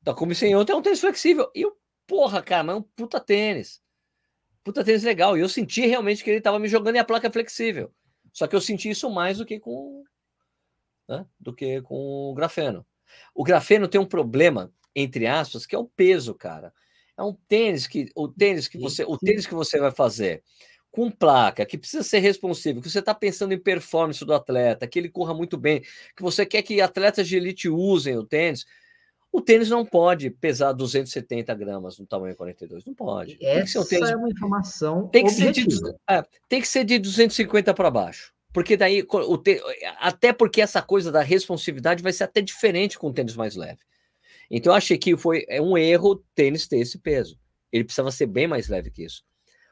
Takumi 0.03 0.35
108 0.35 0.71
é 0.71 0.75
um 0.75 0.81
tênis 0.83 0.99
flexível. 0.99 1.49
E 1.55 1.65
o 1.65 1.75
porra, 2.05 2.43
cara, 2.43 2.63
mas 2.63 2.75
é 2.75 2.77
um 2.77 2.83
puta 2.83 3.19
tênis 3.19 3.81
puta 4.69 4.83
tênis 4.83 5.01
legal. 5.01 5.35
E 5.35 5.41
eu 5.41 5.49
senti 5.49 5.87
realmente 5.87 6.23
que 6.23 6.29
ele 6.29 6.37
estava 6.37 6.59
me 6.59 6.67
jogando 6.67 6.95
em 6.95 6.99
a 6.99 7.03
placa 7.03 7.31
flexível. 7.31 7.91
Só 8.31 8.45
que 8.45 8.55
eu 8.55 8.61
senti 8.61 8.87
isso 8.91 9.09
mais 9.09 9.39
do 9.39 9.45
que 9.45 9.59
com 9.59 10.03
né, 11.07 11.25
do 11.39 11.51
que 11.51 11.81
com 11.81 11.95
o 11.95 12.33
grafeno. 12.35 12.85
O 13.33 13.43
grafeno 13.43 13.87
tem 13.87 13.99
um 13.99 14.05
problema, 14.05 14.71
entre 14.95 15.25
aspas, 15.25 15.65
que 15.65 15.75
é 15.75 15.79
o 15.79 15.85
peso, 15.87 16.35
cara. 16.35 16.71
É 17.17 17.23
um 17.23 17.33
tênis 17.47 17.87
que 17.87 18.11
o 18.15 18.27
tênis 18.27 18.67
que 18.67 18.77
você, 18.77 19.03
o 19.03 19.17
tênis 19.17 19.47
que 19.47 19.55
você 19.55 19.79
vai 19.79 19.91
fazer 19.91 20.43
com 20.91 21.09
placa, 21.09 21.65
que 21.65 21.77
precisa 21.77 22.03
ser 22.03 22.19
responsivo, 22.19 22.81
que 22.81 22.89
você 22.89 22.99
está 22.99 23.13
pensando 23.13 23.53
em 23.53 23.59
performance 23.59 24.23
do 24.23 24.33
atleta, 24.33 24.87
que 24.87 24.99
ele 24.99 25.09
corra 25.09 25.33
muito 25.33 25.57
bem, 25.57 25.81
que 26.15 26.21
você 26.21 26.45
quer 26.45 26.61
que 26.61 26.79
atletas 26.79 27.27
de 27.27 27.37
elite 27.37 27.69
usem 27.69 28.17
o 28.17 28.25
tênis, 28.25 28.65
o 29.31 29.41
tênis 29.41 29.69
não 29.69 29.85
pode 29.85 30.29
pesar 30.29 30.73
270 30.73 31.53
gramas 31.55 31.99
no 31.99 32.05
tamanho 32.05 32.35
42, 32.35 32.83
não 32.85 32.93
pode. 32.93 33.37
Essa 33.41 33.81
um 33.81 33.85
tênis... 33.85 34.09
é 34.09 34.15
uma 34.15 34.29
informação 34.29 35.07
tem 35.07 35.23
que, 35.23 35.31
ser 35.31 35.51
de, 35.51 35.67
é, 36.09 36.23
tem 36.47 36.61
que 36.61 36.67
ser 36.67 36.83
de 36.83 36.97
250 36.97 37.73
para 37.73 37.91
baixo. 37.91 38.33
Porque 38.51 38.75
daí, 38.75 39.05
o 39.07 39.37
te... 39.37 39.61
até 39.99 40.33
porque 40.33 40.59
essa 40.59 40.81
coisa 40.81 41.11
da 41.11 41.21
responsividade 41.21 42.01
vai 42.01 42.11
ser 42.11 42.23
até 42.23 42.41
diferente 42.41 42.97
com 42.97 43.09
o 43.09 43.13
tênis 43.13 43.35
mais 43.35 43.55
leve. 43.55 43.79
Então, 44.49 44.73
eu 44.73 44.77
achei 44.77 44.97
que 44.97 45.15
foi 45.15 45.45
é 45.47 45.61
um 45.61 45.77
erro 45.77 46.11
o 46.11 46.15
tênis 46.33 46.67
ter 46.67 46.79
esse 46.79 46.97
peso. 46.97 47.39
Ele 47.71 47.83
precisava 47.83 48.11
ser 48.11 48.25
bem 48.25 48.47
mais 48.47 48.67
leve 48.67 48.89
que 48.89 49.03
isso. 49.03 49.23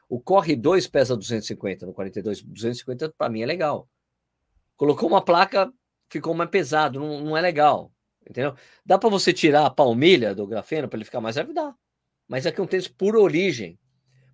O 0.08 0.20
Corre 0.20 0.54
2 0.54 0.86
pesa 0.86 1.16
250 1.16 1.84
no 1.84 1.92
42, 1.92 2.42
250 2.42 3.12
para 3.18 3.28
mim 3.28 3.42
é 3.42 3.46
legal. 3.46 3.88
Colocou 4.76 5.08
uma 5.08 5.20
placa, 5.20 5.70
ficou 6.08 6.32
mais 6.32 6.48
pesado, 6.48 7.00
não, 7.00 7.20
não 7.20 7.36
é 7.36 7.40
legal. 7.40 7.92
Entendeu? 8.28 8.54
Dá 8.84 8.98
para 8.98 9.08
você 9.08 9.32
tirar 9.32 9.64
a 9.64 9.70
palmilha 9.70 10.34
do 10.34 10.46
grafeno 10.46 10.88
para 10.88 10.98
ele 10.98 11.04
ficar 11.04 11.20
mais 11.20 11.36
leve? 11.36 11.54
Dá. 11.54 11.74
Mas 12.28 12.46
aqui 12.46 12.60
é 12.60 12.62
um 12.62 12.66
tênis 12.66 12.86
por 12.86 13.16
origem, 13.16 13.78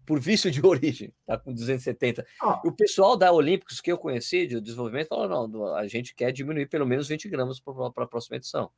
por 0.04 0.18
vício 0.18 0.50
de 0.50 0.60
origem, 0.66 1.14
tá 1.24 1.38
com 1.38 1.52
270. 1.52 2.26
Ah. 2.42 2.60
O 2.64 2.72
pessoal 2.72 3.16
da 3.16 3.30
Olímpicos 3.30 3.80
que 3.80 3.92
eu 3.92 3.96
conheci 3.96 4.46
de 4.46 4.60
desenvolvimento 4.60 5.08
falou: 5.08 5.48
não, 5.48 5.74
a 5.76 5.86
gente 5.86 6.14
quer 6.14 6.32
diminuir 6.32 6.66
pelo 6.68 6.84
menos 6.84 7.06
20 7.06 7.28
gramas 7.28 7.60
para 7.60 8.04
a 8.04 8.06
próxima 8.08 8.36
edição. 8.36 8.70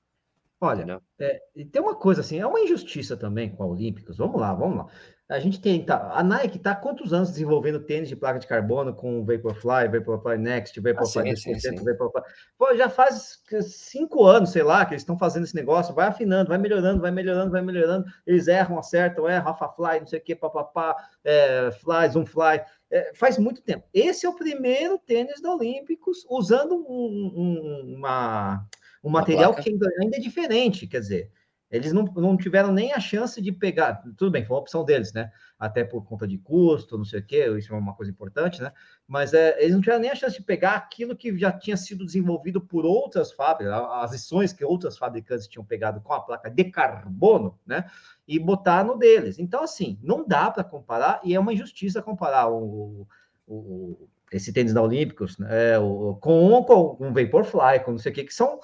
Olha, 0.58 1.00
é, 1.18 1.40
tem 1.70 1.82
uma 1.82 1.94
coisa 1.94 2.22
assim, 2.22 2.38
é 2.38 2.46
uma 2.46 2.60
injustiça 2.60 3.16
também 3.16 3.54
com 3.54 3.62
a 3.62 3.66
Olímpicos. 3.66 4.16
Vamos 4.16 4.40
lá, 4.40 4.54
vamos 4.54 4.78
lá. 4.78 4.86
A 5.28 5.40
gente 5.40 5.60
tem, 5.60 5.84
tá, 5.84 6.12
a 6.12 6.22
Nike 6.22 6.56
está 6.56 6.70
há 6.70 6.76
quantos 6.76 7.12
anos 7.12 7.30
desenvolvendo 7.30 7.80
tênis 7.80 8.08
de 8.08 8.14
placa 8.14 8.38
de 8.38 8.46
carbono 8.46 8.94
com 8.94 9.24
Vaporfly, 9.24 9.88
Vaporfly 9.88 10.38
Next, 10.38 10.80
Vaporfly 10.80 11.30
ah, 11.30 11.36
sim, 11.36 11.52
2%, 11.52 11.58
sim, 11.58 11.76
sim. 11.76 11.84
Vaporfly... 11.84 12.22
Pô, 12.56 12.74
já 12.76 12.88
faz 12.88 13.42
cinco 13.62 14.24
anos, 14.24 14.50
sei 14.50 14.62
lá, 14.62 14.86
que 14.86 14.94
eles 14.94 15.02
estão 15.02 15.18
fazendo 15.18 15.42
esse 15.42 15.54
negócio, 15.56 15.92
vai 15.92 16.06
afinando, 16.06 16.48
vai 16.48 16.58
melhorando, 16.58 17.02
vai 17.02 17.10
melhorando, 17.10 17.50
vai 17.50 17.60
melhorando, 17.60 18.06
eles 18.24 18.46
erram, 18.46 18.78
acertam, 18.78 19.28
erram, 19.28 19.46
Rafa 19.46 19.68
Fly, 19.70 20.00
não 20.00 20.06
sei 20.06 20.20
o 20.20 20.22
que, 20.22 20.36
papapá, 20.36 20.94
é, 21.24 21.72
Fly, 21.72 22.08
Zoom 22.08 22.24
Fly, 22.24 22.62
é, 22.88 23.12
faz 23.14 23.36
muito 23.36 23.60
tempo. 23.62 23.84
Esse 23.92 24.26
é 24.26 24.28
o 24.28 24.36
primeiro 24.36 24.96
tênis 24.96 25.42
da 25.42 25.52
Olímpicos 25.52 26.24
usando 26.30 26.76
um, 26.76 27.32
um, 27.34 27.96
uma, 27.96 28.64
um 29.02 29.10
material 29.10 29.54
que 29.54 29.70
ainda, 29.70 29.88
é 30.16 30.20
diferente, 30.20 30.86
quer 30.86 31.00
dizer, 31.00 31.30
eles 31.70 31.92
não, 31.92 32.04
não 32.04 32.36
tiveram 32.36 32.72
nem 32.72 32.92
a 32.92 33.00
chance 33.00 33.42
de 33.42 33.50
pegar. 33.50 34.02
Tudo 34.16 34.30
bem, 34.30 34.44
foi 34.44 34.54
uma 34.54 34.60
opção 34.60 34.84
deles, 34.84 35.12
né? 35.12 35.32
Até 35.58 35.82
por 35.84 36.04
conta 36.04 36.26
de 36.26 36.38
custo, 36.38 36.96
não 36.96 37.04
sei 37.04 37.20
o 37.20 37.26
quê, 37.26 37.48
isso 37.58 37.74
é 37.74 37.76
uma 37.76 37.94
coisa 37.94 38.10
importante, 38.10 38.62
né? 38.62 38.72
Mas 39.06 39.34
é, 39.34 39.60
eles 39.60 39.74
não 39.74 39.80
tiveram 39.80 40.00
nem 40.00 40.10
a 40.10 40.14
chance 40.14 40.36
de 40.36 40.44
pegar 40.44 40.76
aquilo 40.76 41.16
que 41.16 41.36
já 41.36 41.50
tinha 41.50 41.76
sido 41.76 42.04
desenvolvido 42.04 42.60
por 42.60 42.86
outras 42.86 43.32
fábricas, 43.32 43.74
as 43.74 44.12
lições 44.12 44.52
que 44.52 44.64
outras 44.64 44.96
fabricantes 44.96 45.48
tinham 45.48 45.64
pegado 45.64 46.00
com 46.00 46.12
a 46.12 46.20
placa 46.20 46.48
de 46.48 46.64
carbono, 46.64 47.58
né? 47.66 47.84
E 48.28 48.38
botar 48.38 48.84
no 48.84 48.96
deles. 48.96 49.38
Então, 49.40 49.64
assim, 49.64 49.98
não 50.02 50.26
dá 50.26 50.50
para 50.50 50.62
comparar, 50.62 51.20
e 51.24 51.34
é 51.34 51.40
uma 51.40 51.52
injustiça 51.52 52.00
comparar 52.00 52.48
o, 52.48 53.08
o 53.46 54.08
esse 54.32 54.52
tênis 54.52 54.74
da 54.74 54.82
Olímpicos 54.82 55.38
né, 55.38 55.78
o, 55.78 56.16
com, 56.20 56.62
com 56.64 56.96
um 57.00 57.12
Vaporfly, 57.12 57.80
com 57.84 57.92
não 57.92 57.98
sei 57.98 58.10
o 58.10 58.14
quê, 58.14 58.24
que 58.24 58.34
são 58.34 58.58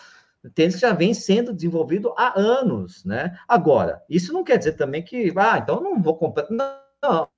tênis 0.51 0.79
já 0.79 0.93
vem 0.93 1.15
sendo 1.15 1.53
desenvolvido 1.53 2.13
há 2.17 2.39
anos, 2.39 3.05
né? 3.05 3.39
Agora, 3.47 4.03
isso 4.09 4.33
não 4.33 4.43
quer 4.43 4.59
dizer 4.59 4.73
também 4.73 5.03
que, 5.03 5.33
ah, 5.37 5.59
então 5.59 5.81
não 5.81 6.03
vou 6.03 6.17
comprar. 6.17 6.47
Não, 6.51 7.29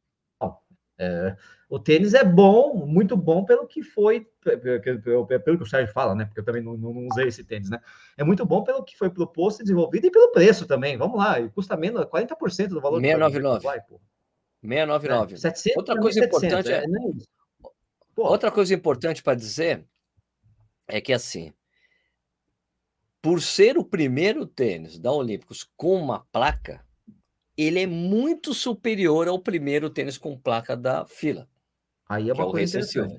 não. 0.40 0.58
É, 0.96 1.36
o 1.68 1.78
tênis 1.78 2.14
é 2.14 2.22
bom, 2.22 2.86
muito 2.86 3.16
bom 3.16 3.44
pelo 3.44 3.66
que 3.66 3.82
foi, 3.82 4.28
pelo, 4.40 5.26
pelo 5.26 5.58
que 5.58 5.64
o 5.64 5.66
Sérgio 5.66 5.92
fala, 5.92 6.14
né? 6.14 6.24
Porque 6.24 6.40
eu 6.40 6.44
também 6.44 6.62
não, 6.62 6.76
não, 6.76 7.08
usei 7.08 7.26
esse 7.26 7.42
tênis, 7.42 7.68
né? 7.68 7.80
É 8.16 8.22
muito 8.22 8.46
bom 8.46 8.62
pelo 8.62 8.84
que 8.84 8.96
foi 8.96 9.10
proposto 9.10 9.60
e 9.60 9.64
desenvolvido 9.64 10.06
e 10.06 10.10
pelo 10.10 10.30
preço 10.30 10.66
também. 10.66 10.96
Vamos 10.96 11.18
lá, 11.18 11.36
custa 11.48 11.76
menos 11.76 12.04
40% 12.04 12.68
do 12.68 12.80
valor 12.80 13.00
699. 13.00 13.58
do 13.58 13.70
699. 14.62 15.34
É, 15.34 15.78
Outra 15.78 15.96
coisa 15.98 16.20
700, 16.20 16.42
importante 16.42 16.72
é, 16.72 16.76
é, 16.76 16.84
é 16.84 17.70
Outra 18.16 18.50
coisa 18.50 18.72
importante 18.72 19.22
para 19.22 19.34
dizer 19.34 19.84
é 20.86 21.00
que 21.00 21.12
assim, 21.12 21.52
por 23.24 23.40
ser 23.40 23.78
o 23.78 23.84
primeiro 23.84 24.44
tênis 24.44 24.98
da 24.98 25.10
Olímpicos 25.10 25.66
com 25.78 25.94
uma 25.98 26.26
placa, 26.30 26.84
ele 27.56 27.80
é 27.80 27.86
muito 27.86 28.52
superior 28.52 29.26
ao 29.28 29.38
primeiro 29.38 29.88
tênis 29.88 30.18
com 30.18 30.38
placa 30.38 30.76
da 30.76 31.06
fila. 31.06 31.48
Aí 32.06 32.28
é 32.28 32.34
uma 32.34 32.44
é 32.44 32.50
coisa 32.50 32.78
interessante. 32.80 33.18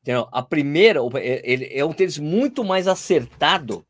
Entendeu? 0.00 0.28
A 0.30 0.40
primeira, 0.40 1.00
ele 1.42 1.68
é 1.68 1.84
um 1.84 1.92
tênis 1.92 2.16
muito 2.16 2.62
mais 2.62 2.86
acertado, 2.86 3.84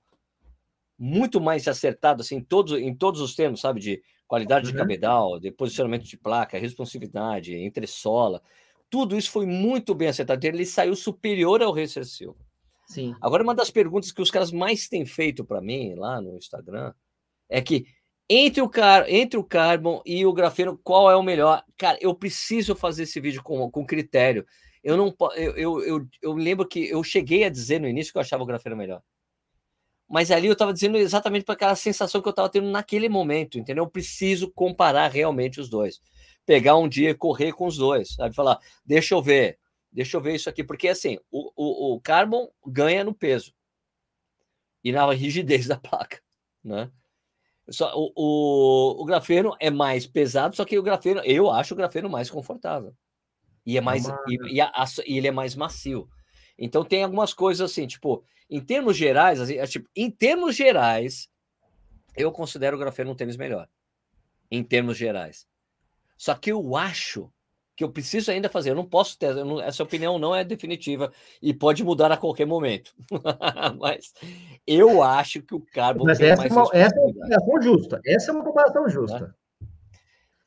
muito 0.98 1.38
mais 1.38 1.68
acertado 1.68 2.22
assim, 2.22 2.36
em 2.36 2.42
todos, 2.42 2.80
em 2.80 2.94
todos 2.94 3.20
os 3.20 3.34
termos, 3.34 3.60
sabe? 3.60 3.80
De 3.80 4.02
qualidade 4.26 4.64
uhum. 4.64 4.72
de 4.72 4.78
cabedal, 4.78 5.38
de 5.38 5.50
posicionamento 5.50 6.04
de 6.04 6.16
placa, 6.16 6.58
responsividade, 6.58 7.54
entressola. 7.54 8.40
Tudo 8.88 9.14
isso 9.14 9.30
foi 9.30 9.44
muito 9.44 9.94
bem 9.94 10.08
acertado. 10.08 10.42
Ele 10.46 10.64
saiu 10.64 10.96
superior 10.96 11.62
ao 11.62 11.74
Racer 11.74 12.06
Silva. 12.06 12.43
Sim. 12.86 13.14
Agora, 13.20 13.42
uma 13.42 13.54
das 13.54 13.70
perguntas 13.70 14.12
que 14.12 14.22
os 14.22 14.30
caras 14.30 14.52
mais 14.52 14.88
têm 14.88 15.06
feito 15.06 15.44
para 15.44 15.60
mim 15.60 15.94
lá 15.94 16.20
no 16.20 16.36
Instagram 16.36 16.92
é 17.48 17.60
que 17.60 17.86
entre 18.28 18.62
o, 18.62 18.68
car 18.68 19.04
entre 19.08 19.38
o 19.38 19.44
Carbon 19.44 20.02
e 20.04 20.24
o 20.24 20.32
grafeno, 20.32 20.78
qual 20.82 21.10
é 21.10 21.16
o 21.16 21.22
melhor? 21.22 21.62
Cara, 21.76 21.98
eu 22.00 22.14
preciso 22.14 22.74
fazer 22.74 23.02
esse 23.02 23.20
vídeo 23.20 23.42
com, 23.42 23.70
com 23.70 23.86
critério. 23.86 24.46
Eu 24.82 24.96
não 24.96 25.14
eu, 25.34 25.56
eu, 25.56 25.82
eu, 25.82 26.08
eu 26.22 26.32
lembro 26.32 26.66
que 26.66 26.88
eu 26.88 27.02
cheguei 27.02 27.44
a 27.44 27.50
dizer 27.50 27.80
no 27.80 27.88
início 27.88 28.12
que 28.12 28.18
eu 28.18 28.22
achava 28.22 28.42
o 28.42 28.46
grafeno 28.46 28.76
melhor. 28.76 29.02
Mas 30.08 30.30
ali 30.30 30.46
eu 30.46 30.52
estava 30.52 30.72
dizendo 30.72 30.96
exatamente 30.96 31.44
para 31.44 31.54
aquela 31.54 31.74
sensação 31.74 32.20
que 32.20 32.28
eu 32.28 32.30
estava 32.30 32.48
tendo 32.48 32.70
naquele 32.70 33.08
momento, 33.08 33.58
entendeu? 33.58 33.84
Eu 33.84 33.90
preciso 33.90 34.50
comparar 34.50 35.08
realmente 35.08 35.60
os 35.60 35.68
dois. 35.68 36.00
Pegar 36.46 36.76
um 36.76 36.88
dia 36.88 37.10
e 37.10 37.14
correr 37.14 37.52
com 37.52 37.66
os 37.66 37.76
dois, 37.76 38.14
sabe? 38.14 38.34
Falar, 38.34 38.58
deixa 38.84 39.14
eu 39.14 39.22
ver, 39.22 39.58
Deixa 39.94 40.16
eu 40.16 40.20
ver 40.20 40.34
isso 40.34 40.50
aqui, 40.50 40.64
porque 40.64 40.88
assim, 40.88 41.20
o, 41.30 41.52
o, 41.54 41.94
o 41.94 42.00
Carbon 42.00 42.50
ganha 42.66 43.04
no 43.04 43.14
peso 43.14 43.54
e 44.82 44.90
na 44.90 45.08
rigidez 45.12 45.68
da 45.68 45.78
placa, 45.78 46.20
né? 46.62 46.90
Só, 47.70 47.94
o, 47.96 48.12
o, 48.14 49.02
o, 49.02 49.04
grafeno 49.06 49.56
é 49.58 49.70
mais 49.70 50.06
pesado, 50.06 50.54
só 50.54 50.64
que 50.66 50.78
o 50.78 50.82
grafeno, 50.82 51.20
eu 51.24 51.50
acho 51.50 51.72
o 51.72 51.76
grafeno 51.76 52.10
mais 52.10 52.28
confortável. 52.28 52.94
E 53.64 53.78
é 53.78 53.80
mais 53.80 54.06
e, 54.06 54.54
e, 54.56 54.60
a, 54.60 54.70
e, 55.06 55.16
ele 55.16 55.28
é 55.28 55.30
mais 55.30 55.54
macio. 55.54 56.06
Então 56.58 56.84
tem 56.84 57.04
algumas 57.04 57.32
coisas 57.32 57.70
assim, 57.70 57.86
tipo, 57.86 58.22
em 58.50 58.60
termos 58.60 58.96
gerais, 58.96 59.40
assim, 59.40 59.54
é, 59.54 59.66
tipo, 59.66 59.88
em 59.96 60.10
termos 60.10 60.54
gerais, 60.54 61.30
eu 62.14 62.30
considero 62.30 62.76
o 62.76 62.78
grafeno 62.78 63.12
um 63.12 63.14
tênis 63.14 63.36
melhor. 63.36 63.66
Em 64.50 64.62
termos 64.62 64.98
gerais. 64.98 65.46
Só 66.18 66.34
que 66.34 66.52
eu 66.52 66.76
acho 66.76 67.32
que 67.76 67.82
eu 67.82 67.90
preciso 67.90 68.30
ainda 68.30 68.48
fazer. 68.48 68.70
Eu 68.70 68.74
não 68.74 68.84
posso 68.84 69.18
ter, 69.18 69.34
não, 69.34 69.60
essa 69.60 69.82
opinião 69.82 70.18
não 70.18 70.34
é 70.34 70.44
definitiva 70.44 71.12
e 71.42 71.52
pode 71.52 71.82
mudar 71.82 72.12
a 72.12 72.16
qualquer 72.16 72.46
momento. 72.46 72.94
Mas 73.80 74.12
eu 74.66 75.02
acho 75.02 75.42
que 75.42 75.54
o 75.54 75.60
Carbon 75.60 76.04
Mas 76.04 76.20
essa, 76.20 76.46
é 76.46 76.52
uma, 76.52 76.70
essa 76.72 76.96
é 76.96 77.00
uma 77.00 77.12
comparação 77.12 77.62
justa. 77.62 78.00
Essa 78.06 78.30
é 78.30 78.34
uma 78.34 78.44
comparação 78.44 78.88
justa. 78.88 79.34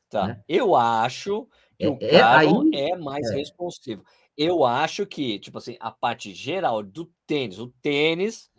Tá. 0.10 0.28
Né? 0.28 0.44
Eu 0.48 0.76
acho 0.76 1.48
que 1.78 1.86
é, 1.86 1.90
o 1.90 1.98
é, 2.00 2.20
Carbon 2.20 2.70
é, 2.74 2.92
é 2.92 2.98
mais 2.98 3.30
é. 3.30 3.36
responsivo. 3.36 4.04
Eu 4.38 4.64
acho 4.64 5.06
que, 5.06 5.40
tipo 5.40 5.58
assim, 5.58 5.76
a 5.80 5.92
parte 5.92 6.34
geral 6.34 6.84
do 6.84 7.12
tênis, 7.26 7.60
o 7.60 7.68
tênis, 7.82 8.50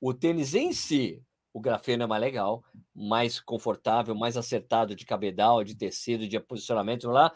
o 0.00 0.12
tênis 0.12 0.54
em 0.54 0.72
si, 0.72 1.22
o 1.52 1.60
grafeno 1.60 2.02
é 2.02 2.06
mais 2.06 2.20
legal, 2.20 2.64
mais 2.94 3.38
confortável, 3.38 4.14
mais 4.14 4.38
acertado 4.38 4.96
de 4.96 5.04
cabedal, 5.04 5.62
de 5.62 5.76
tecido, 5.76 6.26
de 6.26 6.40
posicionamento 6.40 7.08
lá 7.08 7.30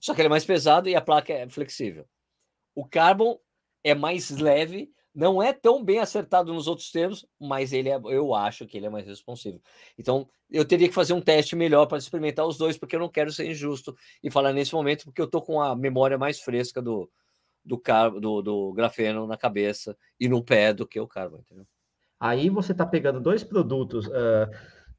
só 0.00 0.14
que 0.14 0.20
ele 0.20 0.26
é 0.26 0.30
mais 0.30 0.44
pesado 0.44 0.88
e 0.88 0.94
a 0.94 1.00
placa 1.00 1.32
é 1.32 1.48
flexível. 1.48 2.06
O 2.74 2.86
Carbon 2.86 3.38
é 3.84 3.94
mais 3.94 4.30
leve, 4.30 4.90
não 5.14 5.42
é 5.42 5.52
tão 5.52 5.84
bem 5.84 5.98
acertado 5.98 6.52
nos 6.52 6.66
outros 6.66 6.90
termos, 6.90 7.26
mas 7.38 7.72
ele 7.72 7.90
é, 7.90 8.00
eu 8.04 8.34
acho 8.34 8.66
que 8.66 8.76
ele 8.76 8.86
é 8.86 8.90
mais 8.90 9.06
responsivo. 9.06 9.60
Então, 9.98 10.28
eu 10.50 10.64
teria 10.64 10.88
que 10.88 10.94
fazer 10.94 11.12
um 11.12 11.20
teste 11.20 11.54
melhor 11.54 11.86
para 11.86 11.98
experimentar 11.98 12.46
os 12.46 12.56
dois, 12.56 12.78
porque 12.78 12.96
eu 12.96 13.00
não 13.00 13.08
quero 13.08 13.32
ser 13.32 13.50
injusto 13.50 13.96
e 14.22 14.30
falar 14.30 14.52
nesse 14.52 14.74
momento, 14.74 15.04
porque 15.04 15.20
eu 15.20 15.26
estou 15.26 15.42
com 15.42 15.60
a 15.60 15.76
memória 15.76 16.16
mais 16.16 16.40
fresca 16.40 16.80
do, 16.80 17.10
do, 17.64 17.78
car 17.78 18.10
do, 18.10 18.40
do 18.40 18.72
grafeno 18.72 19.26
na 19.26 19.36
cabeça 19.36 19.96
e 20.18 20.28
no 20.28 20.42
pé 20.42 20.72
do 20.72 20.86
que 20.86 20.98
o 20.98 21.08
Carbon, 21.08 21.38
entendeu? 21.38 21.66
Aí 22.18 22.48
você 22.48 22.72
está 22.72 22.86
pegando 22.86 23.20
dois 23.20 23.42
produtos 23.42 24.06
uh, 24.06 24.48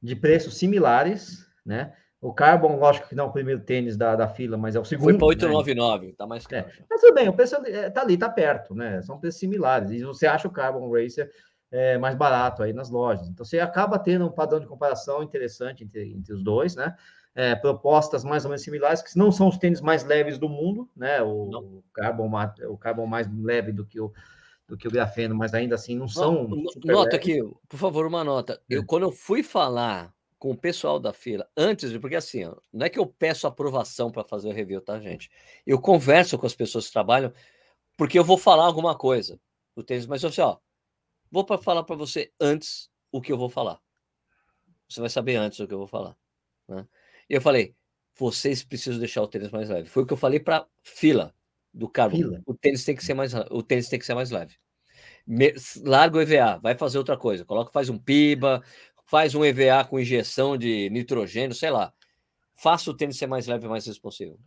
de 0.02 0.16
preços 0.16 0.58
similares, 0.58 1.48
né? 1.66 1.96
O 2.24 2.34
Carbon, 2.34 2.78
lógico 2.78 3.10
que 3.10 3.16
não 3.16 3.26
é 3.26 3.28
o 3.28 3.32
primeiro 3.34 3.60
tênis 3.60 3.98
da, 3.98 4.16
da 4.16 4.30
fila, 4.30 4.56
mas 4.56 4.78
é 4.78 4.80
o 4.80 4.86
segundo. 4.86 5.04
Foi 5.04 5.18
para 5.18 5.28
899, 5.28 6.08
né? 6.08 6.14
tá 6.18 6.26
mais 6.26 6.48
caro. 6.48 6.68
É. 6.70 6.84
Mas 6.90 7.02
tudo 7.02 7.14
bem, 7.14 7.28
o 7.28 7.34
preço 7.34 7.56
é, 7.56 7.90
tá 7.90 8.02
ali, 8.02 8.18
tá 8.18 8.30
perto, 8.30 8.74
né? 8.74 9.02
São 9.02 9.20
preços 9.20 9.42
similares. 9.42 9.92
E 9.92 10.02
você 10.06 10.26
acha 10.26 10.48
o 10.48 10.52
Carbon 10.52 10.90
Racer 10.90 11.30
é, 11.70 11.98
mais 11.98 12.16
barato 12.16 12.64
aí 12.64 12.72
nas 12.72 12.90
lojas. 12.90 13.28
Então 13.28 13.44
você 13.46 13.60
acaba 13.60 14.00
tendo 14.00 14.26
um 14.26 14.32
padrão 14.32 14.62
de 14.62 14.66
comparação 14.66 15.22
interessante 15.22 15.84
entre, 15.84 16.14
entre 16.14 16.34
os 16.34 16.42
dois, 16.42 16.78
né? 16.78 16.96
É, 17.36 17.56
propostas 17.56 18.24
mais 18.24 18.46
ou 18.46 18.50
menos 18.50 18.64
similares, 18.64 19.02
que 19.02 19.18
não 19.18 19.30
são 19.30 19.50
os 19.50 19.58
tênis 19.58 19.82
mais 19.82 20.06
leves 20.06 20.38
do 20.38 20.48
mundo, 20.48 20.90
né? 20.96 21.22
O, 21.22 21.50
o 21.50 21.84
Carbon, 21.94 22.32
o 22.70 22.78
Carbon 22.78 23.06
mais 23.06 23.28
leve 23.36 23.74
do 23.74 23.86
que 23.86 24.00
o, 24.00 24.14
do 24.66 24.78
que 24.78 24.88
o 24.88 24.92
grafeno, 24.92 25.36
mas 25.36 25.54
ainda 25.54 25.76
assim 25.76 25.98
não 25.98 26.08
são. 26.08 26.48
Nota 26.86 27.18
aqui, 27.18 27.42
por 27.68 27.78
favor, 27.78 28.06
uma 28.06 28.24
nota. 28.24 28.62
Eu, 28.70 28.84
é. 28.84 28.86
quando 28.86 29.04
eu 29.04 29.12
fui 29.12 29.44
falar 29.44 30.14
com 30.44 30.52
o 30.52 30.58
pessoal 30.58 31.00
da 31.00 31.14
fila 31.14 31.50
antes, 31.56 31.98
porque 32.00 32.18
assim, 32.18 32.44
ó, 32.44 32.58
não 32.74 32.86
é 32.86 32.90
que 32.90 33.00
eu 33.00 33.06
peço 33.06 33.48
aprovação 33.48 34.12
para 34.12 34.26
fazer 34.26 34.50
o 34.50 34.52
review, 34.52 34.82
tá, 34.82 35.00
gente? 35.00 35.32
Eu 35.66 35.80
converso 35.80 36.38
com 36.38 36.46
as 36.46 36.54
pessoas 36.54 36.88
que 36.88 36.92
trabalham, 36.92 37.32
porque 37.98 38.20
eu 38.20 38.26
vou 38.26 38.38
falar 38.38 38.66
alguma 38.66 38.94
coisa 38.94 39.40
do 39.74 39.82
tênis, 39.82 40.06
mas 40.06 40.26
assim, 40.26 40.42
ó, 40.42 40.58
vou 41.32 41.46
para 41.46 41.58
falar 41.58 41.84
para 41.84 41.96
você 41.96 42.30
antes 42.42 42.90
o 43.10 43.22
que 43.22 43.32
eu 43.32 43.38
vou 43.38 43.48
falar. 43.48 43.80
Você 44.90 45.00
vai 45.00 45.10
saber 45.10 45.38
antes 45.38 45.62
o 45.62 45.66
que 45.66 45.74
eu 45.74 45.78
vou 45.78 45.88
falar. 45.88 46.14
Né? 46.68 46.86
E 47.30 47.36
eu 47.36 47.42
falei, 47.42 47.74
vocês 48.14 48.66
precisam 48.66 49.00
deixar 49.00 49.22
o 49.22 49.28
tênis 49.30 49.50
mais 49.50 49.70
leve. 49.70 49.88
Foi 49.88 50.04
o 50.04 50.06
que 50.06 50.12
eu 50.12 50.18
falei 50.18 50.42
para 50.42 50.68
fila 50.84 51.34
do 51.74 51.88
carro. 51.88 52.18
O 52.46 52.54
tênis 52.54 52.84
tem 52.84 52.98
que 52.98 53.06
ser 53.06 53.14
mais, 53.14 53.34
o 53.34 53.64
tênis 53.64 53.88
tem 53.88 53.98
que 53.98 54.06
ser 54.06 54.14
mais 54.14 54.30
leve. 54.30 54.58
larga 55.86 56.18
o 56.18 56.22
EVA, 56.22 56.60
vai 56.62 56.76
fazer 56.76 56.98
outra 56.98 57.16
coisa. 57.16 57.46
Coloca, 57.46 57.72
faz 57.72 57.88
um 57.88 57.98
piba, 57.98 58.62
faz 59.14 59.36
um 59.36 59.46
EVA 59.46 59.86
com 59.88 60.00
injeção 60.00 60.58
de 60.58 60.90
nitrogênio, 60.90 61.56
sei 61.56 61.70
lá. 61.70 61.94
Faça 62.56 62.90
o 62.90 62.96
tênis 62.96 63.16
ser 63.16 63.28
mais 63.28 63.46
leve 63.46 63.68
e 63.68 63.70
mais 63.70 63.86
responsivo. 63.86 64.40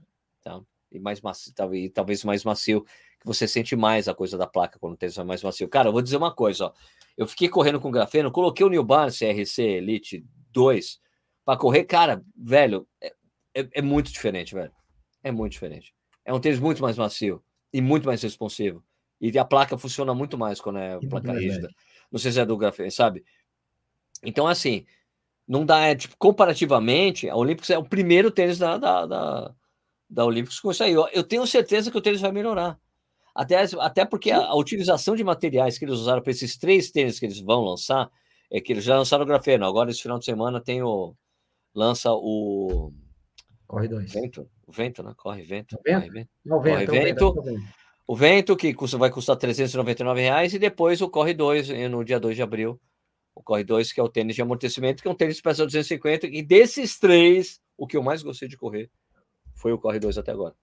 Tá? 0.42 0.60
e 0.90 0.98
mais 0.98 1.20
macio, 1.20 1.52
e 1.72 1.88
talvez 1.88 2.24
mais 2.24 2.44
macio, 2.44 2.84
que 3.20 3.26
você 3.26 3.46
sente 3.46 3.76
mais 3.76 4.08
a 4.08 4.14
coisa 4.14 4.36
da 4.36 4.46
placa 4.46 4.76
quando 4.80 4.94
o 4.94 4.96
tênis 4.96 5.16
é 5.16 5.22
mais 5.22 5.40
macio. 5.40 5.68
Cara, 5.68 5.88
eu 5.88 5.92
vou 5.92 6.02
dizer 6.02 6.16
uma 6.16 6.34
coisa, 6.34 6.66
ó. 6.66 6.72
Eu 7.16 7.28
fiquei 7.28 7.48
correndo 7.48 7.80
com 7.80 7.92
grafeno, 7.92 8.32
coloquei 8.32 8.66
o 8.66 8.68
New 8.68 8.82
Balance 8.82 9.24
CRC 9.24 9.62
Elite 9.62 10.26
2 10.50 11.00
para 11.44 11.56
correr, 11.56 11.84
cara, 11.84 12.24
velho, 12.36 12.88
é, 13.00 13.14
é, 13.54 13.68
é, 13.74 13.82
muito 13.82 14.10
diferente, 14.10 14.52
velho. 14.52 14.72
É 15.22 15.30
muito 15.30 15.52
diferente. 15.52 15.94
É 16.24 16.34
um 16.34 16.40
tênis 16.40 16.58
muito 16.58 16.82
mais 16.82 16.98
macio 16.98 17.40
e 17.72 17.80
muito 17.80 18.04
mais 18.04 18.20
responsivo. 18.20 18.82
E 19.20 19.38
a 19.38 19.44
placa 19.44 19.78
funciona 19.78 20.12
muito 20.12 20.36
mais 20.36 20.60
quando 20.60 20.80
é 20.80 20.98
placa 21.08 21.32
rígida. 21.32 21.68
Não 22.10 22.18
sei 22.18 22.32
se 22.32 22.40
é 22.40 22.44
do 22.44 22.56
grafeno, 22.56 22.90
sabe? 22.90 23.24
Então, 24.26 24.46
assim, 24.46 24.84
não 25.46 25.64
dá, 25.64 25.80
é, 25.86 25.94
tipo, 25.94 26.16
comparativamente, 26.18 27.28
a 27.28 27.36
Olympics 27.36 27.70
é 27.70 27.78
o 27.78 27.84
primeiro 27.84 28.30
tênis 28.30 28.58
da, 28.58 28.76
da, 28.76 29.06
da, 29.06 29.54
da 30.10 30.24
Olympics 30.24 30.60
com 30.60 30.70
isso 30.70 30.82
aí. 30.82 30.92
Eu, 30.92 31.08
eu 31.12 31.22
tenho 31.22 31.46
certeza 31.46 31.90
que 31.90 31.96
o 31.96 32.00
tênis 32.00 32.20
vai 32.20 32.32
melhorar. 32.32 32.78
Até, 33.34 33.56
até 33.78 34.04
porque 34.04 34.30
a, 34.30 34.38
a 34.38 34.56
utilização 34.56 35.14
de 35.14 35.22
materiais 35.22 35.78
que 35.78 35.84
eles 35.84 35.94
usaram 35.94 36.20
para 36.20 36.32
esses 36.32 36.56
três 36.56 36.90
tênis 36.90 37.18
que 37.18 37.26
eles 37.26 37.40
vão 37.40 37.62
lançar, 37.62 38.10
é 38.50 38.60
que 38.60 38.72
eles 38.72 38.84
já 38.84 38.96
lançaram 38.96 39.24
o 39.24 39.26
grafeno. 39.26 39.64
Agora, 39.64 39.90
esse 39.90 40.02
final 40.02 40.18
de 40.18 40.24
semana, 40.24 40.60
tem 40.60 40.82
o. 40.82 41.14
Lança 41.74 42.12
o. 42.12 42.92
Corre 43.66 43.88
dois. 43.88 44.12
Vento, 44.12 44.48
o 44.66 44.72
vento, 44.72 45.02
né? 45.02 45.12
Corre 45.16 45.42
vento. 45.42 45.78
vento? 45.84 46.00
Corre 46.00 46.10
vento. 46.10 46.30
Não, 46.44 46.60
vento, 46.60 46.86
corre 46.86 47.00
vento. 47.04 47.32
vento. 47.34 47.62
O 48.06 48.14
vento, 48.14 48.56
que 48.56 48.72
custa, 48.72 48.96
vai 48.96 49.10
custar 49.10 49.36
399 49.36 50.20
reais, 50.20 50.54
e 50.54 50.58
depois 50.58 51.02
o 51.02 51.10
Corre 51.10 51.34
2, 51.34 51.90
no 51.90 52.04
dia 52.04 52.20
2 52.20 52.36
de 52.36 52.42
abril, 52.42 52.80
o 53.36 53.42
Corre 53.42 53.62
2, 53.62 53.92
que 53.92 54.00
é 54.00 54.02
o 54.02 54.08
tênis 54.08 54.34
de 54.34 54.40
amortecimento, 54.40 55.02
que 55.02 55.08
é 55.08 55.10
um 55.10 55.14
tênis 55.14 55.36
que 55.36 55.42
pesa 55.42 55.66
250. 55.66 56.26
E 56.26 56.42
desses 56.42 56.98
três, 56.98 57.60
o 57.76 57.86
que 57.86 57.94
eu 57.96 58.02
mais 58.02 58.22
gostei 58.22 58.48
de 58.48 58.56
correr 58.56 58.90
foi 59.54 59.72
o 59.72 59.78
Corre 59.78 60.00
2 60.00 60.16
até 60.16 60.32
agora. 60.32 60.54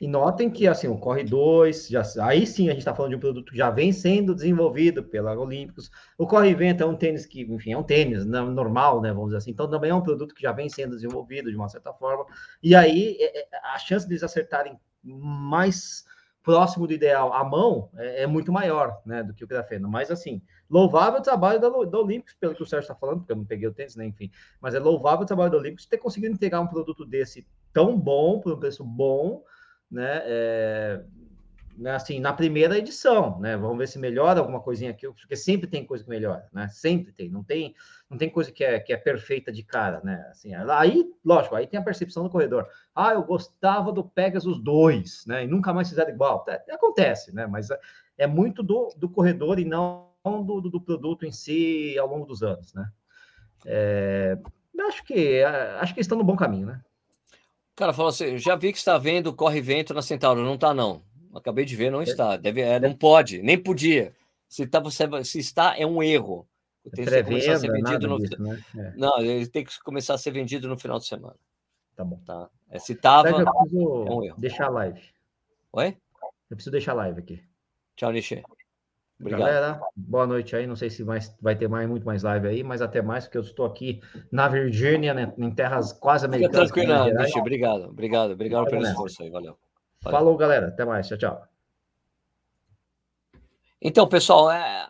E 0.00 0.08
notem 0.08 0.50
que 0.50 0.66
assim, 0.66 0.88
o 0.88 0.98
Corre 0.98 1.24
2, 1.24 1.88
já, 1.88 2.02
aí 2.22 2.46
sim 2.46 2.68
a 2.68 2.70
gente 2.70 2.80
está 2.80 2.94
falando 2.94 3.10
de 3.10 3.16
um 3.16 3.20
produto 3.20 3.52
que 3.52 3.58
já 3.58 3.70
vem 3.70 3.92
sendo 3.92 4.34
desenvolvido 4.34 5.04
pela 5.04 5.38
Olímpicos. 5.38 5.90
O 6.16 6.26
Corre 6.26 6.54
Vento 6.54 6.82
é 6.82 6.86
um 6.86 6.96
tênis 6.96 7.26
que, 7.26 7.42
enfim, 7.42 7.72
é 7.72 7.78
um 7.78 7.82
tênis 7.82 8.24
né, 8.24 8.40
normal, 8.40 9.00
né? 9.02 9.10
Vamos 9.10 9.28
dizer 9.28 9.38
assim. 9.38 9.50
Então 9.50 9.68
também 9.68 9.90
é 9.90 9.94
um 9.94 10.02
produto 10.02 10.34
que 10.34 10.42
já 10.42 10.52
vem 10.52 10.68
sendo 10.70 10.96
desenvolvido 10.96 11.50
de 11.50 11.56
uma 11.56 11.68
certa 11.68 11.92
forma. 11.92 12.24
E 12.62 12.74
aí 12.74 13.16
é, 13.20 13.40
é 13.40 13.46
a 13.74 13.78
chance 13.78 14.08
deles 14.08 14.22
acertarem 14.22 14.78
mais 15.02 16.04
próximo 16.46 16.86
do 16.86 16.92
ideal 16.92 17.34
à 17.34 17.42
mão 17.42 17.90
é, 17.96 18.22
é, 18.22 18.26
muito 18.26 18.52
maior 18.52 19.02
né, 19.04 19.20
do 19.20 19.34
que 19.34 19.42
o 19.42 19.48
grafeno. 19.48 19.88
Mas, 19.88 20.12
assim, 20.12 20.40
louvável 20.70 21.18
o 21.18 21.22
trabalho 21.22 21.58
da, 21.58 21.68
da 21.68 21.98
Olímpicos, 21.98 22.34
pelo 22.34 22.54
que 22.54 22.62
o 22.62 22.66
Sérgio 22.66 22.84
está 22.84 22.94
falando, 22.94 23.18
porque 23.18 23.32
eu 23.32 23.36
não 23.36 23.44
peguei 23.44 23.66
o 23.66 23.74
tênis, 23.74 23.96
né, 23.96 24.06
enfim. 24.06 24.30
Mas 24.60 24.72
é 24.72 24.78
louvável 24.78 25.24
o 25.24 25.26
trabalho 25.26 25.50
da 25.50 25.58
Olímpicos 25.58 25.86
ter 25.86 25.98
conseguido 25.98 26.32
entregar 26.32 26.60
um 26.60 26.68
produto 26.68 27.04
desse 27.04 27.44
tão 27.72 27.98
bom, 27.98 28.38
por 28.38 28.52
um 28.52 28.60
preço 28.60 28.84
bom, 28.84 29.42
né, 29.90 30.22
é, 30.24 31.04
assim, 31.94 32.20
na 32.20 32.32
primeira 32.32 32.78
edição, 32.78 33.38
né? 33.38 33.56
Vamos 33.56 33.76
ver 33.76 33.88
se 33.88 33.98
melhora 33.98 34.40
alguma 34.40 34.60
coisinha 34.60 34.90
aqui, 34.90 35.06
porque 35.08 35.36
sempre 35.36 35.66
tem 35.66 35.84
coisa 35.84 36.02
que 36.02 36.10
melhora, 36.10 36.48
né? 36.52 36.68
Sempre 36.68 37.12
tem, 37.12 37.28
não 37.28 37.44
tem, 37.44 37.74
não 38.08 38.16
tem 38.16 38.30
coisa 38.30 38.50
que 38.50 38.64
é, 38.64 38.78
que 38.80 38.92
é 38.92 38.96
perfeita 38.96 39.52
de 39.52 39.62
cara, 39.62 40.00
né? 40.02 40.26
Assim, 40.30 40.54
aí, 40.54 41.04
lógico, 41.24 41.54
aí 41.54 41.66
tem 41.66 41.78
a 41.78 41.82
percepção 41.82 42.22
do 42.22 42.30
corredor. 42.30 42.66
Ah, 42.94 43.12
eu 43.12 43.22
gostava 43.22 43.92
do 43.92 44.04
Pegasus 44.04 44.62
2, 44.62 45.24
né? 45.26 45.44
E 45.44 45.46
nunca 45.46 45.72
mais 45.72 45.88
fizeram 45.88 46.10
igual. 46.10 46.44
É, 46.48 46.72
acontece, 46.72 47.34
né? 47.34 47.46
Mas 47.46 47.70
é, 47.70 47.78
é 48.18 48.26
muito 48.26 48.62
do, 48.62 48.88
do 48.96 49.08
corredor 49.08 49.58
e 49.58 49.64
não 49.64 50.06
do, 50.24 50.60
do, 50.60 50.80
produto 50.80 51.24
em 51.24 51.30
si 51.30 51.96
ao 51.98 52.08
longo 52.08 52.26
dos 52.26 52.42
anos, 52.42 52.72
né? 52.72 52.88
É, 53.64 54.38
acho 54.88 55.04
que 55.04 55.42
acho 55.42 55.94
que 55.94 56.00
estão 56.00 56.18
no 56.18 56.24
bom 56.24 56.36
caminho, 56.36 56.66
né? 56.66 56.80
Cara, 57.76 57.92
falou 57.92 58.08
assim, 58.08 58.38
já 58.38 58.56
vi 58.56 58.72
que 58.72 58.78
está 58.78 58.96
vendo 58.96 59.34
Corre 59.34 59.60
Vento 59.60 59.92
na 59.92 60.00
Centauro, 60.00 60.42
não 60.42 60.54
está 60.54 60.72
não. 60.72 61.02
Acabei 61.36 61.64
de 61.64 61.76
ver, 61.76 61.90
não 61.90 62.00
é. 62.00 62.04
está. 62.04 62.36
Deve, 62.36 62.60
é, 62.60 62.80
não 62.80 62.94
pode, 62.94 63.42
nem 63.42 63.58
podia. 63.58 64.14
Se, 64.48 64.66
tá, 64.66 64.80
você, 64.80 65.06
se 65.24 65.38
está, 65.38 65.76
é 65.76 65.86
um 65.86 66.02
erro. 66.02 66.46
Tem 66.94 67.04
que 67.04 67.24
começar 67.24 67.52
a 67.52 67.58
ser 67.58 67.72
vendido 67.72 68.08
no... 68.08 68.18
Disso, 68.18 68.42
né? 68.42 68.64
é. 68.76 68.92
Não, 68.96 69.18
ele 69.18 69.46
tem 69.48 69.64
que 69.64 69.82
começar 69.82 70.14
a 70.14 70.18
ser 70.18 70.30
vendido 70.30 70.68
no 70.68 70.78
final 70.78 70.98
de 70.98 71.06
semana. 71.06 71.36
Tá 71.96 72.04
bom. 72.04 72.20
Tá. 72.24 72.48
É, 72.70 72.78
se 72.78 72.94
tava, 72.94 73.28
é 73.28 73.34
um 73.34 74.22
erro. 74.22 74.38
deixar 74.38 74.66
a 74.66 74.70
live. 74.70 75.00
Oi? 75.72 75.96
Eu 76.48 76.56
preciso 76.56 76.70
deixar 76.70 76.92
a 76.92 76.96
live 76.96 77.18
aqui. 77.18 77.42
Tchau, 77.96 78.12
Nishi. 78.12 78.42
Obrigado. 79.18 79.40
Galera, 79.40 79.80
boa 79.96 80.26
noite 80.26 80.54
aí. 80.54 80.66
Não 80.66 80.76
sei 80.76 80.90
se 80.90 81.02
mais, 81.02 81.34
vai 81.40 81.56
ter 81.56 81.68
mais, 81.68 81.88
muito 81.88 82.04
mais 82.04 82.22
live 82.22 82.46
aí, 82.46 82.62
mas 82.62 82.82
até 82.82 83.00
mais, 83.00 83.24
porque 83.24 83.38
eu 83.38 83.42
estou 83.42 83.64
aqui 83.64 84.00
na 84.30 84.46
Virgínia, 84.46 85.14
né, 85.14 85.32
em 85.38 85.50
terras 85.50 85.92
quase 85.92 86.26
americanas. 86.26 86.68
Fica 86.68 86.82
tranquilo, 86.82 87.18
Nishi. 87.18 87.38
Obrigado, 87.38 87.84
obrigado. 87.88 88.32
Obrigado 88.32 88.66
pelo 88.66 88.82
esforço 88.82 89.22
aí. 89.22 89.30
Valeu. 89.30 89.56
Valeu. 90.06 90.18
Falou, 90.18 90.36
galera. 90.36 90.68
Até 90.68 90.84
mais. 90.84 91.08
Tchau, 91.08 91.18
tchau. 91.18 91.48
Então, 93.80 94.08
pessoal, 94.08 94.50
é, 94.50 94.88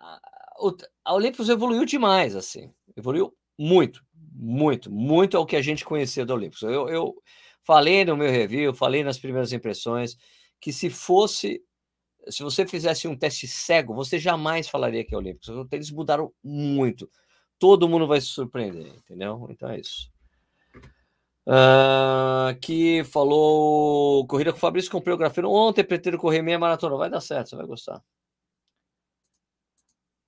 a 1.05 1.15
Olympus 1.15 1.49
evoluiu 1.49 1.85
demais, 1.85 2.35
assim. 2.35 2.73
Evoluiu 2.97 3.37
muito, 3.59 4.05
muito, 4.33 4.91
muito 4.91 5.37
ao 5.37 5.45
que 5.45 5.57
a 5.57 5.63
gente 5.63 5.85
conhecia 5.85 6.25
da 6.25 6.35
Olympus. 6.35 6.63
Eu, 6.63 6.89
eu 6.89 7.15
falei 7.63 8.05
no 8.05 8.17
meu 8.17 8.31
review, 8.31 8.73
falei 8.73 9.03
nas 9.03 9.19
primeiras 9.19 9.53
impressões, 9.53 10.17
que 10.61 10.73
se 10.73 10.89
fosse 10.89 11.63
se 12.29 12.43
você 12.43 12.67
fizesse 12.67 13.07
um 13.07 13.17
teste 13.17 13.47
cego, 13.47 13.95
você 13.95 14.19
jamais 14.19 14.69
falaria 14.69 15.05
que 15.05 15.15
é 15.15 15.19
Olímpicos. 15.19 15.49
Eles 15.71 15.91
mudaram 15.91 16.33
muito. 16.43 17.09
Todo 17.59 17.89
mundo 17.89 18.07
vai 18.07 18.21
se 18.21 18.27
surpreender, 18.27 18.93
entendeu? 18.97 19.47
Então 19.51 19.71
é 19.71 19.79
isso. 19.79 20.11
Uh, 21.47 22.59
que 22.61 23.05
falou 23.05 24.27
corrida 24.27 24.51
com 24.51 24.59
o 24.59 24.61
Fabrício, 24.61 24.91
comprei 24.91 25.15
o 25.15 25.19
grafeno 25.19 25.51
ontem, 25.51 25.85
pretendo 25.85 26.19
correr 26.19 26.43
meia 26.43 26.59
maratona. 26.59 26.97
Vai 26.97 27.09
dar 27.09 27.21
certo, 27.21 27.51
você 27.51 27.57
vai 27.57 27.67
gostar. 27.67 28.03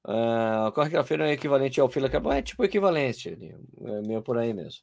Uh, 0.07 0.73
corre 0.73 0.91
grafeno 0.91 1.25
é 1.25 1.33
equivalente 1.33 1.81
ao 1.81 1.89
fila 1.89 2.09
carbon, 2.09 2.33
é 2.33 2.41
tipo 2.41 2.65
equivalente, 2.65 3.29
é 3.29 4.01
meio 4.07 4.23
por 4.23 4.39
aí 4.39 4.55
mesmo. 4.55 4.81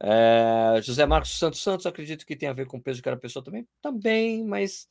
Uh, 0.00 0.80
José 0.82 1.06
Marcos 1.06 1.38
Santos 1.38 1.62
Santos, 1.62 1.86
acredito 1.86 2.26
que 2.26 2.36
tem 2.36 2.48
a 2.48 2.52
ver 2.52 2.66
com 2.66 2.76
o 2.76 2.80
peso 2.80 2.98
de 2.98 3.02
cada 3.02 3.16
pessoa 3.16 3.44
também, 3.44 3.66
também, 3.80 4.44
mas 4.44 4.88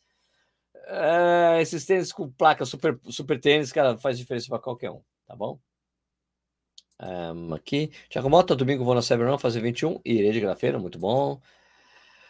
uh, 0.90 1.60
esses 1.62 1.86
tênis 1.86 2.12
com 2.12 2.30
placa 2.32 2.66
super, 2.66 3.00
super 3.10 3.40
tênis, 3.40 3.72
cara, 3.72 3.98
faz 3.98 4.18
diferença 4.18 4.48
para 4.50 4.60
qualquer 4.60 4.92
um, 4.92 5.02
tá 5.26 5.36
bom? 5.36 5.60
Um, 7.02 7.54
aqui. 7.56 7.92
Tiago 8.10 8.30
Mota, 8.30 8.56
domingo 8.56 8.86
vou 8.86 8.94
na 8.94 9.02
Cyberrun 9.02 9.38
fazer 9.40 9.60
21 9.60 10.00
e 10.06 10.14
irei 10.14 10.32
de 10.32 10.40
grafeno, 10.40 10.80
muito 10.80 11.00
bom. 11.00 11.42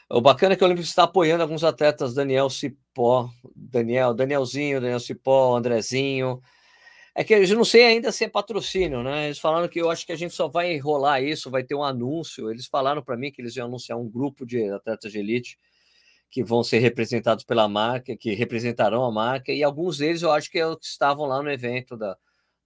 O 0.09 0.22
bacana 0.22 0.53
é 0.53 0.57
que 0.57 0.63
o 0.63 0.65
Olímpico 0.65 0.88
está 0.88 1.03
apoiando 1.03 1.43
alguns 1.43 1.63
atletas, 1.63 2.13
Daniel 2.13 2.49
Cipó, 2.49 3.30
Daniel, 3.55 4.13
Danielzinho, 4.13 4.80
Daniel 4.80 4.99
Cipó, 4.99 5.55
Andrezinho. 5.55 6.41
É 7.13 7.24
que 7.24 7.34
eu 7.34 7.55
não 7.55 7.65
sei 7.65 7.84
ainda 7.84 8.11
se 8.11 8.24
é 8.24 8.30
patrocínio, 8.30 9.03
né? 9.03 9.26
Eles 9.26 9.39
falaram 9.39 9.67
que 9.67 9.80
eu 9.82 9.89
acho 9.91 10.05
que 10.05 10.13
a 10.13 10.15
gente 10.15 10.34
só 10.34 10.47
vai 10.47 10.74
enrolar 10.74 11.22
isso, 11.22 11.51
vai 11.51 11.63
ter 11.63 11.76
um 11.76 11.84
anúncio. 11.84 12.49
Eles 12.49 12.67
falaram 12.67 13.03
para 13.03 13.17
mim 13.17 13.32
que 13.32 13.41
eles 13.41 13.55
iam 13.57 13.67
anunciar 13.67 13.97
um 13.97 14.09
grupo 14.09 14.45
de 14.45 14.69
atletas 14.69 15.11
de 15.11 15.19
elite 15.19 15.57
que 16.30 16.43
vão 16.43 16.63
ser 16.63 16.80
representados 16.80 17.43
pela 17.43 17.67
marca, 17.67 18.15
que 18.15 18.34
representarão 18.34 19.03
a 19.03 19.11
marca, 19.11 19.51
e 19.51 19.61
alguns 19.61 19.97
deles 19.97 20.22
eu 20.22 20.32
acho 20.32 20.49
que, 20.49 20.59
é 20.59 20.65
estavam 20.82 21.26
lá 21.26 21.43
no 21.43 21.51
evento 21.51 21.97
da, 21.97 22.17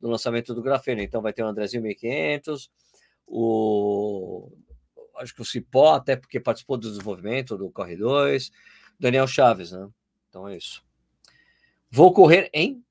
do 0.05 0.11
lançamento 0.11 0.53
do 0.53 0.61
grafeno. 0.61 1.01
Então 1.01 1.21
vai 1.21 1.33
ter 1.33 1.43
o 1.43 1.47
Andrezinho 1.47 1.81
1500, 1.81 2.69
o 3.27 4.51
acho 5.17 5.33
que 5.33 5.41
o 5.41 5.45
Cipó, 5.45 5.95
até 5.95 6.15
porque 6.15 6.39
participou 6.39 6.77
do 6.77 6.89
desenvolvimento 6.89 7.57
do 7.57 7.71
Corre 7.71 7.95
2, 7.95 8.51
Daniel 8.99 9.25
Chaves, 9.25 9.71
né? 9.71 9.87
Então 10.29 10.47
é 10.47 10.57
isso. 10.57 10.83
Vou 11.89 12.13
correr 12.13 12.49
em 12.53 12.83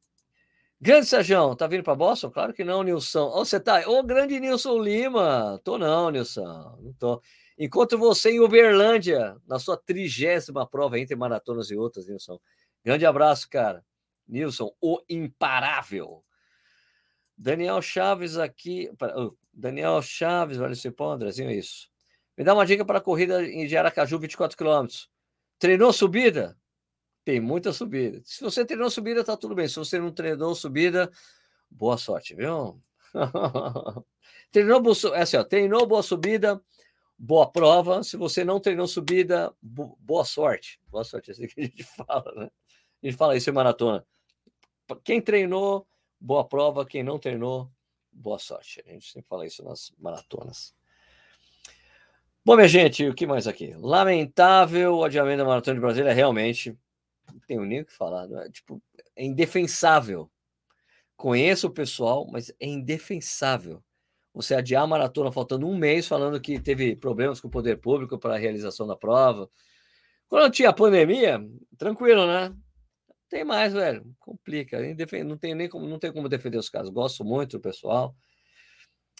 Grande 0.80 1.06
Sérgio, 1.06 1.54
tá 1.54 1.66
vindo 1.66 1.84
para 1.84 1.94
Boston? 1.94 2.30
Claro 2.30 2.52
que 2.52 2.64
não, 2.64 2.82
Nilson. 2.82 3.30
Oh, 3.32 3.44
você 3.44 3.58
tá. 3.58 3.88
Ô, 3.88 4.02
grande 4.02 4.38
Nilson 4.38 4.82
Lima. 4.82 5.58
Tô 5.64 5.78
não, 5.78 6.10
Nilson. 6.10 6.78
Não 6.82 6.92
tô. 6.94 7.22
Encontro 7.56 7.96
você 7.96 8.32
em 8.32 8.40
Uberlândia, 8.40 9.36
na 9.46 9.58
sua 9.58 9.78
trigésima 9.78 10.66
prova 10.66 10.98
entre 10.98 11.14
maratonas 11.14 11.70
e 11.70 11.76
outras, 11.76 12.06
Nilson. 12.06 12.38
Grande 12.84 13.06
abraço, 13.06 13.48
cara. 13.48 13.82
Nilson, 14.28 14.74
o 14.80 15.00
imparável. 15.08 16.24
Daniel 17.36 17.80
Chaves 17.82 18.36
aqui. 18.36 18.90
Daniel 19.52 20.00
Chaves, 20.02 20.56
vale 20.56 20.74
Cipó, 20.74 21.12
Andrezinho, 21.12 21.50
isso. 21.50 21.88
Me 22.36 22.44
dá 22.44 22.54
uma 22.54 22.66
dica 22.66 22.84
para 22.84 22.98
a 22.98 23.02
corrida 23.02 23.44
em 23.44 23.72
Aracaju, 23.76 24.18
24 24.18 24.56
quilômetros. 24.56 25.08
Treinou 25.58 25.92
subida? 25.92 26.56
Tem 27.24 27.40
muita 27.40 27.72
subida. 27.72 28.20
Se 28.24 28.42
você 28.42 28.64
treinou 28.64 28.90
subida, 28.90 29.24
tá 29.24 29.36
tudo 29.36 29.54
bem. 29.54 29.68
Se 29.68 29.76
você 29.76 29.98
não 29.98 30.12
treinou 30.12 30.54
subida, 30.54 31.10
boa 31.70 31.96
sorte, 31.96 32.34
viu? 32.34 32.80
treinou, 34.52 34.82
é 35.14 35.22
assim, 35.22 35.36
ó, 35.36 35.44
treinou 35.44 35.86
boa 35.86 36.02
subida, 36.02 36.60
boa 37.16 37.50
prova. 37.50 38.02
Se 38.02 38.16
você 38.16 38.44
não 38.44 38.60
treinou 38.60 38.86
subida, 38.86 39.54
boa 39.62 40.24
sorte. 40.24 40.80
Boa 40.88 41.04
sorte, 41.04 41.30
é 41.30 41.32
assim 41.32 41.46
que 41.46 41.60
a 41.60 41.64
gente 41.64 41.84
fala, 41.96 42.32
né? 42.36 42.50
A 43.02 43.06
gente 43.06 43.16
fala 43.16 43.36
isso 43.36 43.48
em 43.48 43.52
maratona. 43.52 44.04
Quem 45.02 45.20
treinou, 45.20 45.86
boa 46.24 46.42
prova. 46.42 46.86
Quem 46.86 47.02
não 47.02 47.18
treinou, 47.18 47.70
boa 48.10 48.38
sorte. 48.38 48.82
A 48.86 48.90
gente 48.90 49.12
sempre 49.12 49.28
fala 49.28 49.46
isso 49.46 49.62
nas 49.62 49.92
maratonas. 49.98 50.74
Bom, 52.44 52.56
minha 52.56 52.68
gente, 52.68 53.06
o 53.06 53.14
que 53.14 53.26
mais 53.26 53.46
aqui? 53.46 53.74
Lamentável 53.78 54.96
o 54.96 55.04
adiamento 55.04 55.38
da 55.38 55.44
Maratona 55.44 55.74
de 55.76 55.80
Brasília, 55.80 56.12
realmente, 56.12 56.76
não 57.32 57.40
tenho 57.40 57.64
nem 57.64 57.80
o 57.80 57.86
que 57.86 57.92
falar, 57.92 58.30
é? 58.44 58.50
tipo, 58.50 58.82
é 59.16 59.24
indefensável. 59.24 60.30
Conheço 61.16 61.68
o 61.68 61.70
pessoal, 61.70 62.26
mas 62.30 62.50
é 62.60 62.66
indefensável 62.66 63.82
você 64.32 64.54
adiar 64.54 64.82
a 64.82 64.86
maratona 64.86 65.30
faltando 65.30 65.66
um 65.66 65.76
mês, 65.76 66.08
falando 66.08 66.40
que 66.40 66.58
teve 66.58 66.96
problemas 66.96 67.40
com 67.40 67.48
o 67.48 67.50
poder 67.50 67.78
público 67.78 68.18
para 68.18 68.34
a 68.34 68.38
realização 68.38 68.86
da 68.86 68.96
prova. 68.96 69.48
Quando 70.28 70.52
tinha 70.52 70.72
pandemia, 70.72 71.40
tranquilo, 71.78 72.26
né? 72.26 72.54
Tem 73.30 73.44
mais, 73.44 73.72
velho. 73.72 74.04
Complica. 74.20 74.78
Não 75.24 75.36
tem 75.36 75.54
nem 75.54 75.68
como, 75.68 75.86
não 75.86 75.98
tem 75.98 76.12
como 76.12 76.28
defender 76.28 76.58
os 76.58 76.68
casos. 76.68 76.90
Gosto 76.92 77.24
muito 77.24 77.58
do 77.58 77.60
pessoal 77.60 78.14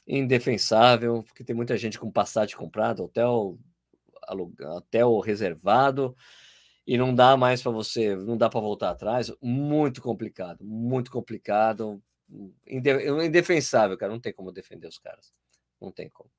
indefensável, 0.07 1.22
porque 1.22 1.42
tem 1.42 1.57
muita 1.57 1.78
gente 1.78 1.98
com 1.98 2.11
passagem 2.12 2.55
comprada, 2.55 3.02
hotel, 3.02 3.59
hotel 4.76 5.18
reservado, 5.20 6.14
e 6.86 6.98
não 6.98 7.14
dá 7.14 7.38
mais 7.38 7.62
para 7.62 7.72
você, 7.72 8.14
não 8.14 8.36
dá 8.36 8.50
para 8.50 8.61
voltar 8.61 8.90
atrás. 8.90 9.32
Muito 9.40 10.02
complicado, 10.02 10.62
muito 10.62 11.11
complicado. 11.11 12.02
Indefensável, 12.66 13.96
cara. 13.96 14.12
Não 14.12 14.20
tem 14.20 14.34
como 14.34 14.52
defender 14.52 14.86
os 14.86 14.98
caras. 14.98 15.32
Não 15.80 15.90
tem 15.90 16.11
como. 16.11 16.30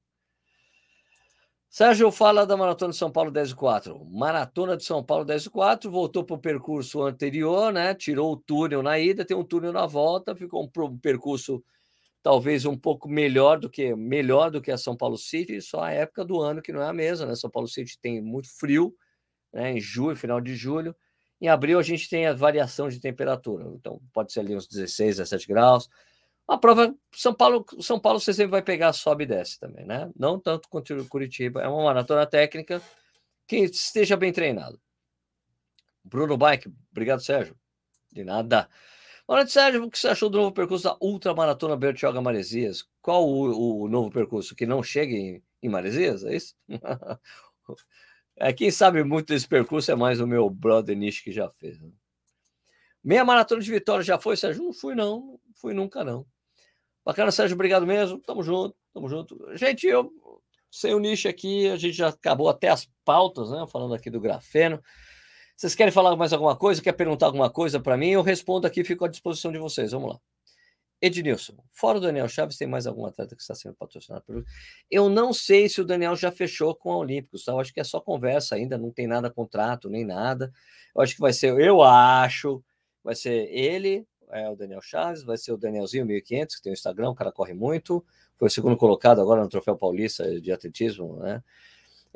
Sérgio 1.78 2.10
fala 2.10 2.46
da 2.46 2.56
Maratona 2.56 2.94
de 2.94 2.98
São 2.98 3.12
Paulo 3.12 3.30
10 3.30 3.50
e 3.50 3.56
4. 3.56 4.06
Maratona 4.06 4.78
de 4.78 4.86
São 4.86 5.04
Paulo 5.04 5.26
10 5.26 5.48
e 5.48 5.50
4, 5.50 5.92
voltou 5.92 6.24
para 6.24 6.38
o 6.38 6.40
percurso 6.40 7.04
anterior, 7.04 7.74
né? 7.74 7.94
Tirou 7.94 8.32
o 8.32 8.38
túnel 8.38 8.82
na 8.82 8.98
ida, 8.98 9.26
tem 9.26 9.36
um 9.36 9.44
túnel 9.44 9.74
na 9.74 9.86
volta, 9.86 10.34
ficou 10.34 10.64
um 10.64 10.98
percurso 10.98 11.62
talvez 12.24 12.64
um 12.64 12.78
pouco 12.78 13.10
melhor 13.10 13.60
do 13.60 13.70
que 13.70 13.94
melhor 13.94 14.52
do 14.52 14.62
que 14.62 14.72
a 14.72 14.78
São 14.78 14.96
Paulo 14.96 15.18
City, 15.18 15.62
só 15.62 15.84
a 15.84 15.92
época 15.92 16.24
do 16.24 16.40
ano 16.40 16.62
que 16.62 16.72
não 16.72 16.82
é 16.82 16.88
a 16.88 16.94
mesma, 16.94 17.26
né? 17.26 17.36
São 17.36 17.50
Paulo 17.50 17.68
City 17.68 18.00
tem 18.00 18.22
muito 18.22 18.48
frio, 18.58 18.96
né? 19.52 19.74
Em 19.74 19.82
julho, 19.82 20.16
final 20.16 20.40
de 20.40 20.56
julho. 20.56 20.96
Em 21.42 21.50
abril 21.50 21.78
a 21.78 21.84
gente 21.84 22.08
tem 22.10 22.26
a 22.26 22.34
variação 22.34 22.88
de 22.88 23.02
temperatura, 23.02 23.66
então 23.76 24.00
pode 24.14 24.32
ser 24.32 24.40
ali 24.40 24.56
uns 24.56 24.66
16, 24.66 25.18
17 25.18 25.46
graus. 25.46 25.90
A 26.48 26.58
prova 26.58 26.96
São 27.12 27.34
Paulo, 27.34 27.66
São 27.82 28.00
Paulo 28.00 28.20
você 28.20 28.34
sempre 28.34 28.52
vai 28.52 28.62
pegar 28.62 28.94
sobe 28.94 29.24
e 29.24 29.28
desce 29.28 29.60
também, 29.60 29.86
né? 29.86 30.12
Não 30.16 30.40
tanto 30.40 30.70
quanto 30.70 31.06
Curitiba, 31.08 31.62
é 31.62 31.68
uma 31.68 31.84
maratona 31.84 32.26
técnica 32.26 32.82
que 33.48 33.58
esteja 33.58 34.16
bem 34.16 34.32
treinado. 34.32 34.80
Bruno 36.04 36.38
Bike, 36.38 36.72
obrigado 36.92 37.22
Sérgio. 37.22 37.58
De 38.12 38.24
nada. 38.24 38.70
Olha, 39.28 39.48
Sérgio, 39.48 39.84
o 39.84 39.90
que 39.90 39.98
você 39.98 40.08
achou 40.10 40.30
do 40.30 40.38
novo 40.38 40.52
percurso 40.52 40.84
da 40.84 40.96
Ultramaratona 41.02 41.76
Bertioga 41.76 42.22
Maresias? 42.22 42.88
Qual 43.02 43.28
o, 43.28 43.84
o, 43.84 43.90
novo 43.90 44.12
percurso? 44.12 44.56
Que 44.56 44.68
não 44.68 44.84
chega 44.84 45.14
em, 45.16 45.44
em 45.64 45.70
Maresias, 45.70 46.24
é 46.24 46.36
isso? 46.36 46.56
é, 48.38 48.54
quem 48.54 48.70
sabe 48.70 49.04
muito 49.04 49.34
desse 49.34 49.48
percurso 49.48 49.92
é 49.92 49.96
mais 49.96 50.20
o 50.20 50.28
meu 50.28 50.48
brother 50.48 50.96
Nish 50.96 51.22
que 51.22 51.32
já 51.32 51.50
fez. 51.50 51.80
Né? 51.80 51.90
Meia 53.04 53.26
maratona 53.26 53.62
de 53.62 53.72
vitória 53.72 54.04
já 54.04 54.20
foi, 54.20 54.38
Sérgio? 54.38 54.64
Não 54.64 54.74
fui. 54.74 54.94
Não 54.94 55.40
fui 55.56 55.74
nunca, 55.74 56.04
não. 56.04 56.26
Bacana, 57.06 57.32
Sérgio, 57.32 57.54
obrigado 57.54 57.86
mesmo. 57.86 58.20
Tamo 58.20 58.42
junto, 58.42 58.76
tamo 58.94 59.08
junto. 59.08 59.38
Gente, 59.56 59.86
eu 59.86 60.12
sem 60.72 60.94
o 60.94 61.00
Nish 61.00 61.26
aqui, 61.26 61.70
a 61.70 61.78
gente 61.78 61.96
já 61.96 62.10
acabou 62.10 62.50
até 62.50 62.68
as 62.68 62.86
pautas, 63.06 63.50
né? 63.50 63.66
Falando 63.72 63.94
aqui 63.94 64.10
do 64.10 64.20
grafeno. 64.20 64.84
Vocês 65.56 65.74
querem 65.74 65.92
falar 65.92 66.14
mais 66.18 66.34
alguma 66.34 66.56
coisa? 66.56 66.82
Quer 66.82 66.92
perguntar 66.92 67.28
alguma 67.28 67.50
coisa 67.50 67.80
para 67.80 67.96
mim? 67.96 68.10
Eu 68.10 68.22
respondo 68.22 68.68
aqui, 68.68 68.84
fico 68.84 69.06
à 69.06 69.08
disposição 69.08 69.54
de 69.54 69.58
vocês. 69.58 69.94
Vamos 69.94 70.10
lá. 70.10 70.20
Ednilson, 71.02 71.56
fora 71.72 71.98
o 71.98 72.02
Daniel 72.02 72.28
Chaves, 72.28 72.58
tem 72.58 72.68
mais 72.68 72.88
algum 72.88 73.06
atleta 73.06 73.36
que 73.36 73.42
está 73.42 73.56
sendo 73.56 73.76
patrocinado 73.76 74.26
pelo. 74.26 74.44
Eu 74.90 75.10
não 75.10 75.32
sei 75.32 75.70
se 75.70 75.80
o 75.80 75.86
Daniel 75.86 76.16
já 76.16 76.32
fechou 76.32 76.76
com 76.76 76.92
a 76.92 76.98
Olímpicos, 76.98 77.46
tá? 77.46 77.54
Eu 77.54 77.60
acho 77.60 77.74
que 77.74 77.80
é 77.80 77.84
só 77.84 78.02
conversa 78.02 78.56
ainda, 78.56 78.78
não 78.78 78.92
tem 78.92 79.08
nada 79.08 79.30
contrato, 79.30 79.90
nem 79.90 80.04
nada. 80.04 80.52
Eu 80.94 81.02
acho 81.02 81.14
que 81.14 81.22
vai 81.22 81.32
ser, 81.32 81.58
eu 81.58 81.82
acho, 81.82 82.64
vai 83.04 83.16
ser 83.16 83.48
ele, 83.50 84.06
é 84.32 84.50
o 84.50 84.56
Daniel 84.56 84.82
Chaves, 84.82 85.24
vai 85.24 85.38
ser 85.38 85.52
o 85.52 85.58
Danielzinho 85.58 86.06
1500, 86.06 86.56
que 86.56 86.62
tem 86.62 86.72
o 86.72 86.74
Instagram, 86.74 87.10
o 87.10 87.16
cara 87.16 87.32
corre 87.32 87.54
muito, 87.54 88.04
foi 88.38 88.48
o 88.48 88.52
segundo 88.52 88.78
colocado 88.78 89.22
agora 89.22 89.42
no 89.42 89.50
Troféu 89.50 89.76
Paulista 89.78 90.40
de 90.40 90.52
Atletismo, 90.52 91.18
né? 91.18 91.44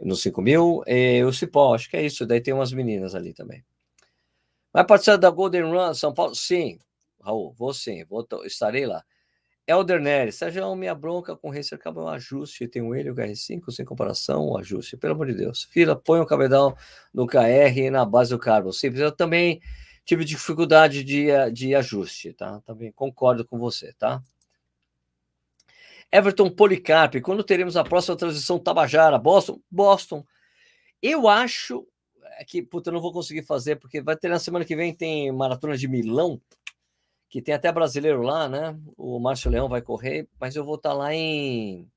no 0.02 0.16
5 0.16 0.42
mil. 0.42 0.84
E 0.88 1.24
o 1.24 1.32
Cipó, 1.32 1.74
acho 1.74 1.90
que 1.90 1.98
é 1.98 2.06
isso. 2.06 2.26
Daí 2.26 2.42
tem 2.42 2.54
umas 2.54 2.72
meninas 2.72 3.16
ali 3.16 3.34
também. 3.34 3.64
Vai 4.72 4.86
participar 4.86 5.18
da 5.18 5.30
Golden 5.30 5.64
Run 5.64 5.94
São 5.94 6.14
Paulo? 6.14 6.36
Sim, 6.36 6.78
Raul, 7.22 7.54
vou 7.58 7.74
sim, 7.74 8.06
vou, 8.06 8.28
estarei 8.46 8.86
lá. 8.86 9.04
Elder 9.68 10.02
Nery, 10.02 10.32
Sérgio, 10.32 10.76
minha 10.76 10.96
bronca 10.96 11.36
com 11.36 11.50
o 11.50 11.52
Racer 11.52 11.78
acaba 11.78 12.04
um 12.04 12.08
ajuste, 12.08 12.68
tem 12.68 12.82
um 12.82 12.96
ele 12.96 13.12
o 13.12 13.16
KR5 13.16 13.72
sem 13.72 13.86
comparação, 13.86 14.42
o 14.42 14.54
um 14.54 14.58
ajuste, 14.58 14.98
pelo 14.98 15.14
amor 15.14 15.28
de 15.28 15.36
Deus. 15.36 15.64
Fila, 15.66 15.96
põe 15.96 16.20
o 16.20 16.26
cabedal 16.26 16.76
no 17.14 17.28
KR 17.28 17.92
na 17.92 18.04
base 18.04 18.32
do 18.32 18.40
carbo. 18.40 18.74
Simples, 18.74 19.02
eu 19.02 19.12
também 19.12 19.62
tive 20.10 20.26
dificuldade 20.26 21.04
de, 21.04 21.28
de 21.54 21.76
ajuste, 21.76 22.34
tá? 22.34 22.60
Também 22.62 22.92
concordo 22.92 23.46
com 23.46 23.60
você, 23.60 23.94
tá? 23.94 24.20
Everton 26.12 26.50
Policarpe, 26.50 27.22
quando 27.22 27.44
teremos 27.44 27.78
a 27.78 27.84
próxima 27.84 28.18
transição 28.18 28.58
Tabajara? 28.58 29.20
Boston? 29.20 29.62
Boston. 29.70 30.26
Eu 31.00 31.28
acho 31.28 31.88
é 32.40 32.44
que, 32.44 32.64
puta, 32.64 32.90
eu 32.90 32.94
não 32.96 33.02
vou 33.02 33.14
conseguir 33.14 33.44
fazer, 33.44 33.76
porque 33.76 34.02
vai 34.02 34.18
ter 34.18 34.30
na 34.30 34.40
semana 34.40 34.66
que 34.66 34.76
vem, 34.76 34.96
tem 34.96 35.32
Maratona 35.32 35.78
de 35.78 35.88
Milão, 35.88 36.42
que 37.30 37.40
tem 37.40 37.54
até 37.54 37.72
brasileiro 37.72 38.24
lá, 38.24 38.50
né? 38.50 38.80
O 38.98 39.20
Márcio 39.20 39.52
Leão 39.52 39.70
vai 39.70 39.84
correr, 39.84 40.28
mas 40.40 40.56
eu 40.56 40.66
vou 40.66 40.76
estar 40.76 40.90
tá 40.90 40.96
lá 40.96 41.14
em. 41.14 41.88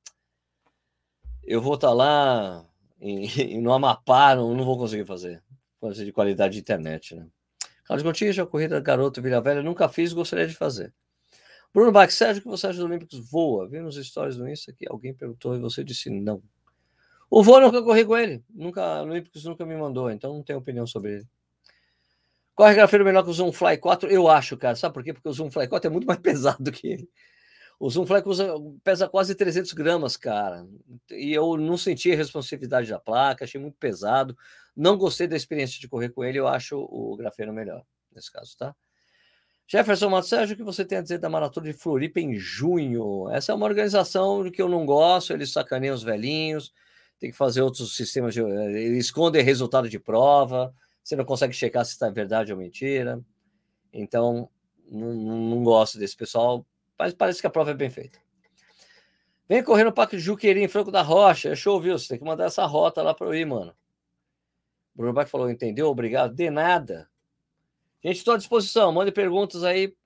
Eu 1.44 1.62
vou 1.62 1.76
estar 1.76 1.88
tá 1.88 1.94
lá 1.94 2.66
em, 3.00 3.58
no 3.62 3.72
Amapá, 3.72 4.34
não, 4.34 4.54
não 4.54 4.66
vou 4.66 4.76
conseguir 4.76 5.06
fazer. 5.06 5.42
Coisa 5.80 6.04
de 6.04 6.12
qualidade 6.12 6.54
de 6.54 6.60
internet, 6.60 7.14
né? 7.14 7.26
Carlos 7.92 8.02
Gontijo, 8.04 8.42
a 8.42 8.46
corrida 8.46 8.80
Garoto 8.80 9.20
Vila 9.20 9.42
Velha, 9.42 9.62
nunca 9.62 9.86
fiz, 9.86 10.14
gostaria 10.14 10.46
de 10.46 10.54
fazer. 10.54 10.94
Bruno 11.74 11.92
Bach, 11.92 12.10
Sérgio, 12.10 12.40
que 12.40 12.48
você 12.48 12.66
acha 12.66 12.78
dos 12.78 12.86
Olímpicos 12.86 13.18
voa? 13.30 13.68
Vi 13.68 13.80
nos 13.80 13.96
stories 13.96 14.34
do 14.34 14.48
Insta 14.48 14.72
que 14.72 14.88
alguém 14.88 15.12
perguntou 15.12 15.54
e 15.54 15.60
você 15.60 15.84
disse 15.84 16.08
não. 16.08 16.42
O 17.28 17.42
voo 17.42 17.60
nunca 17.60 17.82
corri 17.82 18.06
com 18.06 18.16
ele. 18.16 18.42
Nunca, 18.48 19.02
Olímpicos 19.02 19.44
nunca 19.44 19.66
me 19.66 19.76
mandou, 19.76 20.10
então 20.10 20.32
não 20.32 20.42
tenho 20.42 20.58
opinião 20.58 20.86
sobre 20.86 21.16
ele. 21.16 21.26
Corre 22.54 22.74
grafeiro 22.74 23.04
melhor 23.04 23.24
que 23.24 23.28
o 23.28 23.34
Zoom 23.34 23.52
Fly 23.52 23.76
4? 23.76 24.08
Eu 24.08 24.26
acho, 24.26 24.56
cara. 24.56 24.74
Sabe 24.74 24.94
por 24.94 25.04
quê? 25.04 25.12
Porque 25.12 25.28
o 25.28 25.32
Zoom 25.34 25.50
Fly 25.50 25.68
4 25.68 25.90
é 25.90 25.92
muito 25.92 26.06
mais 26.06 26.20
pesado 26.22 26.64
do 26.64 26.72
que 26.72 26.88
ele. 26.88 27.10
O 27.82 27.90
Zoom 27.90 28.06
Fly 28.06 28.22
pesa 28.84 29.08
quase 29.08 29.34
300 29.34 29.72
gramas, 29.72 30.16
cara. 30.16 30.64
E 31.10 31.32
eu 31.32 31.56
não 31.56 31.76
senti 31.76 32.12
a 32.12 32.16
responsividade 32.16 32.88
da 32.88 33.00
placa, 33.00 33.44
achei 33.44 33.60
muito 33.60 33.76
pesado. 33.76 34.38
Não 34.76 34.96
gostei 34.96 35.26
da 35.26 35.34
experiência 35.34 35.80
de 35.80 35.88
correr 35.88 36.10
com 36.10 36.22
ele, 36.22 36.38
eu 36.38 36.46
acho 36.46 36.78
o 36.78 37.16
grafeno 37.16 37.52
melhor, 37.52 37.84
nesse 38.14 38.30
caso, 38.30 38.56
tá? 38.56 38.72
Jefferson 39.66 40.10
Matos 40.10 40.28
Sérgio, 40.28 40.54
o 40.54 40.56
que 40.56 40.62
você 40.62 40.84
tem 40.84 40.98
a 40.98 41.02
dizer 41.02 41.18
da 41.18 41.28
Maratona 41.28 41.72
de 41.72 41.72
Floripa 41.72 42.20
em 42.20 42.36
junho? 42.36 43.28
Essa 43.30 43.50
é 43.50 43.54
uma 43.56 43.66
organização 43.66 44.48
que 44.48 44.62
eu 44.62 44.68
não 44.68 44.86
gosto, 44.86 45.32
eles 45.32 45.50
sacaneiam 45.50 45.96
os 45.96 46.04
velhinhos, 46.04 46.72
tem 47.18 47.32
que 47.32 47.36
fazer 47.36 47.62
outros 47.62 47.96
sistemas, 47.96 48.32
de, 48.32 48.42
eles 48.42 49.06
escondem 49.06 49.42
resultado 49.42 49.88
de 49.88 49.98
prova, 49.98 50.72
você 51.02 51.16
não 51.16 51.24
consegue 51.24 51.52
checar 51.52 51.84
se 51.84 51.94
está 51.94 52.08
verdade 52.10 52.52
ou 52.52 52.58
mentira. 52.58 53.20
Então, 53.92 54.48
não, 54.88 55.12
não, 55.12 55.64
gosto 55.64 55.98
desse 55.98 56.16
pessoal, 56.16 56.64
mas 57.02 57.12
parece 57.12 57.40
que 57.40 57.46
a 57.48 57.50
prova 57.50 57.72
é 57.72 57.74
bem 57.74 57.90
feita. 57.90 58.16
Vem 59.48 59.60
correr 59.64 59.82
no 59.82 59.92
Parque 59.92 60.20
Juqueri, 60.20 60.62
em 60.62 60.68
Franco 60.68 60.92
da 60.92 61.02
Rocha. 61.02 61.48
É 61.48 61.56
show, 61.56 61.80
viu? 61.80 61.98
Você 61.98 62.10
tem 62.10 62.18
que 62.18 62.24
mandar 62.24 62.44
essa 62.44 62.64
rota 62.64 63.02
lá 63.02 63.12
para 63.12 63.26
eu 63.26 63.34
ir, 63.34 63.44
mano. 63.44 63.74
Bruno 64.94 65.12
Bach 65.12 65.28
falou, 65.28 65.50
entendeu? 65.50 65.88
Obrigado. 65.88 66.32
De 66.32 66.48
nada. 66.48 67.10
Gente, 68.04 68.18
estou 68.18 68.34
à 68.34 68.36
disposição. 68.36 68.92
Mande 68.92 69.10
perguntas 69.10 69.64
aí. 69.64 69.96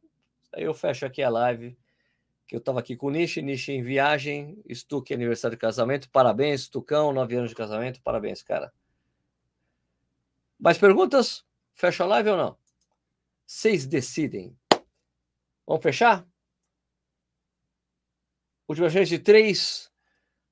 Aí 0.54 0.62
eu 0.62 0.72
fecho 0.72 1.04
aqui 1.04 1.22
a 1.22 1.28
live. 1.28 1.76
Que 2.46 2.56
eu 2.56 2.60
estava 2.60 2.80
aqui 2.80 2.96
com 2.96 3.08
o 3.08 3.10
Nishi, 3.10 3.42
Nishi 3.42 3.72
em 3.72 3.82
viagem, 3.82 4.58
Stuque 4.72 5.12
aniversário 5.12 5.54
de 5.54 5.60
casamento. 5.60 6.08
Parabéns, 6.08 6.62
Stucão, 6.62 7.12
nove 7.12 7.36
anos 7.36 7.50
de 7.50 7.56
casamento. 7.56 8.00
Parabéns, 8.00 8.42
cara. 8.42 8.72
Mais 10.58 10.78
perguntas? 10.78 11.44
Fecha 11.74 12.04
a 12.04 12.06
live 12.06 12.30
ou 12.30 12.36
não? 12.38 12.58
Vocês 13.46 13.84
decidem. 13.84 14.56
Vamos 15.66 15.82
fechar? 15.82 16.26
Última 18.68 18.90
chance 18.90 19.08
de 19.08 19.18
3, 19.18 19.88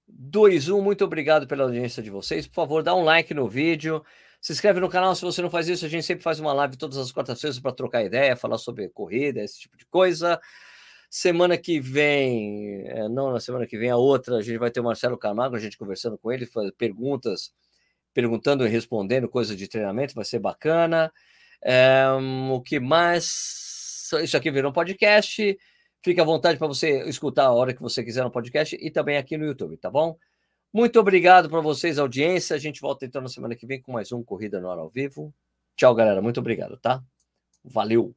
2, 0.07 0.69
1. 0.69 0.81
Muito 0.81 1.05
obrigado 1.05 1.47
pela 1.49 1.65
audiência 1.65 2.03
de 2.03 2.11
vocês. 2.11 2.47
Por 2.47 2.55
favor, 2.55 2.83
dá 2.83 2.95
um 2.95 3.03
like 3.03 3.35
no 3.35 3.49
vídeo. 3.49 4.05
Se 4.41 4.53
inscreve 4.53 4.79
no 4.79 4.89
canal 4.89 5.15
se 5.17 5.23
você 5.23 5.43
não 5.43 5.51
faz 5.51 5.69
isso. 5.69 5.85
A 5.85 5.89
gente 5.89 6.05
sempre 6.05 6.23
faz 6.23 6.39
uma 6.39 6.53
live 6.53 6.77
todas 6.77 6.97
as 6.97 7.11
quartas-feiras 7.11 7.59
para 7.59 7.73
trocar 7.73 8.05
ideia, 8.05 8.37
falar 8.37 8.59
sobre 8.59 8.89
corrida, 8.89 9.41
esse 9.43 9.59
tipo 9.59 9.77
de 9.77 9.85
coisa. 9.87 10.41
Semana 11.11 11.57
que 11.57 11.81
vem, 11.81 12.83
é, 12.87 13.09
não 13.09 13.33
na 13.33 13.41
semana 13.41 13.67
que 13.67 13.79
vem, 13.79 13.91
a 13.91 13.97
outra, 13.97 14.37
a 14.37 14.43
gente 14.43 14.59
vai 14.59 14.71
ter 14.71 14.81
o 14.81 14.85
Marcelo 14.85 15.19
Camargo, 15.19 15.57
a 15.57 15.61
gente 15.61 15.79
conversando 15.79 16.19
com 16.19 16.31
ele, 16.31 16.49
perguntas, 16.77 17.53
perguntando 18.13 18.67
e 18.67 18.69
respondendo 18.69 19.29
coisas 19.29 19.57
de 19.57 19.69
treinamento, 19.69 20.15
vai 20.15 20.25
ser 20.25 20.39
bacana. 20.39 21.13
É, 21.63 22.05
o 22.53 22.61
que 22.61 22.79
mais? 22.79 24.11
Isso 24.23 24.37
aqui 24.37 24.51
virou 24.51 24.71
um 24.71 24.75
podcast. 24.75 25.59
Fique 26.05 26.21
à 26.21 26.25
vontade 26.25 26.59
para 26.59 26.69
você 26.69 27.09
escutar 27.09 27.47
a 27.47 27.53
hora 27.55 27.73
que 27.73 27.81
você 27.81 28.05
quiser 28.05 28.23
no 28.23 28.31
podcast 28.31 28.77
e 28.79 28.91
também 28.91 29.17
aqui 29.17 29.39
no 29.39 29.47
YouTube, 29.47 29.75
tá 29.79 29.91
bom? 29.91 30.19
Muito 30.71 31.01
obrigado 31.01 31.49
para 31.49 31.63
vocês, 31.63 31.99
audiência. 31.99 32.55
A 32.55 32.59
gente 32.59 32.79
volta 32.79 33.07
então 33.07 33.23
na 33.23 33.29
semana 33.29 33.57
que 33.57 33.67
vem 33.67 33.81
com 33.81 33.91
mais 33.91 34.13
um 34.13 34.23
Corrida 34.23 34.61
no 34.61 34.71
Ar 34.71 34.79
ao 34.79 34.91
Vivo. 34.91 35.33
Tchau, 35.75 35.95
galera. 35.95 36.21
Muito 36.21 36.41
obrigado, 36.41 36.77
tá? 36.77 37.03
Valeu! 37.65 38.15